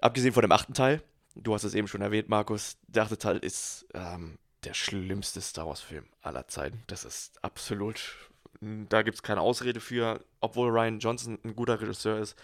[0.00, 1.02] Abgesehen von dem achten Teil,
[1.34, 5.66] du hast es eben schon erwähnt, Markus, der achte Teil ist ähm, der schlimmste Star
[5.66, 6.82] Wars-Film aller Zeiten.
[6.86, 8.16] Das ist absolut,
[8.60, 12.36] da gibt es keine Ausrede für, obwohl Ryan Johnson ein guter Regisseur ist.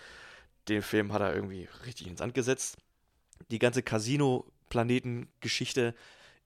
[0.68, 2.76] Den Film hat er irgendwie richtig ins Sand gesetzt.
[3.50, 5.94] Die ganze Casino-Planeten-Geschichte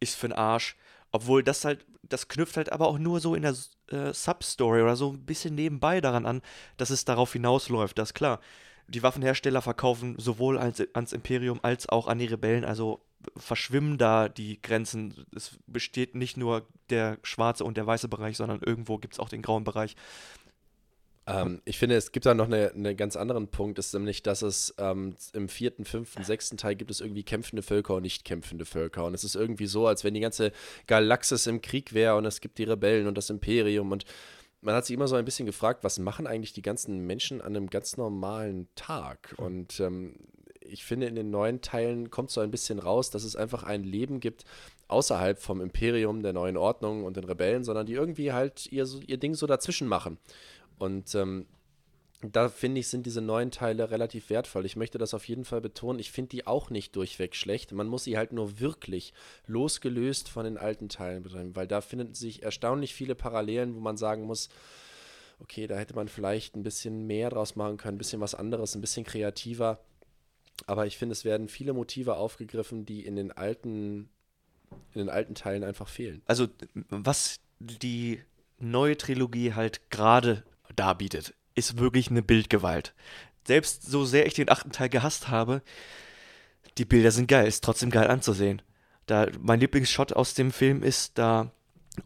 [0.01, 0.77] ist für den Arsch.
[1.13, 3.55] Obwohl das halt, das knüpft halt aber auch nur so in der
[3.89, 6.43] äh, Substory oder so ein bisschen nebenbei daran an,
[6.77, 7.99] dass es darauf hinausläuft.
[7.99, 8.41] Das ist klar.
[8.87, 13.01] Die Waffenhersteller verkaufen sowohl ans, ans Imperium als auch an die Rebellen, also
[13.37, 15.27] verschwimmen da die Grenzen.
[15.35, 19.29] Es besteht nicht nur der schwarze und der weiße Bereich, sondern irgendwo gibt es auch
[19.29, 19.95] den grauen Bereich.
[21.27, 24.43] Ähm, ich finde, es gibt da noch einen eine ganz anderen Punkt, ist nämlich, dass
[24.43, 28.65] es ähm, im vierten, fünften, sechsten Teil gibt es irgendwie kämpfende Völker und nicht kämpfende
[28.65, 29.05] Völker.
[29.05, 30.53] Und es ist irgendwie so, als wenn die ganze
[30.87, 34.05] Galaxis im Krieg wäre und es gibt die Rebellen und das Imperium und
[34.63, 37.57] man hat sich immer so ein bisschen gefragt, was machen eigentlich die ganzen Menschen an
[37.57, 39.35] einem ganz normalen Tag?
[39.39, 40.17] Und ähm,
[40.61, 43.85] ich finde, in den neuen Teilen kommt so ein bisschen raus, dass es einfach ein
[43.85, 44.45] Leben gibt
[44.89, 49.17] außerhalb vom Imperium, der neuen Ordnung und den Rebellen, sondern die irgendwie halt ihr, ihr
[49.19, 50.19] Ding so dazwischen machen.
[50.81, 51.47] Und ähm,
[52.23, 54.65] da finde ich, sind diese neuen Teile relativ wertvoll.
[54.65, 55.99] Ich möchte das auf jeden Fall betonen.
[55.99, 57.73] Ich finde die auch nicht durchweg schlecht.
[57.73, 59.13] Man muss sie halt nur wirklich
[59.47, 63.99] losgelöst von den alten Teilen betreiben, weil da finden sich erstaunlich viele Parallelen, wo man
[63.99, 64.49] sagen muss,
[65.39, 68.75] okay, da hätte man vielleicht ein bisschen mehr draus machen können, ein bisschen was anderes,
[68.75, 69.81] ein bisschen kreativer.
[70.67, 74.09] Aber ich finde, es werden viele Motive aufgegriffen, die in den alten,
[74.95, 76.23] in den alten Teilen einfach fehlen.
[76.27, 76.49] Also,
[76.89, 78.21] was die
[78.59, 80.45] neue Trilogie halt gerade
[80.77, 82.95] darbietet, ist wirklich eine Bildgewalt.
[83.47, 85.63] Selbst so sehr ich den achten Teil gehasst habe,
[86.79, 88.63] die Bilder sind geil, ist trotzdem geil anzusehen.
[89.07, 91.51] Da, mein Lieblingsshot aus dem Film ist, da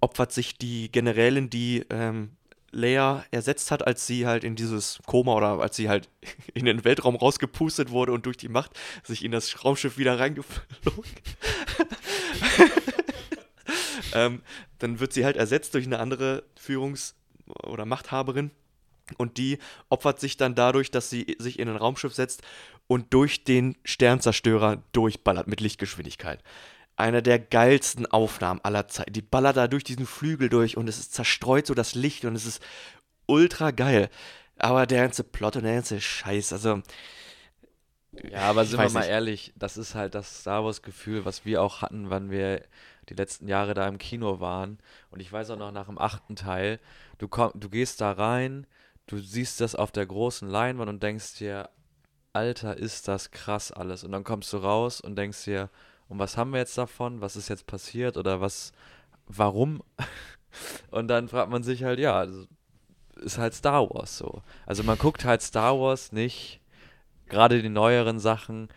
[0.01, 2.37] opfert sich die Generälin, die ähm,
[2.71, 6.09] Leia ersetzt hat, als sie halt in dieses Koma oder als sie halt
[6.55, 8.73] in den Weltraum rausgepustet wurde und durch die Macht
[9.05, 11.13] sich in das Raumschiff wieder reingeflogen.
[14.15, 14.43] ähm,
[14.79, 17.15] dann wird sie halt ersetzt durch eine andere Führungs-
[17.47, 18.51] oder Machthaberin.
[19.19, 19.59] Und die
[19.91, 22.43] opfert sich dann dadurch, dass sie sich in ein Raumschiff setzt
[22.87, 26.43] und durch den Sternzerstörer durchballert mit Lichtgeschwindigkeit.
[26.97, 29.13] Eine der geilsten Aufnahmen aller Zeiten.
[29.13, 32.35] Die ballert da durch diesen Flügel durch und es ist zerstreut so das Licht und
[32.35, 32.63] es ist
[33.27, 34.09] ultra geil.
[34.59, 36.83] Aber der ganze Plot und der ganze Scheiß, also.
[38.31, 39.09] Ja, aber sind wir mal nicht.
[39.09, 42.63] ehrlich, das ist halt das Star Wars-Gefühl, was wir auch hatten, wann wir
[43.09, 44.79] die letzten Jahre da im Kino waren.
[45.11, 46.79] Und ich weiß auch noch nach dem achten Teil,
[47.19, 48.67] du, komm, du gehst da rein,
[49.07, 51.71] du siehst das auf der großen Leinwand und denkst dir,
[52.33, 54.03] Alter, ist das krass alles.
[54.05, 55.71] Und dann kommst du raus und denkst dir,
[56.09, 57.21] und was haben wir jetzt davon?
[57.21, 58.17] Was ist jetzt passiert?
[58.17, 58.73] Oder was,
[59.27, 59.83] warum?
[60.91, 62.47] und dann fragt man sich halt, ja, also,
[63.17, 64.43] ist halt Star Wars so.
[64.67, 66.61] Also man guckt halt Star Wars nicht,
[67.27, 68.69] gerade die neueren Sachen,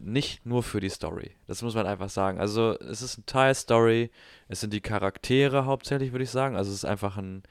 [0.00, 1.32] nicht nur für die Story.
[1.46, 2.40] Das muss man einfach sagen.
[2.40, 4.10] Also es ist ein Teil Story,
[4.48, 6.56] es sind die Charaktere hauptsächlich, würde ich sagen.
[6.56, 7.42] Also es ist einfach ein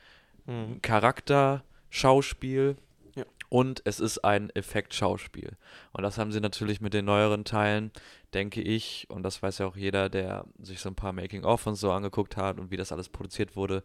[0.46, 0.82] mhm.
[0.82, 2.76] Charakterschauspiel
[3.16, 3.24] ja.
[3.50, 5.58] und es ist ein Effektschauspiel.
[5.94, 7.92] Und das haben sie natürlich mit den neueren Teilen,
[8.34, 11.76] denke ich, und das weiß ja auch jeder, der sich so ein paar Making-of und
[11.76, 13.84] so angeguckt hat und wie das alles produziert wurde,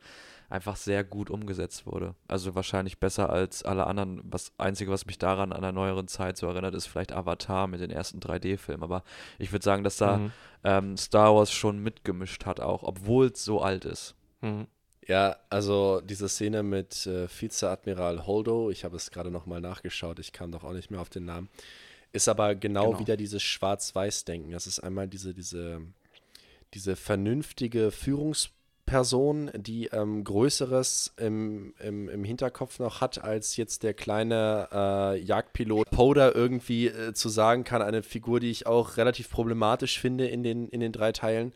[0.50, 2.14] einfach sehr gut umgesetzt wurde.
[2.26, 4.28] Also wahrscheinlich besser als alle anderen.
[4.28, 7.80] Das Einzige, was mich daran an der neueren Zeit so erinnert, ist vielleicht Avatar mit
[7.80, 8.82] den ersten 3D-Filmen.
[8.82, 9.04] Aber
[9.38, 10.32] ich würde sagen, dass da mhm.
[10.64, 14.16] ähm, Star Wars schon mitgemischt hat, auch, obwohl es so alt ist.
[14.40, 14.66] Mhm.
[15.06, 20.32] Ja, also diese Szene mit äh, Vizeadmiral Holdo, ich habe es gerade nochmal nachgeschaut, ich
[20.32, 21.48] kam doch auch nicht mehr auf den Namen,
[22.12, 22.98] ist aber genau, genau.
[23.00, 24.50] wieder dieses Schwarz-Weiß-Denken.
[24.50, 25.80] Das ist einmal diese, diese,
[26.74, 28.50] diese vernünftige Führungs-
[28.90, 35.20] Person, die ähm, Größeres im, im, im Hinterkopf noch hat, als jetzt der kleine äh,
[35.22, 37.82] Jagdpilot Poder irgendwie äh, zu sagen kann.
[37.82, 41.52] Eine Figur, die ich auch relativ problematisch finde in den, in den drei Teilen,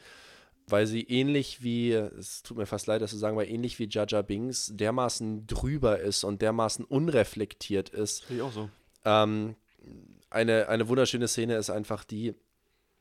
[0.68, 3.88] weil sie ähnlich wie, es tut mir fast leid, das zu sagen, weil ähnlich wie
[3.90, 8.30] Jaja Bings dermaßen drüber ist und dermaßen unreflektiert ist.
[8.30, 8.70] Ich auch so.
[9.04, 9.56] Ähm,
[10.30, 12.34] eine, eine wunderschöne Szene ist einfach die,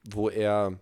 [0.09, 0.79] wo er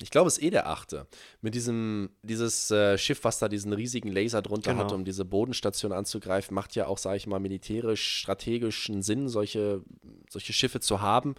[0.00, 1.06] ich glaube, es ist eh der achte.
[1.40, 4.84] Mit diesem, dieses äh, Schiff, was da diesen riesigen Laser drunter genau.
[4.84, 9.82] hat, um diese Bodenstation anzugreifen, macht ja auch, sage ich mal, militärisch, strategischen Sinn, solche
[10.30, 11.34] solche Schiffe zu haben,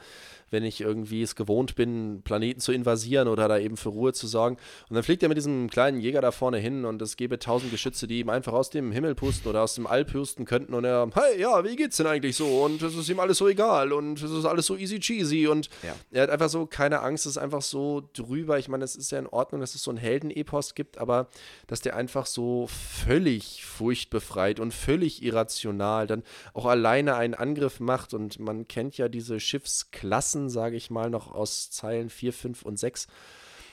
[0.49, 4.27] wenn ich irgendwie es gewohnt bin, Planeten zu invasieren oder da eben für Ruhe zu
[4.27, 4.57] sorgen.
[4.89, 7.71] Und dann fliegt er mit diesem kleinen Jäger da vorne hin und es gäbe tausend
[7.71, 10.85] Geschütze, die ihm einfach aus dem Himmel pusten oder aus dem All pusten könnten und
[10.85, 12.63] er, hey, ja, wie geht's denn eigentlich so?
[12.63, 15.69] Und es ist ihm alles so egal und es ist alles so easy cheesy und
[15.83, 15.95] Ja.
[16.11, 18.48] er hat einfach so keine Angst, es ist einfach so drüber.
[18.57, 21.27] Ich meine, es ist ja in Ordnung, dass es so ein Heldenepos gibt, aber
[21.67, 26.23] dass der einfach so völlig furchtbefreit und völlig irrational dann
[26.53, 31.31] auch alleine einen Angriff macht und man kennt ja diese Schiffsklassen, sage ich mal, noch
[31.31, 33.07] aus Zeilen 4, 5 und 6,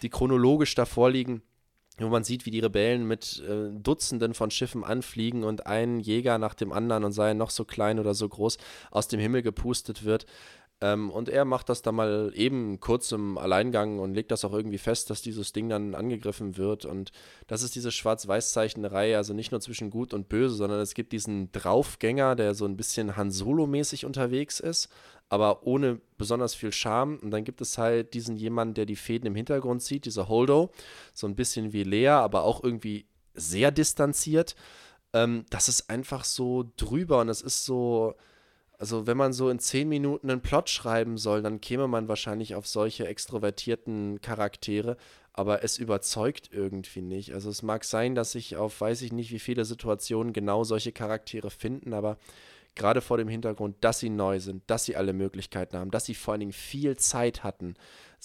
[0.02, 1.42] die chronologisch davor liegen
[1.98, 6.38] wo man sieht, wie die Rebellen mit äh, Dutzenden von Schiffen anfliegen und ein Jäger
[6.38, 8.58] nach dem anderen und sei noch so klein oder so groß
[8.90, 10.26] aus dem Himmel gepustet wird.
[10.82, 14.52] Ähm, und er macht das dann mal eben kurz im Alleingang und legt das auch
[14.52, 16.84] irgendwie fest, dass dieses Ding dann angegriffen wird.
[16.84, 17.12] Und
[17.46, 21.50] das ist diese Schwarz-Weiß-Zeichnerei, also nicht nur zwischen Gut und Böse, sondern es gibt diesen
[21.52, 24.90] Draufgänger, der so ein bisschen Han Solo-mäßig unterwegs ist,
[25.30, 27.18] aber ohne besonders viel Charme.
[27.22, 30.72] Und dann gibt es halt diesen jemanden, der die Fäden im Hintergrund sieht, dieser Holdo,
[31.14, 34.56] so ein bisschen wie Lea, aber auch irgendwie sehr distanziert.
[35.14, 38.14] Ähm, das ist einfach so drüber und es ist so,
[38.78, 42.54] also wenn man so in zehn Minuten einen Plot schreiben soll, dann käme man wahrscheinlich
[42.54, 44.96] auf solche extrovertierten Charaktere,
[45.32, 47.32] aber es überzeugt irgendwie nicht.
[47.32, 50.92] Also es mag sein, dass sich auf weiß ich nicht wie viele Situationen genau solche
[50.92, 52.18] Charaktere finden, aber
[52.74, 56.14] gerade vor dem Hintergrund, dass sie neu sind, dass sie alle Möglichkeiten haben, dass sie
[56.14, 57.74] vor allen Dingen viel Zeit hatten,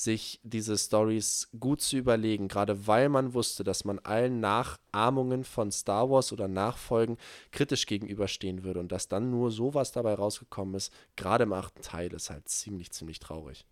[0.04, 5.72] sich diese Stories gut zu überlegen, gerade weil man wusste, dass man allen Nachahmungen von
[5.72, 7.18] Star Wars oder Nachfolgen
[7.52, 12.14] kritisch gegenüberstehen würde und dass dann nur sowas dabei rausgekommen ist, gerade im achten Teil,
[12.14, 13.66] ist halt ziemlich, ziemlich traurig.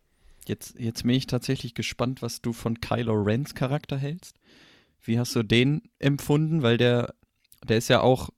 [0.47, 4.37] Jetzt, jetzt bin ich tatsächlich gespannt, was du von Kylo Rens Charakter hältst.
[5.01, 6.63] Wie hast du den empfunden?
[6.63, 7.13] Weil der,
[7.67, 8.29] der ist ja auch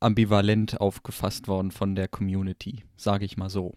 [0.00, 3.74] ambivalent aufgefasst worden von der Community, sage ich mal so.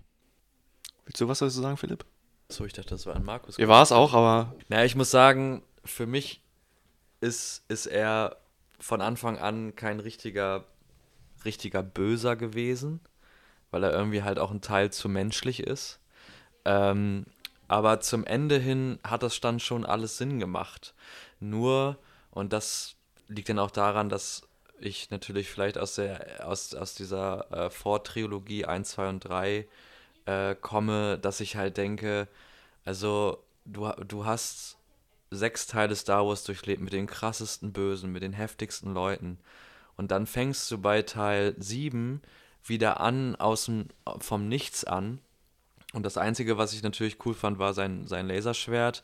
[1.06, 2.06] Willst du was dazu sagen, Philipp?
[2.50, 3.58] So, ich dachte, das war an Markus.
[3.58, 4.56] Ihr war es auch, aber.
[4.70, 6.42] Naja, ich muss sagen, für mich
[7.20, 8.38] ist, ist er
[8.80, 10.66] von Anfang an kein richtiger,
[11.44, 13.02] richtiger Böser gewesen,
[13.72, 16.00] weil er irgendwie halt auch ein Teil zu menschlich ist.
[16.64, 17.26] Ähm,
[17.68, 20.94] aber zum Ende hin hat das dann schon alles Sinn gemacht.
[21.40, 21.98] Nur,
[22.32, 22.96] und das
[23.28, 24.44] liegt dann auch daran, dass
[24.80, 29.68] ich natürlich vielleicht aus der aus, aus dieser äh, Vortrilogie 1, 2 und 3
[30.28, 32.28] äh, komme, dass ich halt denke,
[32.86, 34.78] also du, du hast
[35.32, 39.40] sechs Teile Star Wars durchlebt mit den krassesten Bösen, mit den heftigsten Leuten.
[39.96, 42.22] Und dann fängst du bei Teil 7
[42.64, 43.88] wieder an, aus dem,
[44.20, 45.20] vom Nichts an.
[45.94, 49.04] Und das Einzige, was ich natürlich cool fand, war sein, sein Laserschwert.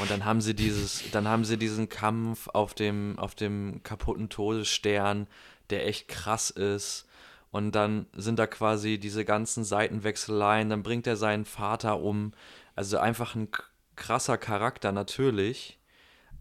[0.00, 4.30] Und dann haben sie dieses, dann haben sie diesen Kampf auf dem, auf dem kaputten
[4.30, 5.28] Todesstern,
[5.70, 7.06] der echt krass ist.
[7.54, 10.70] Und dann sind da quasi diese ganzen Seitenwechseleien.
[10.70, 12.32] Dann bringt er seinen Vater um.
[12.74, 13.46] Also einfach ein
[13.94, 15.78] krasser Charakter natürlich.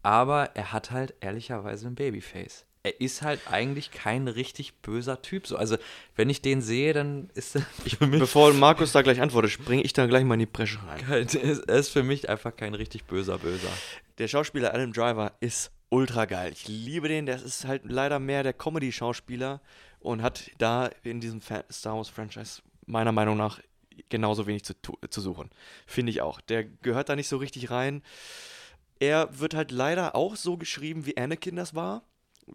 [0.02, 2.66] Aber er hat halt ehrlicherweise ein Babyface.
[2.82, 5.46] Er ist halt eigentlich kein richtig böser Typ.
[5.46, 5.78] So, also
[6.16, 7.66] wenn ich den sehe, dann ist er
[8.00, 11.00] Bevor Markus da gleich antwortet, springe ich da gleich mal in die Bresche rein.
[11.08, 13.70] kein, er ist für mich einfach kein richtig böser Böser.
[14.18, 16.54] Der Schauspieler Adam Driver ist ultra geil.
[16.54, 17.28] Ich liebe den.
[17.28, 19.62] Der ist halt leider mehr der Comedy-Schauspieler
[20.04, 23.60] und hat da in diesem Star Wars-Franchise meiner Meinung nach
[24.10, 24.74] genauso wenig zu,
[25.10, 25.50] zu suchen.
[25.86, 26.42] Finde ich auch.
[26.42, 28.04] Der gehört da nicht so richtig rein.
[29.00, 32.04] Er wird halt leider auch so geschrieben, wie Anakin das war.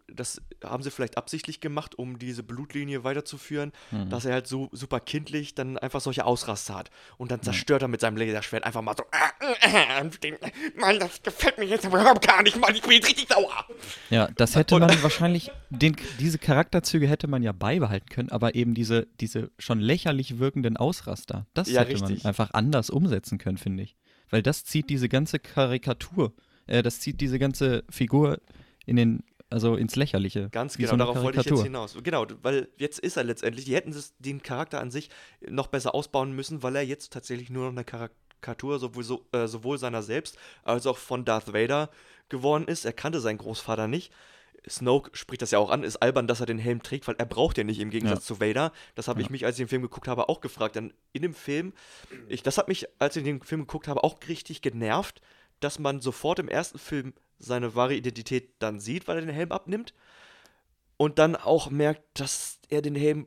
[0.07, 4.11] Das haben sie vielleicht absichtlich gemacht, um diese Blutlinie weiterzuführen, Mhm.
[4.11, 6.91] dass er halt so super kindlich dann einfach solche Ausraster hat.
[7.17, 9.05] Und dann zerstört er mit seinem Laserschwert einfach mal so.
[9.13, 10.03] "Ah,
[10.77, 12.75] Mann, das gefällt mir jetzt überhaupt gar nicht, Mann.
[12.75, 13.65] Ich bin jetzt richtig sauer.
[14.11, 18.75] Ja, das hätte man wahrscheinlich, den, diese Charakterzüge hätte man ja beibehalten können, aber eben
[18.75, 22.25] diese, diese schon lächerlich wirkenden Ausraster, das Ja, hätte richtig.
[22.25, 23.97] man einfach anders umsetzen können, finde ich.
[24.31, 26.33] Weil das zieht diese ganze Karikatur,
[26.67, 28.41] äh, das zieht diese ganze Figur
[28.87, 30.49] in den, also ins Lächerliche.
[30.51, 31.65] Ganz genau, so darauf wollte ich jetzt Karikatur.
[31.65, 31.97] hinaus.
[32.03, 35.11] Genau, weil jetzt ist er letztendlich, die hätten den Charakter an sich
[35.49, 39.47] noch besser ausbauen müssen, weil er jetzt tatsächlich nur noch eine Karikatur sowohl, so, äh,
[39.47, 41.91] sowohl seiner selbst als auch von Darth Vader
[42.29, 42.85] geworden ist.
[42.85, 44.13] Er kannte seinen Großvater nicht.
[44.69, 47.25] Snoke spricht das ja auch an, ist albern, dass er den Helm trägt, weil er
[47.25, 48.35] braucht den nicht im Gegensatz Ja.
[48.35, 48.73] zu Vader.
[48.97, 49.33] Das habe ich Ja.
[49.33, 50.77] mich, als ich den Film geguckt habe, auch gefragt.
[50.77, 51.73] Denn in dem Film,
[52.29, 55.23] ich, das hat mich, als ich den Film geguckt habe, auch richtig genervt,
[55.61, 59.53] dass man sofort im ersten Film seine wahre Identität dann sieht, weil er den Helm
[59.53, 59.95] abnimmt
[60.97, 63.27] und dann auch merkt, dass er den Helm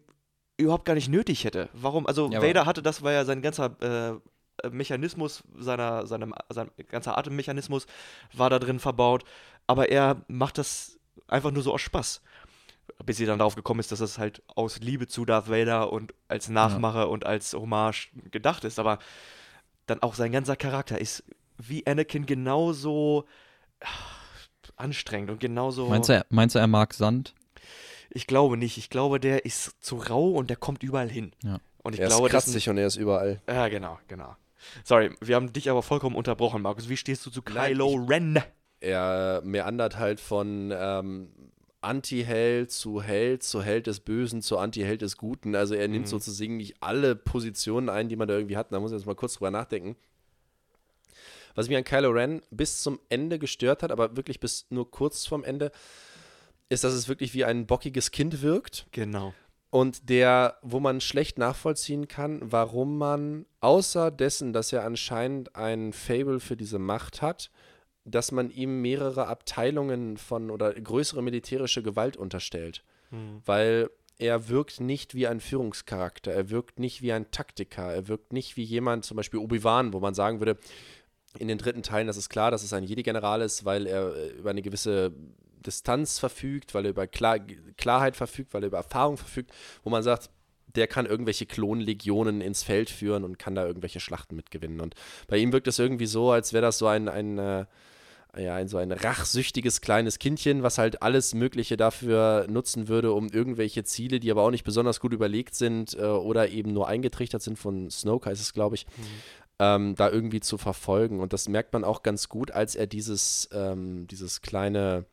[0.58, 1.70] überhaupt gar nicht nötig hätte.
[1.74, 2.06] Warum?
[2.06, 4.22] Also Ja, Vader hatte das, weil ja sein ganzer
[4.64, 7.88] äh, Mechanismus, seiner, seinem, sein ganzer Atemmechanismus
[8.34, 9.24] war da drin verbaut,
[9.66, 12.22] aber er macht das einfach nur so aus Spaß.
[13.06, 16.14] bis sie dann darauf gekommen ist, dass das halt aus Liebe zu Darth Vader und
[16.28, 18.78] als Nachmacher und als Hommage gedacht ist.
[18.78, 19.00] Aber
[19.88, 21.24] dann auch sein ganzer Charakter ist
[21.68, 23.26] wie Anakin genauso
[23.82, 23.88] ah,
[24.76, 25.88] anstrengend und genauso.
[25.88, 27.34] Meinst du, er, meinst du, er mag Sand?
[28.10, 28.78] Ich glaube nicht.
[28.78, 31.32] Ich glaube, der ist zu rau und der kommt überall hin.
[31.44, 31.60] Ja.
[31.84, 33.42] Und ich er glaube, ist kratzig und er ist überall.
[33.48, 34.36] Ja, genau, genau.
[34.84, 36.90] Sorry, wir haben dich aber vollkommen unterbrochen, Markus.
[36.90, 38.40] Wie stehst du zu Nein, Kylo Ren?
[38.80, 41.30] Er meandert halt von ähm,
[41.82, 45.56] Anti-Held zu Held, zu Held des Bösen, zu Anti-Held des Guten.
[45.56, 46.10] Also er nimmt Mhm.
[46.10, 48.72] sozusagen nicht alle Positionen ein, die man da irgendwie hat.
[48.72, 49.96] Da muss ich jetzt mal kurz drüber nachdenken.
[51.56, 55.26] Was mich an Kylo Ren bis zum Ende gestört hat, aber wirklich bis nur kurz
[55.26, 55.72] vorm Ende,
[56.70, 58.88] ist, dass es wirklich wie ein bockiges Kind wirkt.
[58.92, 59.34] Genau.
[59.70, 65.94] Und der, wo man schlecht nachvollziehen kann, warum man, außer dessen, dass er anscheinend ein
[65.94, 67.52] Fable für diese Macht hat,
[68.04, 72.84] dass man ihm mehrere Abteilungen von oder größere militärische Gewalt unterstellt.
[73.12, 73.42] Mhm.
[73.46, 78.34] Weil er wirkt nicht wie ein Führungscharakter, er wirkt nicht wie ein Taktiker, er wirkt
[78.34, 80.58] nicht wie jemand, zum Beispiel Obi-Wan, wo man sagen würde,
[81.38, 84.30] in den dritten Teilen, das ist klar, dass es ein Jedi-General ist, weil er äh,
[84.32, 85.14] über eine gewisse
[85.66, 87.40] Distanz verfügt, weil er über Klar
[87.78, 89.52] Klarheit verfügt, weil er über Erfahrung verfügt,
[89.84, 90.30] wo man sagt,
[90.76, 94.80] der kann irgendwelche Klonlegionen ins Feld führen und kann da irgendwelche Schlachten mitgewinnen.
[94.80, 94.96] Und
[95.28, 97.66] bei ihm wirkt es irgendwie so, als wäre das so ein, ein, äh,
[98.38, 103.28] ja, ein so ein rachsüchtiges kleines Kindchen, was halt alles Mögliche dafür nutzen würde, um
[103.28, 107.42] irgendwelche Ziele, die aber auch nicht besonders gut überlegt sind äh, oder eben nur eingetrichtert
[107.42, 108.86] sind von Snoke, heißt es, glaube ich,
[109.62, 111.20] ähm, da irgendwie zu verfolgen.
[111.20, 115.06] Und das merkt man auch ganz gut, als er dieses, ähm, dieses kleine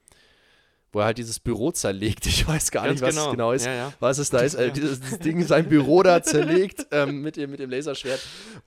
[0.91, 2.27] wo er halt dieses Büro zerlegt.
[2.39, 3.27] Ich weiß gar Ganz nicht, was genau.
[3.27, 3.67] es genau ist.
[3.67, 3.93] Ja, ja.
[4.01, 4.59] Was es da ist.
[4.59, 4.69] Ja.
[4.71, 8.21] dieses, dieses Ding, sein Büro da zerlegt ähm, mit, dem, mit dem Laserschwert.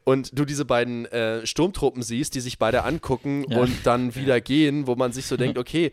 [0.03, 3.59] Und du diese beiden äh, Sturmtruppen siehst, die sich beide angucken Ja.
[3.59, 5.91] und dann wieder gehen, wo man sich so denkt, okay,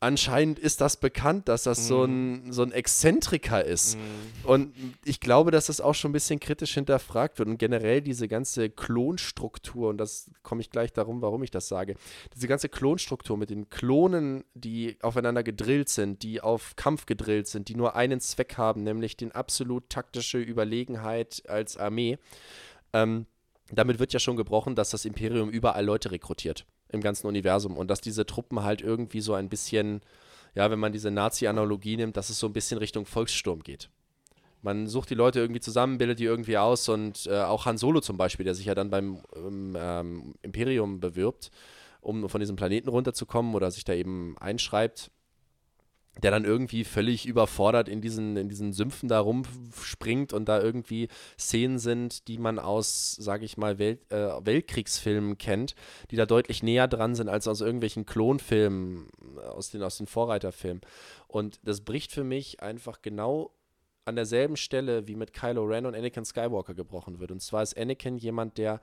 [0.00, 3.98] anscheinend ist das bekannt, dass das so, ein, so ein Exzentriker ist.
[4.44, 7.48] Und ich glaube, dass das auch schon ein bisschen kritisch hinterfragt wird.
[7.48, 11.96] Und generell diese ganze Klonstruktur, und das komme ich gleich darum, warum ich das sage,
[12.34, 17.68] diese ganze Klonstruktur mit den Klonen, die aufeinander gedrillt sind, die auf Kampf gedrillt sind,
[17.68, 22.18] die nur einen Zweck haben, nämlich den absolut taktische Überlegenheit als Armee.
[22.92, 23.26] Ähm,
[23.70, 27.88] damit wird ja schon gebrochen, dass das Imperium überall Leute rekrutiert im ganzen Universum und
[27.88, 30.00] dass diese Truppen halt irgendwie so ein bisschen,
[30.54, 33.90] ja, wenn man diese Nazi-Analogie nimmt, dass es so ein bisschen Richtung Volkssturm geht.
[34.62, 38.00] Man sucht die Leute irgendwie zusammen, bildet die irgendwie aus und äh, auch Han Solo
[38.00, 41.50] zum Beispiel, der sich ja dann beim ähm, ähm, Imperium bewirbt,
[42.00, 45.10] um von diesem Planeten runterzukommen oder sich da eben einschreibt,
[46.22, 51.08] der dann irgendwie völlig überfordert in diesen, in diesen Sümpfen da rumspringt und da irgendwie
[51.38, 55.74] Szenen sind, die man aus, sage ich mal, Welt, äh, Weltkriegsfilmen kennt,
[56.10, 60.06] die da deutlich näher dran sind als aus irgendwelchen Klonfilmen, äh, aus den, aus den
[60.06, 60.80] Vorreiterfilmen.
[61.26, 63.52] Und das bricht für mich einfach genau
[64.04, 67.30] an derselben Stelle, wie mit Kylo Ren und Anakin Skywalker gebrochen wird.
[67.30, 68.80] Und zwar ist Anakin jemand, der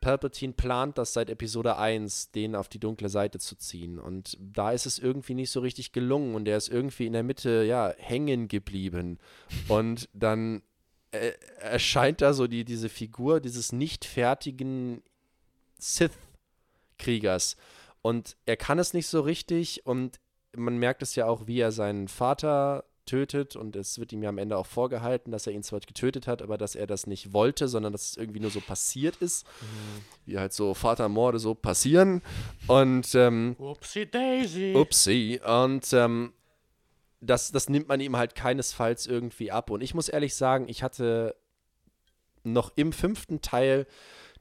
[0.00, 3.98] Palpatine plant das seit Episode 1, den auf die dunkle Seite zu ziehen.
[3.98, 7.22] Und da ist es irgendwie nicht so richtig gelungen und der ist irgendwie in der
[7.22, 9.18] Mitte, ja, hängen geblieben.
[9.68, 10.62] Und dann
[11.12, 15.02] äh, erscheint da so die, diese Figur dieses nicht fertigen
[15.78, 17.56] Sith-Kriegers.
[18.02, 20.20] Und er kann es nicht so richtig und
[20.56, 24.28] man merkt es ja auch, wie er seinen Vater tötet und es wird ihm ja
[24.28, 27.32] am Ende auch vorgehalten, dass er ihn zwar getötet hat, aber dass er das nicht
[27.32, 29.44] wollte, sondern dass es irgendwie nur so passiert ist,
[30.26, 32.22] wie halt so Vatermorde so passieren.
[32.68, 34.74] Und ähm, Upsi Daisy.
[34.76, 35.40] Upsi.
[35.44, 36.32] Und ähm,
[37.20, 39.70] das, das nimmt man ihm halt keinesfalls irgendwie ab.
[39.70, 41.34] Und ich muss ehrlich sagen, ich hatte
[42.44, 43.86] noch im fünften Teil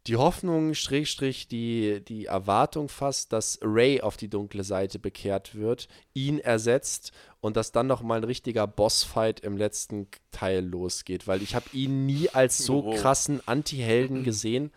[0.07, 5.87] die Hoffnung, Schrägstrich, die, die Erwartung fast, dass Ray auf die dunkle Seite bekehrt wird,
[6.13, 7.11] ihn ersetzt
[7.41, 12.05] und dass dann nochmal ein richtiger Bossfight im letzten Teil losgeht, weil ich habe ihn
[12.05, 14.71] nie als so krassen Anti-Helden gesehen.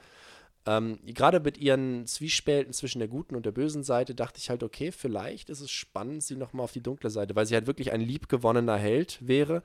[0.65, 4.63] Ähm, gerade mit ihren Zwiespälten zwischen der guten und der bösen Seite dachte ich halt,
[4.63, 7.93] okay, vielleicht ist es spannend, sie nochmal auf die dunkle Seite, weil sie halt wirklich
[7.93, 9.63] ein liebgewonnener Held wäre,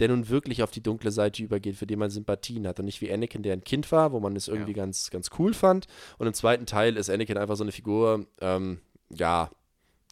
[0.00, 3.00] der nun wirklich auf die dunkle Seite übergeht, für den man Sympathien hat und nicht
[3.00, 5.86] wie Anakin, der ein Kind war, wo man es irgendwie ganz, ganz cool fand.
[6.18, 8.80] Und im zweiten Teil ist Anakin einfach so eine Figur, ähm,
[9.14, 9.50] ja,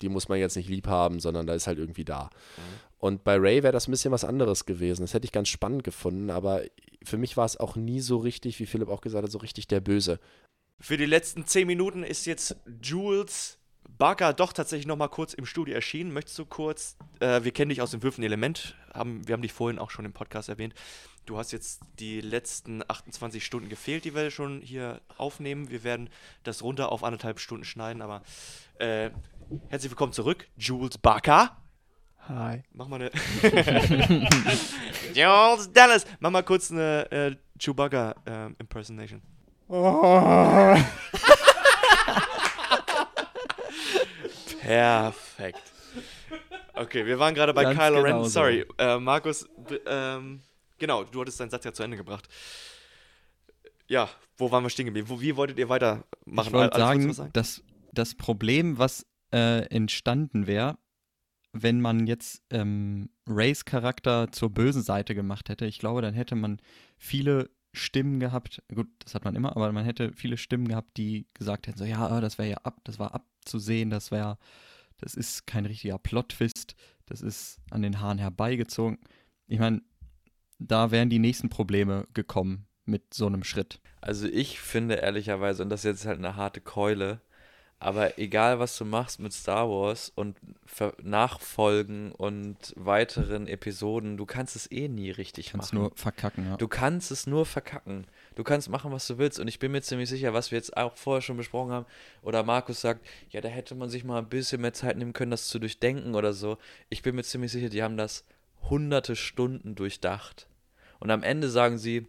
[0.01, 2.31] die muss man jetzt nicht lieb haben, sondern da ist halt irgendwie da.
[2.99, 5.03] Und bei Ray wäre das ein bisschen was anderes gewesen.
[5.03, 6.63] Das hätte ich ganz spannend gefunden, aber
[7.05, 9.69] für mich war es auch nie so richtig, wie Philipp auch gesagt hat, so richtig
[9.69, 10.19] der Böse.
[10.81, 13.59] Für die letzten zehn Minuten ist jetzt Jules
[13.97, 16.13] Barker doch tatsächlich noch mal kurz im Studio erschienen.
[16.13, 19.53] Möchtest du kurz, äh, wir kennen dich aus dem fünften Element, haben, wir haben dich
[19.53, 20.75] vorhin auch schon im Podcast erwähnt.
[21.27, 25.71] Du hast jetzt die letzten 28 Stunden gefehlt, die wir schon hier aufnehmen.
[25.71, 26.11] Wir werden
[26.43, 28.23] das runter auf anderthalb Stunden schneiden, aber
[28.79, 29.11] äh,
[29.69, 31.57] herzlich willkommen zurück, Jules Barker.
[32.29, 32.63] Hi.
[32.75, 33.11] Mach mal eine.
[35.15, 36.05] Jules Dallas.
[36.21, 39.23] Mach mal kurz eine äh, Chewbacca ähm, Impersonation.
[44.61, 45.63] Perfekt.
[46.75, 48.25] Okay, wir waren gerade bei Ganz Kylo genau Ren.
[48.25, 48.31] so.
[48.31, 49.49] Sorry, äh, Markus.
[49.87, 50.43] Ähm,
[50.79, 52.29] genau, du hattest deinen Satz ja zu Ende gebracht.
[53.87, 55.09] Ja, wo waren wir stehen geblieben?
[55.09, 56.05] Wo, wie wolltet ihr weitermachen?
[56.27, 60.77] Ich wollte sagen, was dass das Problem, was äh, entstanden wäre,
[61.53, 66.35] wenn man jetzt ähm, Rays Charakter zur bösen Seite gemacht hätte, ich glaube, dann hätte
[66.35, 66.61] man
[66.97, 71.27] viele Stimmen gehabt, gut, das hat man immer, aber man hätte viele Stimmen gehabt, die
[71.35, 74.39] gesagt hätten, so ja, das wäre ja ab, das war abzusehen, das wäre,
[74.99, 76.75] das ist kein richtiger Plot-Twist,
[77.07, 78.99] das ist an den Haaren herbeigezogen.
[79.47, 79.83] Ich meine,
[80.59, 83.81] da wären die nächsten Probleme gekommen mit so einem Schritt.
[84.01, 87.21] Also ich finde ehrlicherweise, und das ist jetzt halt eine harte Keule,
[87.81, 90.37] aber egal was du machst mit Star Wars und
[91.03, 95.83] Nachfolgen und weiteren Episoden, du kannst es eh nie richtig Kannst machen.
[95.83, 96.57] nur verkacken, ja.
[96.57, 98.07] Du kannst es nur verkacken.
[98.35, 99.39] Du kannst machen, was du willst.
[99.39, 101.87] Und ich bin mir ziemlich sicher, was wir jetzt auch vorher schon besprochen haben,
[102.23, 105.31] oder Markus sagt, ja, da hätte man sich mal ein bisschen mehr Zeit nehmen können,
[105.31, 106.59] das zu durchdenken oder so.
[106.89, 108.25] Ich bin mir ziemlich sicher, die haben das
[108.69, 110.49] hunderte Stunden durchdacht.
[110.99, 112.09] Und am Ende sagen sie,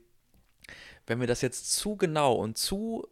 [1.06, 3.08] wenn wir das jetzt zu genau und zu,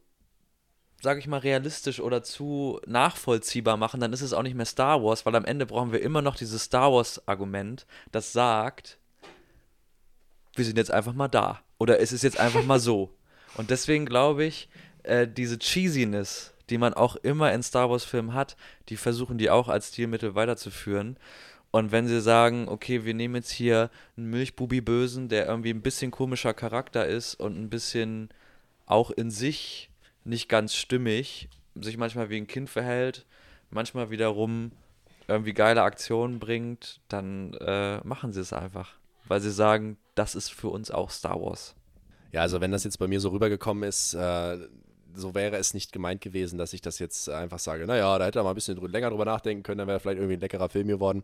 [1.01, 5.03] sage ich mal, realistisch oder zu nachvollziehbar machen, dann ist es auch nicht mehr Star
[5.03, 8.97] Wars, weil am Ende brauchen wir immer noch dieses Star Wars-Argument, das sagt,
[10.55, 11.61] wir sind jetzt einfach mal da.
[11.77, 13.13] Oder es ist jetzt einfach mal so.
[13.55, 14.69] Und deswegen glaube ich,
[15.03, 18.57] äh, diese Cheesiness, die man auch immer in Star Wars-Filmen hat,
[18.89, 21.17] die versuchen die auch als Stilmittel weiterzuführen.
[21.69, 26.11] Und wenn sie sagen, okay, wir nehmen jetzt hier einen Milchbubi-Bösen, der irgendwie ein bisschen
[26.11, 28.29] komischer Charakter ist und ein bisschen
[28.85, 29.89] auch in sich
[30.27, 33.25] nicht ganz stimmig, sich manchmal wie ein Kind verhält,
[33.69, 34.71] manchmal wiederum
[35.27, 38.93] irgendwie geile Aktionen bringt, dann äh, machen sie es einfach.
[39.27, 41.75] Weil sie sagen, das ist für uns auch Star Wars.
[42.31, 44.57] Ja, also wenn das jetzt bei mir so rübergekommen ist, äh,
[45.13, 48.39] so wäre es nicht gemeint gewesen, dass ich das jetzt einfach sage, naja, da hätte
[48.39, 50.87] er mal ein bisschen länger drüber nachdenken können, dann wäre vielleicht irgendwie ein leckerer Film
[50.87, 51.23] geworden.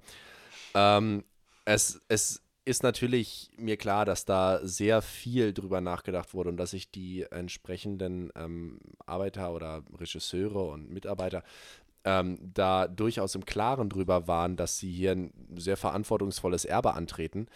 [0.73, 1.23] Ähm,
[1.65, 6.71] es, es ist natürlich mir klar, dass da sehr viel drüber nachgedacht wurde und dass
[6.71, 11.43] sich die entsprechenden ähm, Arbeiter oder Regisseure und Mitarbeiter
[12.05, 17.47] ähm, da durchaus im Klaren drüber waren, dass sie hier ein sehr verantwortungsvolles Erbe antreten.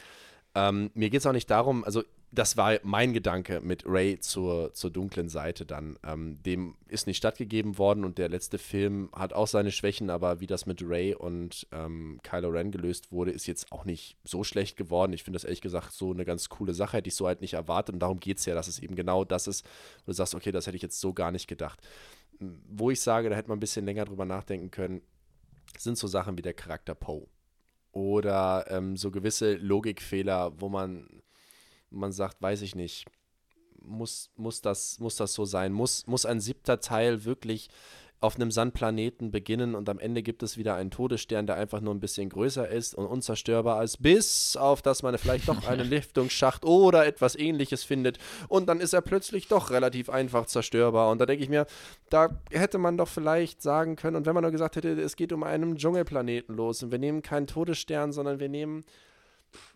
[0.55, 4.73] Ähm, mir geht es auch nicht darum, also das war mein Gedanke mit Ray zur,
[4.73, 5.97] zur dunklen Seite dann.
[6.03, 10.41] Ähm, dem ist nicht stattgegeben worden und der letzte Film hat auch seine Schwächen, aber
[10.41, 14.43] wie das mit Ray und ähm, Kylo Ren gelöst wurde, ist jetzt auch nicht so
[14.43, 15.13] schlecht geworden.
[15.13, 17.53] Ich finde das ehrlich gesagt so eine ganz coole Sache, hätte ich so halt nicht
[17.53, 19.65] erwartet und darum geht es ja, dass es eben genau das ist,
[20.05, 21.79] wo du sagst, okay, das hätte ich jetzt so gar nicht gedacht.
[22.39, 25.01] Wo ich sage, da hätte man ein bisschen länger drüber nachdenken können,
[25.77, 27.27] sind so Sachen wie der Charakter Poe
[27.91, 31.07] oder ähm, so gewisse Logikfehler, wo man,
[31.89, 33.05] man sagt, weiß ich nicht,
[33.81, 35.71] muss, muss, das, muss das so sein?
[35.71, 37.69] Muss, muss ein siebter Teil wirklich
[38.19, 41.93] auf einem Sandplaneten beginnen und am Ende gibt es wieder einen Todesstern, der einfach nur
[41.93, 46.65] ein bisschen größer ist und unzerstörbar ist, bis auf dass man vielleicht doch einen Lüftungsschacht
[46.65, 51.27] oder etwas ähnliches findet und dann ist er plötzlich doch relativ einfach zerstörbar und da
[51.27, 51.67] denke ich mir,
[52.09, 55.31] da hätte man doch vielleicht sagen können und wenn man nur gesagt hätte, es geht
[55.31, 58.83] um einen Dschungelplaneten los und wir nehmen keinen Todesstern, sondern wir nehmen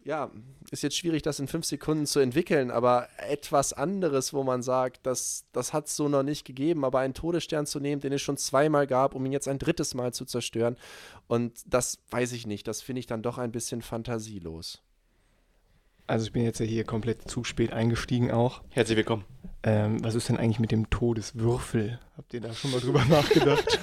[0.03, 0.31] ja,
[0.71, 5.05] ist jetzt schwierig, das in fünf Sekunden zu entwickeln, aber etwas anderes, wo man sagt,
[5.05, 8.21] das, das hat es so noch nicht gegeben, aber einen Todesstern zu nehmen, den es
[8.21, 10.77] schon zweimal gab, um ihn jetzt ein drittes Mal zu zerstören.
[11.27, 14.81] Und das weiß ich nicht, das finde ich dann doch ein bisschen fantasielos.
[16.07, 18.61] Also ich bin jetzt ja hier komplett zu spät eingestiegen auch.
[18.69, 19.23] Herzlich willkommen.
[19.63, 21.99] Ähm, was ist denn eigentlich mit dem Todeswürfel?
[22.17, 23.79] Habt ihr da schon mal drüber nachgedacht?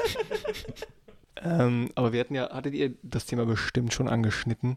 [1.42, 4.76] ähm, aber wir hatten ja, hattet ihr das Thema bestimmt schon angeschnitten?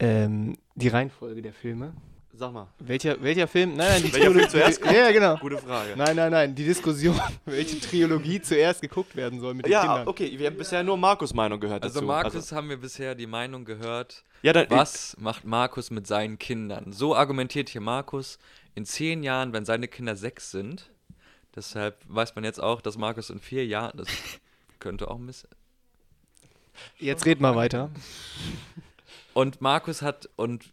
[0.00, 1.92] Ähm, die Reihenfolge der Filme.
[2.32, 2.68] Sag mal.
[2.78, 3.74] Welcher, welcher Film?
[3.74, 4.94] Nein, nein, die Welcher Film Trilogie- zuerst kommt?
[4.94, 5.36] Ja, ja, genau.
[5.38, 5.94] Gute Frage.
[5.96, 6.54] Nein, nein, nein.
[6.54, 10.06] Die Diskussion, welche Trilogie zuerst geguckt werden soll mit den Ja, Kindern.
[10.08, 12.06] okay, wir haben bisher nur Markus Meinung gehört Also dazu.
[12.06, 16.92] Markus haben wir bisher die Meinung gehört, Ja, dann- was macht Markus mit seinen Kindern?
[16.92, 18.38] So argumentiert hier Markus,
[18.76, 20.90] in zehn Jahren, wenn seine Kinder sechs sind,
[21.56, 24.06] deshalb weiß man jetzt auch, dass Markus in vier Jahren, das
[24.78, 25.48] könnte auch ein bisschen...
[27.00, 27.90] Jetzt red mal weiter.
[29.38, 30.72] Und Markus hat, und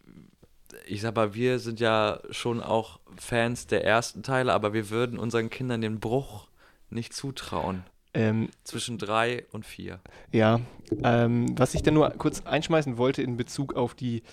[0.87, 5.19] ich sag mal, wir sind ja schon auch Fans der ersten Teile, aber wir würden
[5.19, 6.47] unseren Kindern den Bruch
[6.89, 7.83] nicht zutrauen.
[8.15, 9.99] Ähm, Zwischen drei und vier.
[10.31, 10.61] Ja,
[11.03, 14.23] ähm, was ich dann nur kurz einschmeißen wollte in Bezug auf die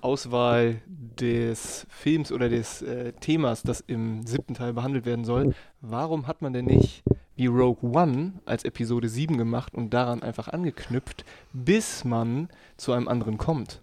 [0.00, 5.56] Auswahl des Films oder des äh, Themas, das im siebten Teil behandelt werden soll.
[5.80, 7.02] Warum hat man denn nicht
[7.36, 13.08] wie Rogue One als Episode 7 gemacht und daran einfach angeknüpft, bis man zu einem
[13.08, 13.82] anderen kommt.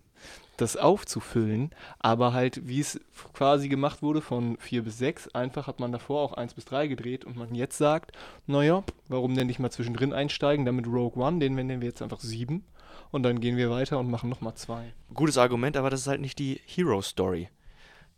[0.57, 1.69] Das aufzufüllen,
[1.99, 2.99] aber halt, wie es
[3.33, 6.87] quasi gemacht wurde von 4 bis 6, einfach hat man davor auch 1 bis 3
[6.87, 8.11] gedreht und man jetzt sagt,
[8.45, 12.19] naja, warum denn nicht mal zwischendrin einsteigen, damit Rogue One, den nennen wir jetzt einfach
[12.19, 12.65] 7
[13.11, 14.93] und dann gehen wir weiter und machen nochmal 2.
[15.13, 17.47] Gutes Argument, aber das ist halt nicht die Hero Story.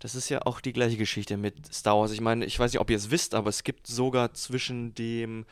[0.02, 2.12] Das ist ja auch die gleiche Geschichte mit Star Wars.
[2.12, 5.46] Ich meine, ich weiß nicht, ob ihr es wisst, aber es gibt sogar zwischen dem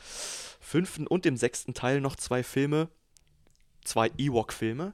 [0.59, 2.89] fünften und dem sechsten Teil noch zwei Filme,
[3.83, 4.93] zwei Ewok-Filme,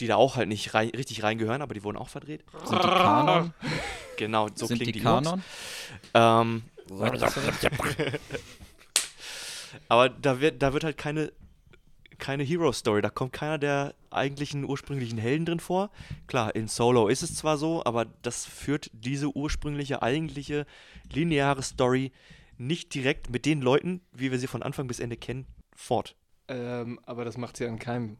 [0.00, 2.44] die da auch halt nicht rein, richtig reingehören, aber die wurden auch verdreht.
[2.64, 3.54] Sind die Kanon?
[4.16, 5.04] Genau, so Sind klingen die die.
[5.04, 5.42] Kanon?
[6.12, 6.62] Ähm,
[9.88, 11.32] aber da wird, da wird halt keine,
[12.20, 13.02] keine Hero-Story.
[13.02, 15.90] Da kommt keiner der eigentlichen ursprünglichen Helden drin vor.
[16.26, 20.66] Klar, in Solo ist es zwar so, aber das führt diese ursprüngliche, eigentliche,
[21.12, 22.12] lineare Story
[22.58, 26.14] nicht direkt mit den Leuten, wie wir sie von Anfang bis Ende kennen, fort.
[26.48, 28.18] Ähm, aber das macht es ja in keinem.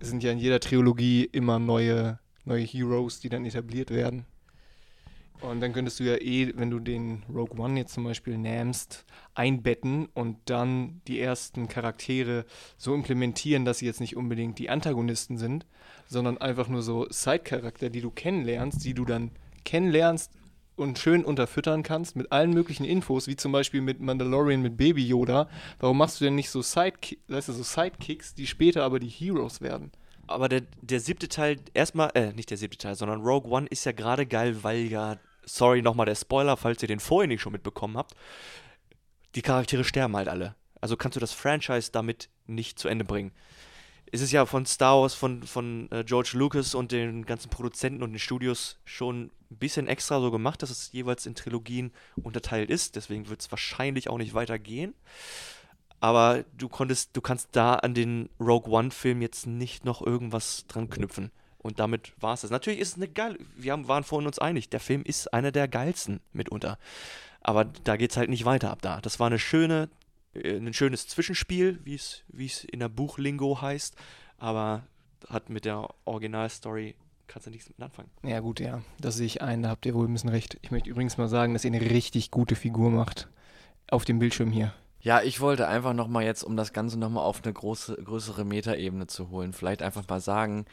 [0.00, 4.26] Es sind ja in jeder Trilogie immer neue, neue Heroes, die dann etabliert werden.
[5.40, 9.04] Und dann könntest du ja eh, wenn du den Rogue One jetzt zum Beispiel nimmst,
[9.34, 12.44] einbetten und dann die ersten Charaktere
[12.76, 15.64] so implementieren, dass sie jetzt nicht unbedingt die Antagonisten sind,
[16.06, 19.30] sondern einfach nur so Side-Charakter, die du kennenlernst, die du dann
[19.64, 20.32] kennenlernst
[20.74, 25.06] und schön unterfüttern kannst mit allen möglichen Infos, wie zum Beispiel mit Mandalorian mit Baby
[25.06, 25.48] Yoda.
[25.78, 29.08] Warum machst du denn nicht so, Sidekick, weißt du, so Sidekicks, die später aber die
[29.08, 29.92] Heroes werden?
[30.26, 33.84] Aber der, der siebte Teil, erstmal, äh, nicht der siebte Teil, sondern Rogue One ist
[33.86, 35.16] ja gerade geil, weil ja,
[35.48, 38.14] sorry nochmal der Spoiler, falls ihr den vorher nicht schon mitbekommen habt,
[39.34, 40.54] die Charaktere sterben halt alle.
[40.80, 43.32] Also kannst du das Franchise damit nicht zu Ende bringen.
[44.10, 48.02] Es ist ja von Star Wars, von, von äh, George Lucas und den ganzen Produzenten
[48.02, 52.70] und den Studios schon ein bisschen extra so gemacht, dass es jeweils in Trilogien unterteilt
[52.70, 52.96] ist.
[52.96, 54.94] Deswegen wird es wahrscheinlich auch nicht weitergehen.
[56.00, 60.88] Aber du konntest, du kannst da an den Rogue One-Film jetzt nicht noch irgendwas dran
[60.88, 61.30] knüpfen.
[61.58, 62.50] Und damit war es das.
[62.50, 63.38] Natürlich ist es eine geil.
[63.56, 66.78] Wir haben, waren vorhin uns einig, der Film ist einer der geilsten mitunter.
[67.40, 69.00] Aber da geht es halt nicht weiter ab da.
[69.00, 69.88] Das war eine schöne,
[70.34, 73.96] äh, ein schönes Zwischenspiel, wie es wie es in der Buchlingo heißt.
[74.38, 74.84] Aber
[75.28, 76.94] hat mit der Originalstory
[77.26, 78.10] kannst du nichts mit anfangen.
[78.22, 78.82] Ja, gut, ja.
[79.00, 80.58] Das sehe ich ein, da habt ihr wohl ein bisschen recht.
[80.62, 83.28] Ich möchte übrigens mal sagen, dass ihr eine richtig gute Figur macht.
[83.90, 84.72] Auf dem Bildschirm hier.
[85.00, 89.06] Ja, ich wollte einfach nochmal jetzt, um das Ganze nochmal auf eine große, größere Metaebene
[89.06, 90.66] zu holen, vielleicht einfach mal sagen,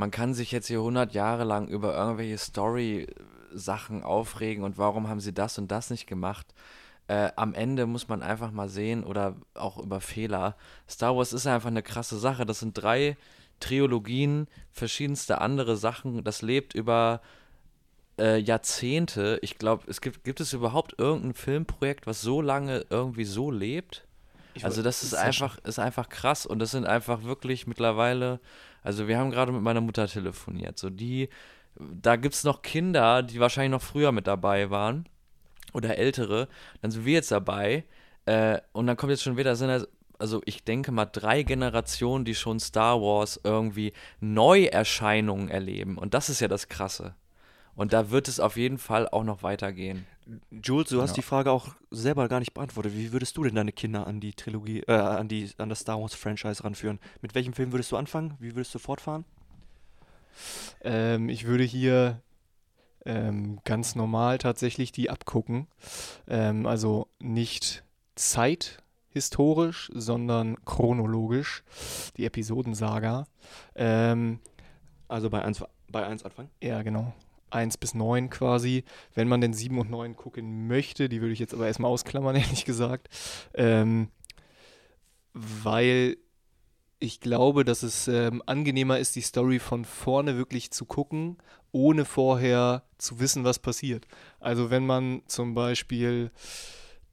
[0.00, 5.20] man kann sich jetzt hier 100 Jahre lang über irgendwelche Story-Sachen aufregen und warum haben
[5.20, 6.54] sie das und das nicht gemacht.
[7.06, 10.56] Äh, am Ende muss man einfach mal sehen oder auch über Fehler.
[10.88, 12.46] Star Wars ist einfach eine krasse Sache.
[12.46, 13.18] Das sind drei
[13.60, 16.24] Triologien, verschiedenste andere Sachen.
[16.24, 17.20] Das lebt über
[18.18, 19.38] äh, Jahrzehnte.
[19.42, 24.06] Ich glaube, es gibt, gibt es überhaupt irgendein Filmprojekt, was so lange irgendwie so lebt?
[24.54, 28.40] Ich also das ist einfach, ist einfach krass und das sind einfach wirklich mittlerweile,
[28.82, 31.28] also wir haben gerade mit meiner Mutter telefoniert, so die,
[31.76, 35.08] da gibt es noch Kinder, die wahrscheinlich noch früher mit dabei waren
[35.72, 36.48] oder ältere,
[36.82, 37.84] dann sind wir jetzt dabei
[38.26, 39.86] äh, und dann kommt jetzt schon wieder, sind
[40.20, 45.96] also ich denke mal drei Generationen, die schon Star Wars irgendwie Neuerscheinungen erleben.
[45.96, 47.14] Und das ist ja das Krasse.
[47.76, 50.06] Und da wird es auf jeden Fall auch noch weitergehen.
[50.50, 51.14] Jules, du hast Ja.
[51.16, 52.94] die Frage auch selber gar nicht beantwortet.
[52.94, 56.00] Wie würdest du denn deine Kinder an die Trilogie, äh, an die, an das Star
[56.00, 57.00] Wars Franchise ranführen?
[57.22, 58.34] Mit welchem Film würdest du anfangen?
[58.38, 59.24] Wie würdest du fortfahren?
[60.82, 62.20] Ähm, ich würde hier
[63.06, 65.66] ähm, ganz normal tatsächlich die abgucken.
[66.28, 67.82] Ähm, also nicht
[68.14, 71.62] zeithistorisch, sondern chronologisch.
[72.16, 73.26] Die Episodensaga.
[73.74, 74.40] Ähm,
[75.08, 76.50] also bei 1 bei eins anfangen?
[76.62, 77.12] Ja, genau.
[77.50, 78.84] 1 bis 9 quasi.
[79.14, 82.36] Wenn man den 7 und 9 gucken möchte, die würde ich jetzt aber erstmal ausklammern,
[82.36, 83.08] ehrlich gesagt.
[83.54, 84.08] Ähm,
[85.32, 86.16] weil
[86.98, 91.38] ich glaube, dass es ähm, angenehmer ist, die Story von vorne wirklich zu gucken,
[91.72, 94.06] ohne vorher zu wissen, was passiert.
[94.38, 96.30] Also wenn man zum Beispiel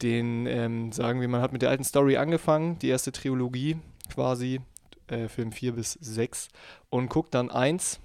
[0.02, 3.78] den, ähm, sagen wir, man hat mit der alten Story angefangen, die erste Trilogie
[4.14, 4.60] quasi,
[5.08, 6.50] äh, Film 4 bis 6,
[6.90, 8.00] und guckt dann 1,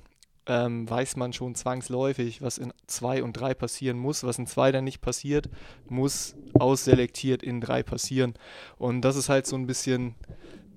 [0.46, 4.24] ähm, weiß man schon zwangsläufig, was in 2 und 3 passieren muss.
[4.24, 5.48] Was in 2 dann nicht passiert,
[5.88, 8.34] muss ausselektiert in 3 passieren.
[8.76, 10.14] Und das ist halt so ein bisschen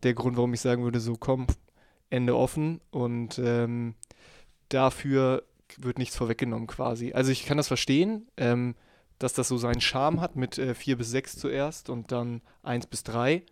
[0.03, 1.47] der Grund, warum ich sagen würde, so komm,
[2.09, 3.95] Ende offen und ähm,
[4.69, 5.43] dafür
[5.77, 7.13] wird nichts vorweggenommen quasi.
[7.13, 8.75] Also ich kann das verstehen, ähm,
[9.19, 12.87] dass das so seinen Charme hat mit 4 äh, bis 6 zuerst und dann 1
[12.87, 13.43] bis 3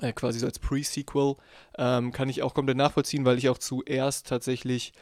[0.00, 1.36] äh, quasi so als Pre-Sequel,
[1.78, 4.92] ähm, kann ich auch komplett nachvollziehen, weil ich auch zuerst tatsächlich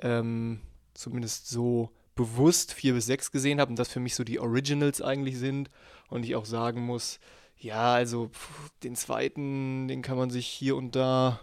[0.00, 0.60] ähm,
[0.94, 5.00] zumindest so bewusst 4 bis 6 gesehen habe und das für mich so die Originals
[5.00, 5.70] eigentlich sind
[6.08, 7.18] und ich auch sagen muss,
[7.58, 11.40] Ja, also pff, den zweiten, den kann man sich hier und da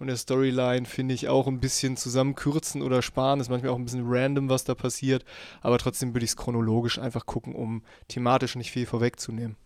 [0.00, 3.38] von der Storyline, finde ich, auch ein bisschen zusammenkürzen oder sparen.
[3.38, 5.26] Ist manchmal auch ein bisschen random, was da passiert.
[5.60, 9.56] Aber trotzdem würde ich es chronologisch einfach gucken, um thematisch nicht viel vorwegzunehmen.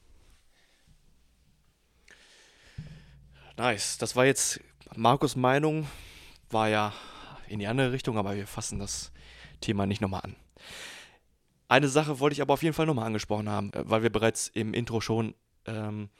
[3.57, 3.99] Nice.
[3.99, 4.61] Das war jetzt
[4.97, 5.87] Markus Meinung,
[6.51, 6.93] war ja
[7.49, 9.13] in die andere Richtung, aber wir fassen das
[9.61, 10.37] Thema nicht nochmal an.
[11.69, 14.49] Eine Sache wollte ich aber auf jeden Fall nochmal angesprochen haben, äh, weil wir bereits
[14.49, 15.35] im Intro schon
[15.67, 16.11] ähm,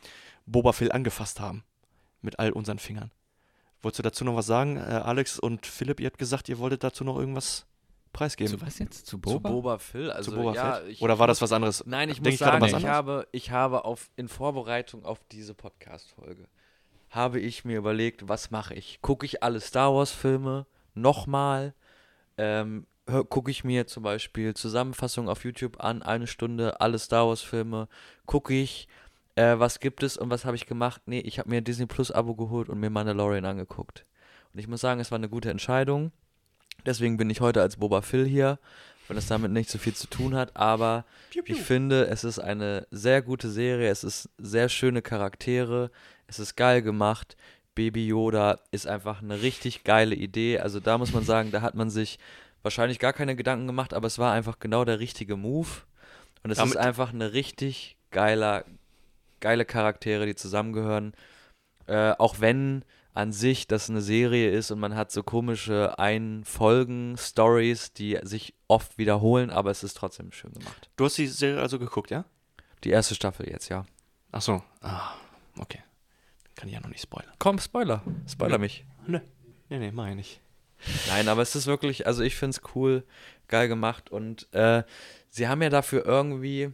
[0.47, 1.65] Boba Phil angefasst haben.
[2.23, 3.11] Mit all unseren Fingern.
[3.83, 4.79] Wolltest du dazu noch was sagen?
[4.79, 7.67] Äh, Alex und Philipp, ihr habt gesagt, ihr wolltet dazu noch irgendwas
[8.15, 8.59] preisgeben.
[8.59, 9.07] Zu was jetzt?
[9.07, 9.51] Zu Zu Boba?
[9.51, 10.11] Boba Phil.
[10.11, 11.85] Also, Zu Boba ja, ich- Oder war das was anderes?
[11.85, 15.05] Nein, ich Denk muss ich gerade sagen, was ich habe, ich habe auf, in Vorbereitung
[15.05, 16.49] auf diese Podcast-Folge,
[17.15, 19.01] habe ich mir überlegt, was mache ich?
[19.03, 21.75] Gucke ich alle Star Wars-Filme nochmal?
[22.37, 27.87] Ähm, Gucke ich mir zum Beispiel Zusammenfassungen auf YouTube an, eine Stunde, alle Star Wars-Filme,
[28.25, 28.89] gucke ich,
[29.37, 31.03] äh, was gibt es und was habe ich gemacht?
[31.05, 34.07] Nee, ich habe mir ein Disney Plus-Abo geholt und mir Mandalorian angeguckt.
[34.53, 36.13] Und ich muss sagen, es war eine gute Entscheidung.
[36.87, 38.59] Deswegen bin ich heute als Boba Phil hier,
[39.09, 40.57] weil es damit nicht so viel zu tun hat.
[40.57, 41.05] Aber
[41.45, 43.91] ich finde, es ist eine sehr gute Serie.
[43.91, 45.91] Es ist sehr schöne Charaktere.
[46.35, 47.37] Es ist geil gemacht.
[47.75, 50.59] Baby Yoda ist einfach eine richtig geile Idee.
[50.61, 52.19] Also da muss man sagen, da hat man sich
[52.63, 55.69] wahrscheinlich gar keine Gedanken gemacht, aber es war einfach genau der richtige Move.
[56.43, 58.65] Und es Damit- ist einfach eine richtig geiler,
[59.41, 61.15] geile Charaktere, die zusammengehören.
[61.87, 67.93] Äh, auch wenn an sich das eine Serie ist und man hat so komische Ein-Folgen-Stories,
[67.93, 70.91] die sich oft wiederholen, aber es ist trotzdem schön gemacht.
[70.97, 72.25] Du hast die Serie also geguckt, ja?
[72.83, 73.85] Die erste Staffel jetzt, ja.
[74.33, 74.63] Ach so.
[74.81, 75.13] Ah,
[75.59, 75.81] okay.
[76.55, 77.33] Kann ich ja noch nicht spoilern.
[77.39, 78.03] Komm, Spoiler.
[78.29, 78.85] Spoiler mich.
[79.07, 79.21] Nö.
[79.69, 80.41] Nee, nee, mach ich nicht.
[81.09, 83.05] Nein, aber es ist wirklich, also ich finde es cool,
[83.49, 84.83] geil gemacht und äh,
[85.31, 86.71] sie haben ja dafür irgendwie,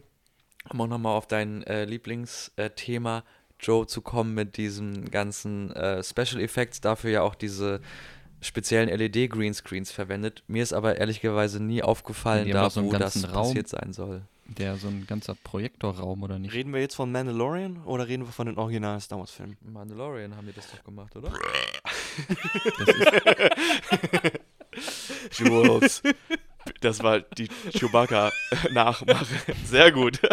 [0.69, 3.23] um auch nochmal auf dein äh, Lieblingsthema
[3.59, 7.79] Joe zu kommen mit diesen ganzen äh, Special Effects, dafür ja auch diese
[8.41, 10.43] speziellen LED-Greenscreens verwendet.
[10.47, 13.47] Mir ist aber ehrlicherweise nie aufgefallen, da so wo das Raum.
[13.47, 14.21] passiert sein soll.
[14.57, 16.53] Der so ein ganzer Projektorraum oder nicht?
[16.53, 19.55] Reden wir jetzt von Mandalorian oder reden wir von den originalen Star Wars Filmen?
[19.61, 21.31] Mandalorian haben die das doch gemacht, oder?
[25.31, 26.01] Jules.
[26.81, 29.25] Das war die Chewbacca-Nachmache.
[29.65, 30.19] Sehr gut.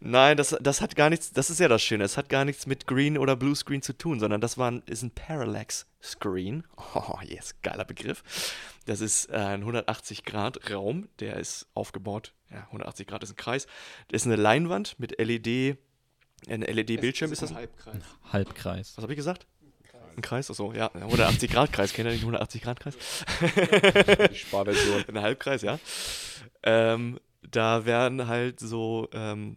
[0.00, 2.66] Nein, das, das hat gar nichts, das ist ja das Schöne, es hat gar nichts
[2.66, 6.64] mit Green oder Blue Screen zu tun, sondern das war ein, ist ein Parallax Screen.
[6.94, 8.22] Oh, yes, geiler Begriff.
[8.84, 13.66] Das ist äh, ein 180-Grad-Raum, der ist aufgebaut, ja, 180 Grad ist ein Kreis.
[14.08, 15.78] Das ist eine Leinwand mit LED,
[16.48, 17.54] ein LED-Bildschirm ist das?
[17.54, 18.02] Halbkreis.
[18.32, 18.92] Halbkreis.
[18.96, 19.46] Was habe ich gesagt?
[20.16, 20.50] Ein Kreis?
[20.50, 21.92] Achso, ja, 180 Grad Kreis.
[21.92, 22.96] Kennt ihr nicht 180 Grad Kreis?
[24.30, 25.04] Die Sparversion.
[25.08, 25.78] Ein Halbkreis, ja.
[26.62, 29.56] Ähm, da werden halt so ähm,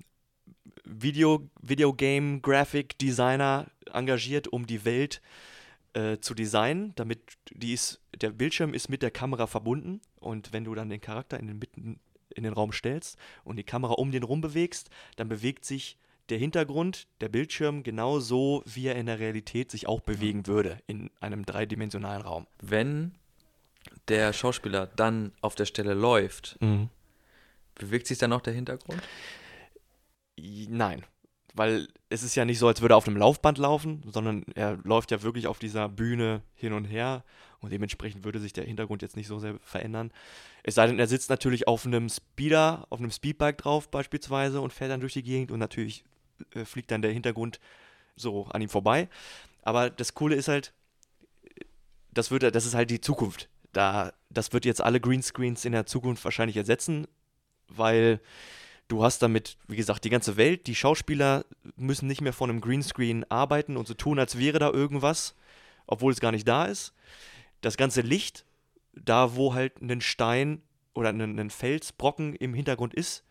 [0.90, 5.22] Video, Videogame Graphic Designer engagiert, um die Welt
[5.94, 7.20] äh, zu designen, damit
[7.52, 11.40] die ist, der Bildschirm ist mit der Kamera verbunden und wenn du dann den Charakter
[11.40, 12.00] in den Mitten
[12.36, 15.98] in den Raum stellst und die Kamera um den rum bewegst, dann bewegt sich
[16.30, 21.10] der Hintergrund, der Bildschirm genauso, wie er in der Realität sich auch bewegen würde in
[21.22, 22.46] einem dreidimensionalen Raum.
[22.62, 23.16] Wenn
[24.10, 26.90] der Schauspieler dann auf der Stelle läuft, Mhm.
[27.74, 29.02] bewegt sich dann noch der Hintergrund?
[30.70, 31.04] Nein,
[31.54, 34.78] weil es ist ja nicht so, als würde er auf einem Laufband laufen, sondern er
[34.84, 37.24] läuft ja wirklich auf dieser Bühne hin und her
[37.60, 40.12] und dementsprechend würde sich der Hintergrund jetzt nicht so sehr verändern.
[40.64, 44.74] Es sei denn, er sitzt natürlich auf einem Speeder, auf einem Speedbike drauf beispielsweise und
[44.74, 46.04] fährt dann durch die Gegend und natürlich
[46.54, 47.60] äh, fliegt dann der Hintergrund
[48.16, 49.10] so an ihm vorbei.
[49.62, 50.74] Aber das Coole ist halt,
[52.12, 53.50] das wird, das ist halt die Zukunft.
[53.74, 57.08] Da, das wird jetzt alle Greenscreens in der Zukunft wahrscheinlich ersetzen,
[57.68, 58.20] weil
[58.90, 61.46] du hast damit, wie gesagt, die ganze Welt, die Schauspieler
[61.78, 65.36] müssen nicht mehr vor einem Greenscreen arbeiten und so tun, als wäre da irgendwas,
[65.88, 66.94] obwohl es gar nicht da ist.
[67.62, 68.46] Das ganze Licht,
[68.94, 70.62] da wo halt ein Stein
[70.94, 73.24] oder ein, Felsbrocken im Hintergrund ist,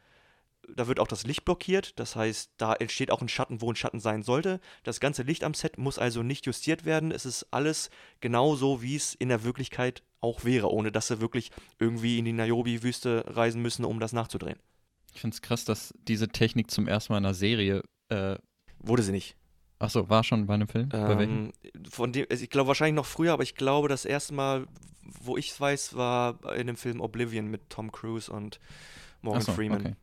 [0.74, 1.98] da wird auch das Licht blockiert.
[1.98, 4.60] Das heißt, da entsteht auch ein Schatten, wo ein Schatten sein sollte.
[4.84, 7.10] Das ganze Licht am Set muss also nicht justiert werden.
[7.10, 7.90] Es ist alles
[8.20, 12.32] genauso, wie es in der Wirklichkeit auch wäre, ohne dass sie wirklich irgendwie in die
[12.32, 14.58] Niobe-Wüste reisen müssen, um das nachzudrehen.
[15.18, 17.82] Ich finde es krass, dass diese Technik zum ersten Mal in einer Serie.
[18.08, 18.36] Äh,
[18.78, 19.34] Wurde sie nicht.
[19.80, 20.90] Achso, war schon bei einem Film?
[20.90, 21.50] bei welchem?
[21.74, 24.68] Ähm, von dem, also ich glaube wahrscheinlich noch früher, aber ich glaube, das erste Mal,
[25.02, 28.60] wo ich es weiß, war in dem Film Oblivion mit Tom Cruise und
[29.20, 29.80] Morgan so, Freeman.
[29.80, 29.96] okay.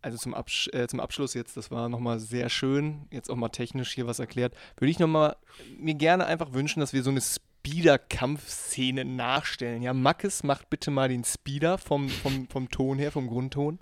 [0.00, 3.50] Also zum, Absch äh, zum Abschluss jetzt, das war nochmal sehr schön, jetzt auch mal
[3.50, 5.36] technisch hier was erklärt, würde ich nochmal
[5.78, 7.20] mir gerne einfach wünschen, dass wir so eine
[7.64, 9.82] Speeder-Kampfszene nachstellen.
[9.82, 13.78] Ja, Mackes macht bitte mal den Speeder vom, vom, vom Ton her, vom Grundton.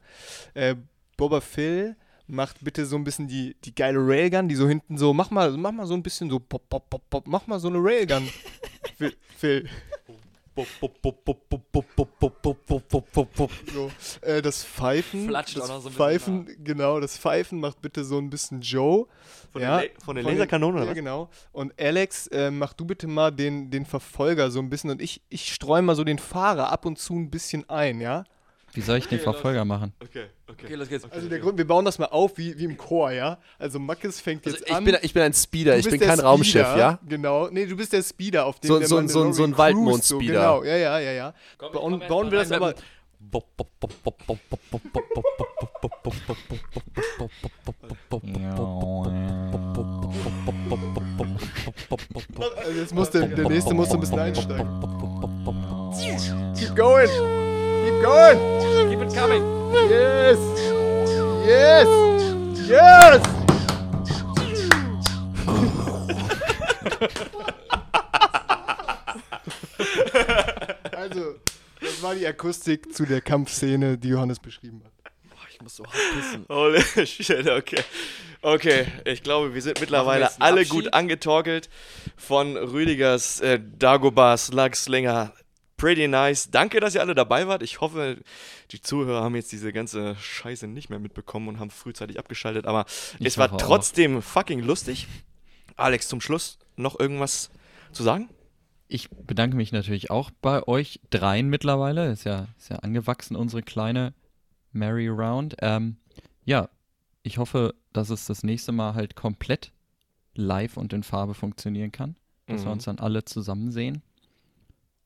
[0.54, 0.76] Äh,
[1.16, 1.96] Boba Phil
[2.28, 5.50] macht bitte so ein bisschen die, die geile Railgun, die so hinten so, mach mal,
[5.56, 8.28] mach mal so ein bisschen so, pop, pop, pop, pop, mach mal so eine Railgun.
[8.96, 9.68] Phil, Phil.
[13.74, 17.60] So, äh, das Pfeifen, Flatscht das auch noch so ein bisschen Pfeifen, genau, das Pfeifen
[17.60, 19.06] macht bitte so ein bisschen Joe.
[19.52, 21.30] Von den La- von den Laserkanonen, oder Ja, genau.
[21.52, 25.22] Und Alex, äh, mach du bitte mal den, den Verfolger so ein bisschen und ich,
[25.28, 28.24] ich streue mal so den Fahrer ab und zu ein bisschen ein, ja?
[28.74, 29.93] Wie soll ich den Verfolger machen?
[30.03, 30.65] Okay, okay.
[30.66, 31.05] Okay, los geht's.
[31.11, 33.39] Also der Grund, wir bauen das mal auf wie, wie im Chor, ja?
[33.59, 34.85] Also Mackes fängt Also jetzt ich an.
[34.85, 36.99] bin, ich bin ein Speeder, ich bin kein Raumschiff, Speeder, ja?
[37.07, 37.49] Genau.
[37.49, 39.53] Nee, du bist der Speeder, auf dem So- der so ein- so ein- so ein
[39.53, 40.32] cruist, so, Waldmond-Speeder.
[40.35, 41.35] Genau, ja, ja, ja, ja.
[41.59, 42.74] bauen bauen wir das aber.
[52.57, 54.69] Also jetzt muss der, der nächste muss ein bisschen einsteigen.
[56.59, 57.51] Keep going!
[58.02, 58.90] Keep going!
[58.90, 59.42] Keep it coming.
[59.88, 60.38] Yes!
[61.46, 61.86] Yes!
[62.68, 63.22] Yes!
[70.96, 71.36] also,
[71.80, 74.90] das war die Akustik zu der Kampfszene, die Johannes beschrieben hat.
[75.52, 76.44] Ich muss so hart pissen.
[76.48, 77.84] Holy shit, okay.
[78.40, 80.72] Okay, ich glaube, wir sind mittlerweile einen alle Abschied?
[80.72, 81.70] gut angetorkelt
[82.16, 85.32] von Rüdigers, äh, Dagobah, Slugslinger.
[85.82, 86.48] Pretty nice.
[86.50, 87.60] Danke, dass ihr alle dabei wart.
[87.62, 88.18] Ich hoffe,
[88.70, 92.66] die Zuhörer haben jetzt diese ganze Scheiße nicht mehr mitbekommen und haben frühzeitig abgeschaltet.
[92.66, 92.84] Aber
[93.18, 93.68] Ich es war hoffe auch.
[93.68, 95.09] trotzdem fucking lustig.
[95.76, 97.50] Alex, zum Schluss noch irgendwas
[97.90, 98.28] zu sagen?
[98.86, 102.12] Ich bedanke mich natürlich auch bei euch dreien mittlerweile.
[102.12, 104.14] Ist ja, ist ja angewachsen, unsere kleine
[104.70, 105.56] Merry Round.
[105.62, 105.96] Ähm,
[106.44, 106.68] ja,
[107.24, 109.72] ich hoffe, dass es das nächste Mal halt komplett
[110.34, 112.16] live und in Farbe funktionieren kann.
[112.46, 112.72] Dass wir Mhm.
[112.72, 114.02] uns dann alle zusammen sehen.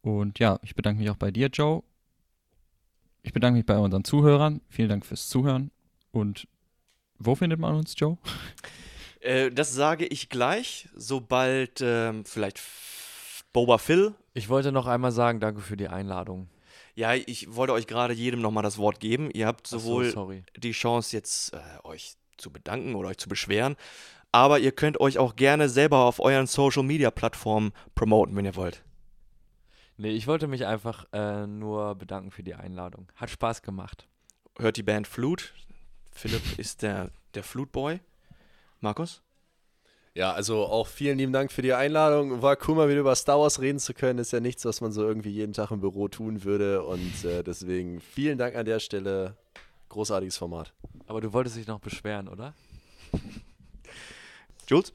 [0.07, 1.83] Und ja, ich bedanke mich auch bei dir, Joe.
[3.25, 4.61] Ich bedanke mich bei unseren Zuhörern.
[4.69, 5.73] Vielen Dank fürs Zuhören.
[6.13, 6.47] Und
[7.19, 8.17] wo findet man uns, Joe?
[9.21, 12.61] Äh, das sage ich gleich, sobald ähm, vielleicht
[13.53, 16.49] Boba Phil Ich wollte noch einmal sagen, danke für die Einladung.
[16.95, 19.31] Ja, ich wollte euch gerade jedem nochmal das Wort geben.
[19.33, 20.45] Ihr habt so, sowohl sorry.
[20.57, 23.75] die Chance, jetzt äh, euch zu bedanken oder euch zu beschweren,
[24.31, 28.55] aber ihr könnt euch auch gerne selber auf euren Social Media Plattformen promoten, wenn ihr
[28.55, 28.85] wollt.
[29.99, 33.09] Nee, ich wollte mich einfach äh, nur bedanken für die Einladung.
[33.15, 34.07] Hat Spaß gemacht.
[34.59, 35.47] Hört die Band Flute.
[36.11, 38.01] Philipp ist der, der Flute-Boy.
[38.81, 39.23] Markus?
[40.15, 42.41] Ja, also auch vielen lieben Dank für die Einladung.
[42.41, 44.19] War cool, mal wieder über Star Wars reden zu können.
[44.19, 46.83] Ist ja nichts, was man so irgendwie jeden Tag im Büro tun würde.
[46.85, 49.37] Und äh, deswegen vielen Dank an der Stelle.
[49.89, 50.73] Großartiges Format.
[51.07, 52.55] Aber du wolltest dich noch beschweren, oder?
[54.69, 54.93] Jules?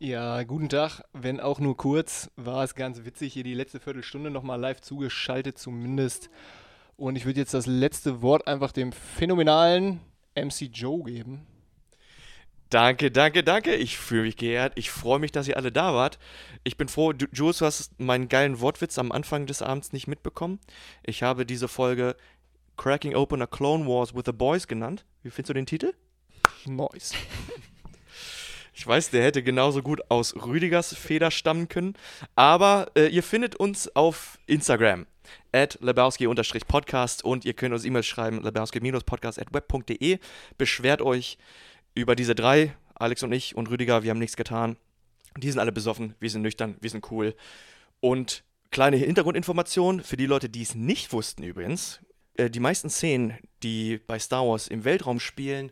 [0.00, 2.30] Ja, guten Tag, wenn auch nur kurz.
[2.36, 6.30] War es ganz witzig, hier die letzte Viertelstunde nochmal live zugeschaltet zumindest.
[6.96, 10.00] Und ich würde jetzt das letzte Wort einfach dem phänomenalen
[10.34, 11.46] MC Joe geben.
[12.70, 13.76] Danke, danke, danke.
[13.76, 14.72] Ich fühle mich geehrt.
[14.74, 16.18] Ich freue mich, dass ihr alle da wart.
[16.64, 20.08] Ich bin froh, du, Jules, du hast meinen geilen Wortwitz am Anfang des Abends nicht
[20.08, 20.58] mitbekommen.
[21.04, 22.16] Ich habe diese Folge
[22.76, 25.04] Cracking Open a Clone Wars with the Boys genannt.
[25.22, 25.94] Wie findest du den Titel?
[26.66, 27.12] Nice.
[28.76, 31.94] Ich weiß, der hätte genauso gut aus Rüdigers Feder stammen können.
[32.34, 35.06] Aber äh, ihr findet uns auf Instagram
[35.52, 40.18] at lebowski-podcast und ihr könnt uns E-Mails schreiben, lebowski-podcast at web.de.
[40.58, 41.38] Beschwert euch
[41.94, 44.76] über diese drei, Alex und ich und Rüdiger, wir haben nichts getan.
[45.38, 47.36] Die sind alle besoffen, wir sind nüchtern, wir sind cool.
[48.00, 48.42] Und
[48.72, 52.00] kleine Hintergrundinformation für die Leute, die es nicht wussten übrigens.
[52.36, 55.70] Äh, die meisten Szenen, die bei Star Wars im Weltraum spielen,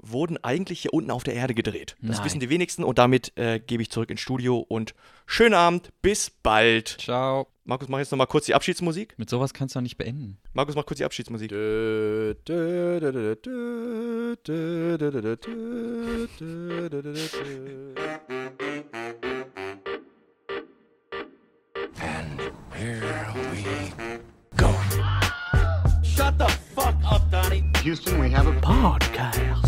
[0.00, 1.96] wurden eigentlich hier unten auf der Erde gedreht.
[2.00, 2.26] Das Nein.
[2.26, 4.94] wissen die wenigsten und damit äh, gebe ich zurück ins Studio und
[5.26, 6.98] schönen Abend, bis bald.
[7.00, 7.48] Ciao.
[7.64, 9.14] Markus, mach jetzt nochmal kurz die Abschiedsmusik.
[9.18, 10.38] Mit sowas kannst du doch nicht beenden.
[10.54, 11.52] Markus, mach kurz die Abschiedsmusik.
[11.52, 11.58] And
[22.74, 23.64] here we
[24.56, 24.72] go.
[26.02, 27.64] Shut the fuck up, Donnie.
[27.82, 29.67] Houston, we have a podcast.